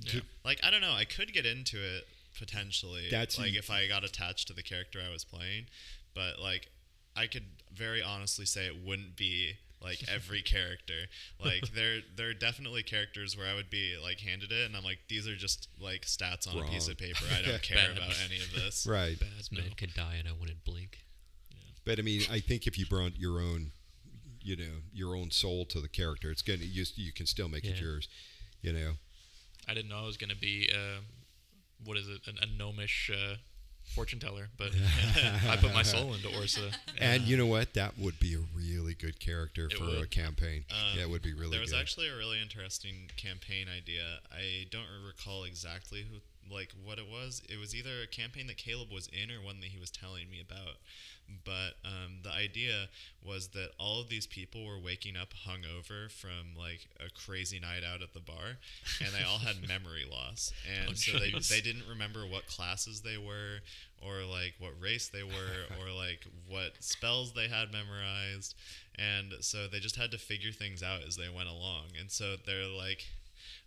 Yeah. 0.00 0.20
like 0.46 0.60
I 0.64 0.70
don't 0.70 0.80
know, 0.80 0.92
I 0.94 1.04
could 1.04 1.34
get 1.34 1.44
into 1.44 1.76
it 1.76 2.08
potentially. 2.38 3.08
That's- 3.10 3.38
like 3.38 3.52
if 3.54 3.68
I 3.70 3.86
got 3.86 4.02
attached 4.02 4.46
to 4.48 4.54
the 4.54 4.62
character 4.62 4.98
I 5.06 5.10
was 5.12 5.24
playing, 5.24 5.66
but 6.14 6.38
like 6.40 6.70
I 7.16 7.26
could 7.26 7.44
very 7.74 8.02
honestly 8.02 8.46
say 8.46 8.66
it 8.66 8.84
wouldn't 8.84 9.16
be 9.16 9.54
like 9.82 10.04
every 10.12 10.42
character. 10.54 11.06
Like 11.44 11.72
there 11.74 12.00
there 12.16 12.28
are 12.28 12.34
definitely 12.34 12.82
characters 12.82 13.36
where 13.36 13.46
I 13.46 13.54
would 13.54 13.70
be 13.70 13.96
like 14.02 14.20
handed 14.20 14.52
it 14.52 14.66
and 14.66 14.76
I'm 14.76 14.84
like 14.84 14.98
these 15.08 15.26
are 15.28 15.36
just 15.36 15.68
like 15.80 16.02
stats 16.02 16.48
on 16.48 16.62
a 16.62 16.66
piece 16.68 16.88
of 16.88 16.98
paper. 16.98 17.24
I 17.32 17.42
don't 17.42 17.62
care 17.70 17.90
about 17.90 18.14
any 18.24 18.38
of 18.40 18.52
this. 18.54 18.86
Right. 18.96 19.18
Bad 19.18 19.28
This 19.38 19.50
no. 19.52 19.62
could 19.76 19.94
die 19.94 20.16
and 20.18 20.28
I 20.28 20.32
wouldn't 20.38 20.64
blink. 20.64 20.98
But 21.84 21.98
I 21.98 22.02
mean, 22.02 22.22
I 22.30 22.40
think 22.40 22.66
if 22.66 22.78
you 22.78 22.86
brought 22.86 23.16
your 23.16 23.40
own, 23.40 23.72
you 24.40 24.56
know, 24.56 24.82
your 24.92 25.14
own 25.14 25.30
soul 25.30 25.64
to 25.66 25.80
the 25.80 25.88
character, 25.88 26.30
it's 26.30 26.42
gonna 26.42 26.58
you, 26.58 26.84
you 26.96 27.12
can 27.12 27.26
still 27.26 27.48
make 27.48 27.64
it 27.64 27.80
yours. 27.80 28.08
You 28.60 28.72
know. 28.72 28.92
I 29.68 29.74
didn't 29.74 29.88
know 29.88 29.98
I 29.98 30.06
was 30.06 30.16
going 30.16 30.30
to 30.30 30.36
be, 30.36 30.70
uh, 30.72 31.00
what 31.84 31.96
is 31.96 32.08
it, 32.08 32.20
an, 32.26 32.36
a 32.40 32.46
gnomish 32.46 33.10
uh, 33.12 33.36
fortune 33.94 34.18
teller, 34.18 34.48
but 34.56 34.70
I 35.48 35.56
put 35.56 35.72
my 35.72 35.82
soul 35.82 36.14
into 36.14 36.28
Orsa. 36.28 36.74
And 37.00 37.22
you 37.22 37.36
know 37.36 37.46
what? 37.46 37.74
That 37.74 37.98
would 37.98 38.18
be 38.18 38.34
a 38.34 38.44
really 38.54 38.94
good 38.94 39.20
character 39.20 39.68
for 39.70 40.02
a 40.02 40.06
campaign. 40.06 40.64
Um, 40.70 40.98
yeah, 40.98 41.02
it 41.02 41.10
would 41.10 41.22
be 41.22 41.32
really 41.32 41.50
there 41.50 41.60
was 41.60 41.72
good. 41.72 41.80
actually 41.80 42.08
a 42.08 42.16
really 42.16 42.40
interesting 42.40 43.10
campaign 43.16 43.66
idea. 43.74 44.20
I 44.30 44.66
don't 44.70 44.86
recall 45.06 45.44
exactly 45.44 46.02
who, 46.10 46.18
like, 46.50 46.72
what 46.84 46.98
it 46.98 47.06
was. 47.06 47.42
It 47.48 47.58
was 47.58 47.74
either 47.74 48.02
a 48.02 48.06
campaign 48.06 48.46
that 48.48 48.56
Caleb 48.56 48.92
was 48.92 49.08
in 49.08 49.30
or 49.30 49.40
one 49.40 49.60
that 49.60 49.68
he 49.68 49.78
was 49.78 49.90
telling 49.90 50.30
me 50.30 50.40
about. 50.40 50.76
But 51.44 51.74
um, 51.84 52.18
the 52.22 52.30
idea 52.32 52.86
was 53.24 53.48
that 53.48 53.70
all 53.78 54.00
of 54.00 54.08
these 54.08 54.26
people 54.26 54.64
were 54.64 54.78
waking 54.78 55.16
up 55.16 55.30
hungover 55.46 56.08
from 56.10 56.54
like 56.56 56.86
a 57.00 57.10
crazy 57.10 57.58
night 57.58 57.82
out 57.82 58.00
at 58.00 58.14
the 58.14 58.20
bar, 58.20 58.58
and 59.00 59.12
they 59.12 59.24
all 59.24 59.38
had 59.38 59.56
memory 59.68 60.04
loss, 60.08 60.52
and 60.66 60.90
Oh, 60.90 60.94
so 60.94 61.18
they 61.18 61.32
they 61.32 61.60
didn't 61.60 61.82
remember 61.88 62.26
what 62.26 62.46
classes 62.46 63.00
they 63.00 63.16
were, 63.16 63.58
or 64.00 64.22
like 64.22 64.54
what 64.60 64.80
race 64.80 65.08
they 65.08 65.24
were, 65.24 65.66
or 65.80 65.90
like 65.90 66.24
what 66.48 66.74
spells 66.78 67.32
they 67.32 67.48
had 67.48 67.72
memorized, 67.72 68.54
and 68.96 69.34
so 69.40 69.66
they 69.66 69.80
just 69.80 69.96
had 69.96 70.12
to 70.12 70.18
figure 70.18 70.52
things 70.52 70.80
out 70.82 71.02
as 71.06 71.16
they 71.16 71.28
went 71.28 71.48
along. 71.48 71.86
And 71.98 72.08
so 72.10 72.36
they're 72.46 72.68
like, 72.68 73.04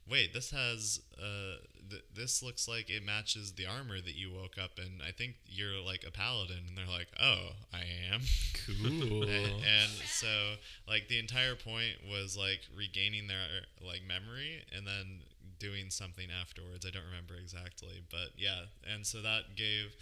"Wait, 0.08 0.34
this 0.34 0.52
has 0.52 1.02
uh, 1.18 1.58
th- 1.90 2.04
this 2.16 2.42
looks 2.44 2.68
like 2.68 2.90
it 2.90 3.04
matches 3.04 3.54
the 3.54 3.66
armor 3.66 4.02
that 4.02 4.16
you 4.16 4.32
woke 4.32 4.58
up 4.58 4.78
in. 4.78 5.02
I 5.08 5.12
think 5.12 5.36
you're 5.46 5.80
like 5.82 6.04
a 6.08 6.12
paladin." 6.12 6.64
And 6.68 6.78
they're 6.78 6.86
like, 6.88 7.10
"Oh, 7.22 7.52
I 7.74 7.84
am." 8.14 8.22
Cool. 8.66 9.24
A- 9.30 9.62
and 9.64 9.92
so 10.06 10.56
like 10.88 11.08
the 11.08 11.20
entire 11.20 11.56
point 11.56 11.96
was 12.10 12.38
like 12.38 12.62
regaining 12.76 13.28
their 13.28 13.66
like 13.86 14.02
memory 14.08 14.64
and 14.76 14.86
then 14.86 15.22
doing 15.60 15.90
something 15.90 16.30
afterwards 16.32 16.86
i 16.86 16.90
don't 16.90 17.04
remember 17.04 17.34
exactly 17.36 18.02
but 18.10 18.30
yeah 18.38 18.62
and 18.94 19.06
so 19.06 19.22
that 19.22 19.58
gave 19.58 19.94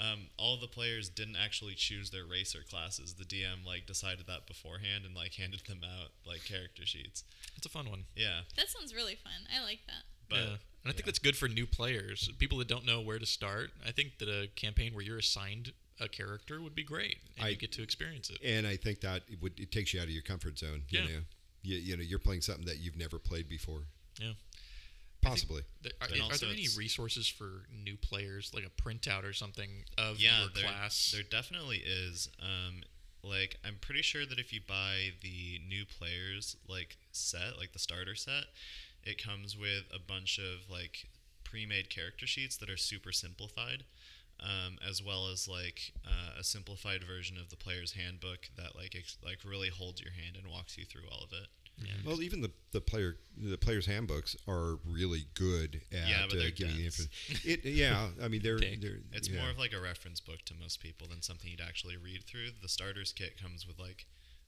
um, 0.00 0.26
all 0.38 0.56
the 0.56 0.66
players 0.66 1.08
didn't 1.08 1.36
actually 1.36 1.74
choose 1.74 2.10
their 2.10 2.24
race 2.24 2.54
or 2.54 2.62
classes 2.62 3.14
the 3.14 3.24
dm 3.24 3.64
like 3.66 3.86
decided 3.86 4.26
that 4.26 4.46
beforehand 4.46 5.04
and 5.04 5.14
like 5.14 5.34
handed 5.42 5.60
them 5.66 5.80
out 5.84 6.10
like 6.26 6.44
character 6.44 6.84
sheets 6.86 7.24
It's 7.56 7.66
a 7.66 7.68
fun 7.70 7.88
one. 7.88 8.04
yeah 8.16 8.40
That 8.56 8.68
sounds 8.68 8.94
really 8.94 9.14
fun. 9.16 9.32
I 9.54 9.62
like 9.62 9.80
that. 9.86 10.04
but 10.28 10.36
yeah. 10.38 10.56
And 10.84 10.90
I 10.90 10.92
think 10.92 11.04
that's 11.04 11.20
good 11.20 11.36
for 11.36 11.46
new 11.46 11.64
players, 11.66 12.28
people 12.38 12.58
that 12.58 12.66
don't 12.66 12.84
know 12.84 13.00
where 13.00 13.20
to 13.20 13.26
start. 13.26 13.70
I 13.86 13.92
think 13.92 14.18
that 14.18 14.28
a 14.28 14.48
campaign 14.56 14.94
where 14.94 15.04
you're 15.04 15.18
assigned 15.18 15.72
a 16.00 16.08
character 16.08 16.60
would 16.60 16.74
be 16.74 16.82
great, 16.82 17.18
and 17.36 17.46
I- 17.46 17.50
you 17.50 17.56
get 17.56 17.70
to 17.72 17.82
experience 17.84 18.30
it. 18.30 18.38
and 18.44 18.66
I 18.66 18.76
think 18.76 19.00
that 19.02 19.22
it 19.28 19.40
would 19.40 19.60
it 19.60 19.70
takes 19.70 19.94
you 19.94 20.00
out 20.00 20.06
of 20.06 20.10
your 20.10 20.22
comfort 20.24 20.58
zone. 20.58 20.82
You 20.88 20.98
Yeah. 21.00 21.06
know, 21.06 21.20
you, 21.62 21.76
you 21.76 21.96
know, 21.96 22.02
you're 22.02 22.18
playing 22.18 22.40
something 22.40 22.64
that 22.66 22.78
you've 22.78 22.96
never 22.96 23.20
played 23.20 23.48
before. 23.48 23.82
Yeah. 24.20 24.32
Possibly. 25.22 25.62
There- 25.82 25.92
Are, 26.00 26.08
are 26.08 26.36
there 26.36 26.50
any 26.50 26.66
resources 26.76 27.28
for 27.28 27.66
new 27.84 27.96
players, 27.96 28.52
like 28.54 28.64
a 28.64 28.82
printout 28.82 29.24
or 29.24 29.32
something 29.32 29.84
of 29.96 30.18
yeah 30.20 30.40
your 30.42 30.50
there, 30.54 30.64
class? 30.64 31.12
there 31.14 31.22
definitely 31.22 31.78
is 31.78 32.28
um 32.40 32.82
like 33.24 33.56
i'm 33.64 33.76
pretty 33.80 34.02
sure 34.02 34.26
that 34.26 34.38
if 34.40 34.52
you 34.52 34.60
buy 34.66 35.10
the 35.22 35.60
new 35.68 35.84
players 35.86 36.56
like 36.68 36.96
set 37.12 37.56
like 37.56 37.72
the 37.72 37.78
starter 37.78 38.16
set 38.16 38.46
it 39.04 39.22
comes 39.22 39.56
with 39.56 39.84
a 39.94 39.98
bunch 40.00 40.38
of 40.38 40.68
like 40.68 41.06
pre-made 41.44 41.88
character 41.88 42.26
sheets 42.26 42.56
that 42.56 42.68
are 42.68 42.76
super 42.76 43.12
simplified 43.12 43.84
um, 44.42 44.76
as 44.88 45.02
well 45.02 45.28
as 45.28 45.46
like 45.48 45.92
uh, 46.06 46.38
a 46.40 46.44
simplified 46.44 47.04
version 47.04 47.36
of 47.38 47.48
the 47.50 47.56
player's 47.56 47.92
handbook 47.92 48.48
that 48.56 48.74
like 48.76 48.94
ex- 48.96 49.18
like 49.24 49.38
really 49.44 49.68
holds 49.68 50.00
your 50.00 50.12
hand 50.12 50.36
and 50.36 50.50
walks 50.50 50.76
you 50.76 50.84
through 50.84 51.08
all 51.12 51.24
of 51.24 51.32
it 51.32 51.46
Yeah. 51.78 51.92
Well, 52.04 52.20
even 52.22 52.40
the, 52.42 52.50
the 52.72 52.80
player 52.80 53.16
the 53.36 53.56
players 53.56 53.86
handbooks 53.86 54.36
are 54.48 54.76
really 54.86 55.26
good 55.34 55.80
at 55.92 56.08
Yeah, 56.08 56.24
but 56.28 56.38
uh, 56.38 56.50
giving 56.54 56.76
you 56.76 56.82
dense. 56.84 57.08
info. 57.30 57.48
It 57.48 57.64
yeah, 57.64 58.08
I 58.22 58.28
mean 58.28 58.42
they're, 58.42 58.58
they're 58.82 58.98
It's 59.12 59.28
yeah. 59.28 59.40
more 59.40 59.50
of 59.50 59.58
like 59.58 59.72
a 59.72 59.80
reference 59.80 60.20
book 60.20 60.40
to 60.46 60.54
most 60.54 60.80
people 60.80 61.06
than 61.08 61.22
something 61.22 61.50
you'd 61.50 61.60
actually 61.60 61.96
read 61.96 62.24
through. 62.24 62.48
The 62.60 62.68
starters 62.68 63.12
kit 63.12 63.40
comes 63.40 63.66
with 63.66 63.78
like, 63.78 64.06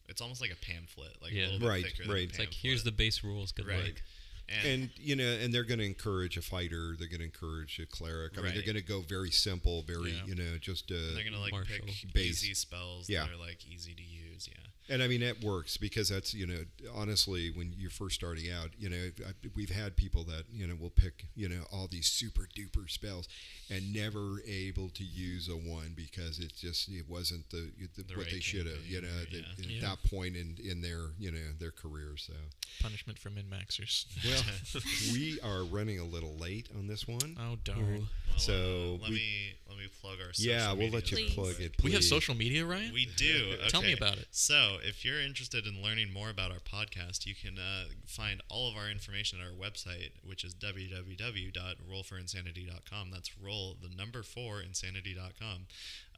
it's 0.09 0.21
almost 0.21 0.41
like 0.43 0.51
a 0.53 0.57
pamphlet, 0.57 1.16
like 1.23 1.33
Yeah. 1.33 1.45
a 1.45 1.47
little 1.53 1.61
bit 1.61 1.69
Right, 1.69 1.85
thicker 1.85 2.03
right. 2.03 2.09
than 2.09 2.19
a 2.19 2.23
It's 2.31 2.39
like 2.39 2.53
here's 2.53 2.85
the 2.85 2.93
base 2.93 3.25
rules. 3.25 3.53
Good 3.53 3.66
right. 3.69 3.85
luck. 3.85 4.03
And, 4.49 4.69
and 4.83 4.91
you 4.97 5.17
know, 5.17 5.25
and 5.25 5.53
they're 5.55 5.65
going 5.65 5.79
to 5.81 5.87
encourage 5.87 6.37
a 6.37 6.43
fighter. 6.43 6.95
They're 6.99 7.09
going 7.09 7.21
to 7.21 7.25
encourage 7.25 7.79
a 7.79 7.87
cleric. 7.87 8.39
I 8.39 8.43
mean, 8.43 8.53
they're 8.55 8.63
going 8.63 8.77
to 8.77 8.83
go 8.83 9.01
very 9.01 9.31
simple, 9.31 9.83
very 9.83 10.13
Yeah. 10.13 10.25
you 10.27 10.35
know, 10.35 10.59
just 10.61 10.91
uh, 10.91 10.95
they're 11.15 11.25
gonna 11.25 11.41
like 11.41 11.53
Martial. 11.53 11.87
pick 11.87 12.13
Base. 12.13 12.43
easy 12.45 12.55
spells 12.55 13.09
Yeah. 13.09 13.25
that 13.25 13.33
are 13.33 13.37
like 13.37 13.65
easy 13.67 13.95
to 13.95 14.03
use. 14.03 14.49
Yeah. 14.51 14.59
And 14.91 15.03
I 15.03 15.09
mean 15.09 15.21
that 15.21 15.43
works 15.43 15.79
because 15.79 16.11
that's 16.11 16.35
you 16.35 16.47
know 16.47 16.59
honestly 16.95 17.49
when 17.51 17.73
you're 17.75 17.89
first 17.89 18.17
starting 18.17 18.53
out 18.53 18.69
you 18.79 18.91
know 18.91 19.11
I, 19.27 19.31
we've 19.55 19.71
had 19.71 19.97
people 19.97 20.25
that 20.25 20.43
you 20.53 20.67
know 20.67 20.75
will 20.79 20.91
pick 20.91 21.25
you 21.35 21.49
know 21.49 21.63
all 21.73 21.89
these 21.91 22.07
super 22.07 22.47
duper 22.55 22.91
spells 22.91 23.27
and 23.71 23.95
never 23.95 24.43
able 24.47 24.91
to 24.91 25.03
use 25.03 25.49
a 25.49 25.53
one 25.57 25.95
because 25.97 26.39
it's 26.39 26.61
just 26.61 26.91
it 26.91 27.09
wasn't 27.09 27.49
the, 27.49 27.71
the, 27.97 28.03
The 28.03 28.15
what 28.15 28.25
right 28.27 28.33
they 28.35 28.41
should 28.41 28.67
have 28.67 28.85
you 28.87 29.01
know 29.01 29.09
or- 29.09 29.23
at 29.23 29.31
the- 29.31 29.37
yeah. 29.39 29.45
at 29.65 29.71
Yeah. 29.71 29.81
that 29.89 30.03
point 30.11 30.37
in 30.37 30.59
in 30.63 30.83
their 30.83 31.01
you 31.19 31.31
know 31.31 31.39
their 31.59 31.71
career 31.73 32.19
so 32.19 32.35
Punishment 32.83 33.19
for 33.19 33.31
min 33.31 33.47
maxers. 33.47 34.05
well 34.23 34.34
we 35.12 35.39
are 35.43 35.64
running 35.64 35.99
a 35.99 36.05
little 36.05 36.35
late 36.37 36.68
on 36.76 36.87
this 36.87 37.07
one 37.09 37.37
Oh 37.39 37.57
darn. 37.64 37.93
Well, 37.93 38.03
So 38.39 38.53
uh, 38.53 38.57
let 39.03 39.11
we- 39.11 39.16
me 39.16 39.55
let 39.68 39.76
me 39.78 39.85
plug 40.01 40.18
our. 40.24 40.32
Social 40.32 40.53
yeah 40.53 40.72
we'll 40.72 40.91
let 40.91 41.11
you. 41.11 41.16
Please. 41.18 41.35
plug 41.35 41.61
it 41.61 41.74
We 41.82 41.93
have 41.93 42.05
social 42.05 42.35
media, 42.35 42.64
Ryan. 42.64 42.93
We 42.93 43.07
do. 43.16 43.57
Tell 43.68 43.82
me 43.82 43.93
about 43.93 44.16
it. 44.18 44.26
So, 44.30 44.78
if 44.82 45.05
you're 45.05 45.20
interested 45.20 45.66
in 45.66 45.82
learning 45.82 46.12
more 46.12 46.30
about 46.30 46.51
our 46.53 46.61
podcast, 46.61 47.26
you 47.26 47.35
can 47.35 47.59
uh, 47.59 47.85
find 48.07 48.41
all 48.49 48.68
of 48.70 48.76
our 48.76 48.89
information 48.89 49.41
at 49.41 49.47
our 49.47 49.53
website, 49.53 50.11
which 50.24 50.45
is 50.45 50.55
www.rollforinsanity.com. 50.55 53.11
That's 53.12 53.37
roll 53.39 53.76
the 53.80 53.89
number 53.95 54.22
four 54.22 54.61
insanity.com. 54.61 55.66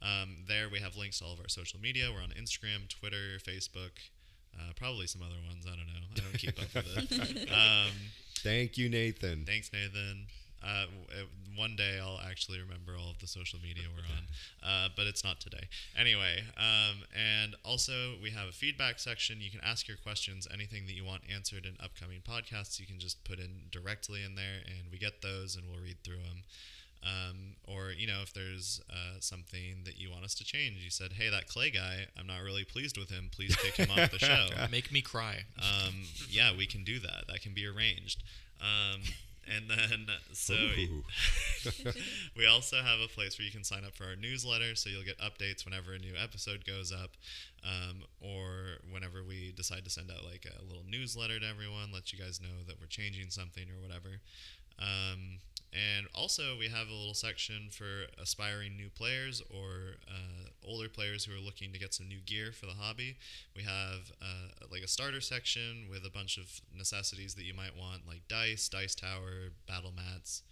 Um, 0.01 0.37
there 0.47 0.69
we 0.69 0.79
have 0.79 0.95
links 0.95 1.19
to 1.19 1.25
all 1.25 1.33
of 1.33 1.39
our 1.39 1.49
social 1.49 1.79
media. 1.79 2.11
We're 2.13 2.21
on 2.21 2.29
Instagram, 2.39 2.87
Twitter, 2.87 3.39
Facebook, 3.43 3.97
uh, 4.59 4.71
probably 4.75 5.07
some 5.07 5.21
other 5.21 5.39
ones. 5.47 5.65
I 5.65 5.75
don't 5.75 5.87
know. 5.87 5.93
I 6.11 6.19
don't 6.19 6.37
keep 6.37 6.59
up 6.61 6.73
with 6.73 7.11
it. 7.11 7.49
Um, 7.57 7.91
thank 8.43 8.77
you 8.77 8.89
Nathan 8.89 9.45
Thanks, 9.45 9.71
Nathan. 9.73 10.27
Uh, 10.63 10.85
w- 10.85 11.05
uh, 11.11 11.25
one 11.55 11.75
day 11.75 11.99
I'll 12.01 12.19
actually 12.27 12.59
remember 12.59 12.93
all 12.99 13.09
of 13.09 13.19
the 13.19 13.27
social 13.27 13.59
media 13.61 13.83
we're 13.93 14.03
on, 14.15 14.23
uh, 14.61 14.89
but 14.95 15.05
it's 15.07 15.23
not 15.23 15.39
today. 15.39 15.69
Anyway, 15.97 16.43
um, 16.57 17.03
and 17.15 17.55
also 17.63 18.13
we 18.21 18.31
have 18.31 18.47
a 18.49 18.51
feedback 18.51 18.99
section. 18.99 19.39
You 19.39 19.49
can 19.51 19.61
ask 19.63 19.87
your 19.87 19.97
questions, 19.97 20.47
anything 20.51 20.85
that 20.87 20.93
you 20.93 21.05
want 21.05 21.21
answered 21.31 21.65
in 21.65 21.77
upcoming 21.83 22.21
podcasts. 22.27 22.79
You 22.79 22.85
can 22.85 22.99
just 22.99 23.23
put 23.23 23.39
in 23.39 23.69
directly 23.71 24.23
in 24.23 24.35
there, 24.35 24.61
and 24.65 24.91
we 24.91 24.97
get 24.97 25.21
those, 25.21 25.55
and 25.55 25.65
we'll 25.69 25.81
read 25.83 25.97
through 26.03 26.17
them. 26.17 26.43
Um, 27.03 27.55
or 27.67 27.91
you 27.91 28.07
know, 28.07 28.21
if 28.23 28.33
there's 28.33 28.81
uh, 28.89 29.19
something 29.19 29.83
that 29.85 29.97
you 29.97 30.11
want 30.11 30.25
us 30.25 30.33
to 30.35 30.43
change, 30.43 30.77
you 30.83 30.89
said, 30.89 31.13
"Hey, 31.13 31.29
that 31.29 31.47
Clay 31.47 31.69
guy, 31.69 32.07
I'm 32.17 32.27
not 32.27 32.41
really 32.41 32.63
pleased 32.63 32.97
with 32.97 33.09
him. 33.09 33.29
Please 33.31 33.55
kick 33.55 33.75
him 33.75 33.89
off 33.91 34.11
the 34.11 34.19
show." 34.19 34.47
Make 34.71 34.91
me 34.91 35.01
cry. 35.01 35.45
um, 35.59 36.03
yeah, 36.29 36.55
we 36.55 36.65
can 36.65 36.83
do 36.83 36.99
that. 36.99 37.25
That 37.27 37.41
can 37.41 37.53
be 37.53 37.65
arranged. 37.65 38.23
Um, 38.59 39.01
and 39.55 39.69
then, 39.69 40.07
so 40.33 40.55
we 42.37 42.45
also 42.45 42.77
have 42.77 42.99
a 42.99 43.07
place 43.07 43.37
where 43.37 43.45
you 43.45 43.51
can 43.51 43.63
sign 43.63 43.85
up 43.85 43.95
for 43.95 44.03
our 44.03 44.15
newsletter, 44.15 44.75
so 44.75 44.89
you'll 44.89 45.03
get 45.03 45.17
updates 45.19 45.63
whenever 45.63 45.93
a 45.93 45.99
new 45.99 46.13
episode 46.21 46.65
goes 46.65 46.91
up, 46.91 47.11
um, 47.63 48.03
or 48.19 48.79
whenever 48.91 49.23
we 49.23 49.53
decide 49.55 49.85
to 49.85 49.89
send 49.89 50.11
out 50.11 50.25
like 50.25 50.45
a 50.45 50.63
little 50.65 50.83
newsletter 50.89 51.39
to 51.39 51.47
everyone, 51.47 51.91
let 51.93 52.11
you 52.11 52.19
guys 52.19 52.41
know 52.41 52.63
that 52.67 52.79
we're 52.79 52.87
changing 52.87 53.29
something 53.29 53.63
or 53.69 53.81
whatever. 53.81 54.19
Um, 54.79 55.39
and 55.73 56.07
also, 56.15 56.57
we 56.57 56.69
have 56.69 56.87
a 56.87 56.93
little 56.93 57.13
section 57.13 57.69
for 57.71 58.05
aspiring 58.21 58.77
new 58.77 58.89
players 58.89 59.41
or 59.49 59.97
uh, 60.07 60.49
older 60.65 60.87
players 60.89 61.25
who 61.25 61.33
are 61.33 61.43
looking 61.43 61.73
to 61.73 61.79
get 61.79 61.93
some 61.93 62.07
new 62.07 62.19
gear 62.25 62.51
for 62.51 62.65
the 62.65 62.73
hobby. 62.73 63.17
We 63.55 63.63
have 63.63 64.11
uh, 64.21 64.65
like 64.71 64.81
a 64.81 64.87
starter 64.87 65.21
section 65.21 65.87
with 65.89 66.05
a 66.05 66.09
bunch 66.09 66.37
of 66.37 66.61
necessities 66.75 67.35
that 67.35 67.43
you 67.43 67.53
might 67.53 67.75
want, 67.75 68.07
like 68.07 68.27
dice, 68.27 68.69
dice 68.69 68.95
tower, 68.95 69.51
battle 69.67 69.93
mats, 69.95 70.43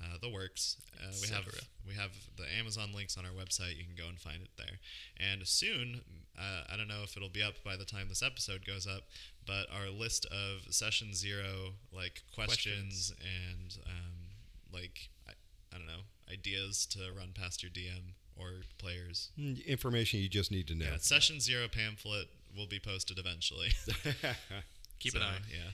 uh, 0.00 0.18
the 0.20 0.28
works. 0.28 0.76
Uh, 1.02 1.12
we 1.22 1.28
have 1.28 1.44
we 1.86 1.94
have 1.94 2.10
the 2.36 2.44
Amazon 2.58 2.90
links 2.94 3.16
on 3.16 3.24
our 3.24 3.32
website. 3.32 3.76
You 3.76 3.84
can 3.84 3.96
go 3.96 4.08
and 4.08 4.18
find 4.18 4.42
it 4.42 4.50
there. 4.56 4.78
And 5.18 5.46
soon, 5.46 6.02
uh, 6.38 6.64
I 6.72 6.76
don't 6.76 6.88
know 6.88 7.02
if 7.02 7.16
it'll 7.16 7.28
be 7.28 7.42
up 7.42 7.54
by 7.64 7.76
the 7.76 7.84
time 7.84 8.08
this 8.08 8.22
episode 8.22 8.66
goes 8.66 8.86
up, 8.86 9.02
but 9.46 9.66
our 9.72 9.88
list 9.88 10.26
of 10.26 10.72
session 10.72 11.14
zero 11.14 11.72
like 11.92 12.22
questions, 12.34 13.12
and 13.20 13.78
um, 13.86 14.27
like 14.72 15.08
I, 15.28 15.32
I 15.74 15.78
don't 15.78 15.86
know 15.86 16.02
ideas 16.32 16.86
to 16.86 16.98
run 17.16 17.30
past 17.34 17.62
your 17.62 17.70
DM 17.70 18.12
or 18.36 18.62
players. 18.78 19.30
Mm, 19.38 19.64
information 19.66 20.20
you 20.20 20.28
just 20.28 20.50
need 20.50 20.68
to 20.68 20.74
know 20.74 20.84
Yeah, 20.86 20.98
session 20.98 21.40
zero 21.40 21.66
pamphlet 21.68 22.28
will 22.56 22.66
be 22.66 22.78
posted 22.78 23.18
eventually. 23.18 23.68
Keep 25.00 25.12
So, 25.12 25.18
an 25.18 25.24
eye. 25.24 25.38
Yeah. 25.50 25.70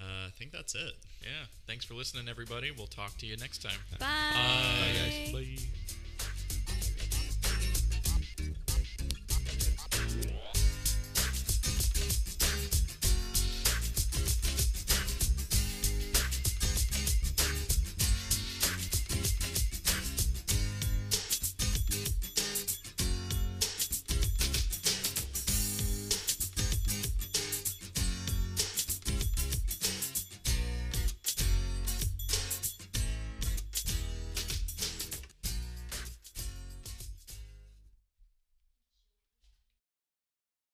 Uh, 0.00 0.26
I 0.26 0.30
think 0.38 0.52
that's 0.52 0.74
it. 0.74 0.92
Yeah. 1.22 1.46
Thanks 1.66 1.84
for 1.84 1.94
listening, 1.94 2.28
everybody. 2.28 2.70
We'll 2.70 2.86
talk 2.86 3.16
to 3.18 3.26
you 3.26 3.36
next 3.36 3.62
time. 3.62 3.78
Bye. 3.98 4.06
Bye, 4.06 4.92
guys. 4.94 5.32
Bye. 5.32 5.56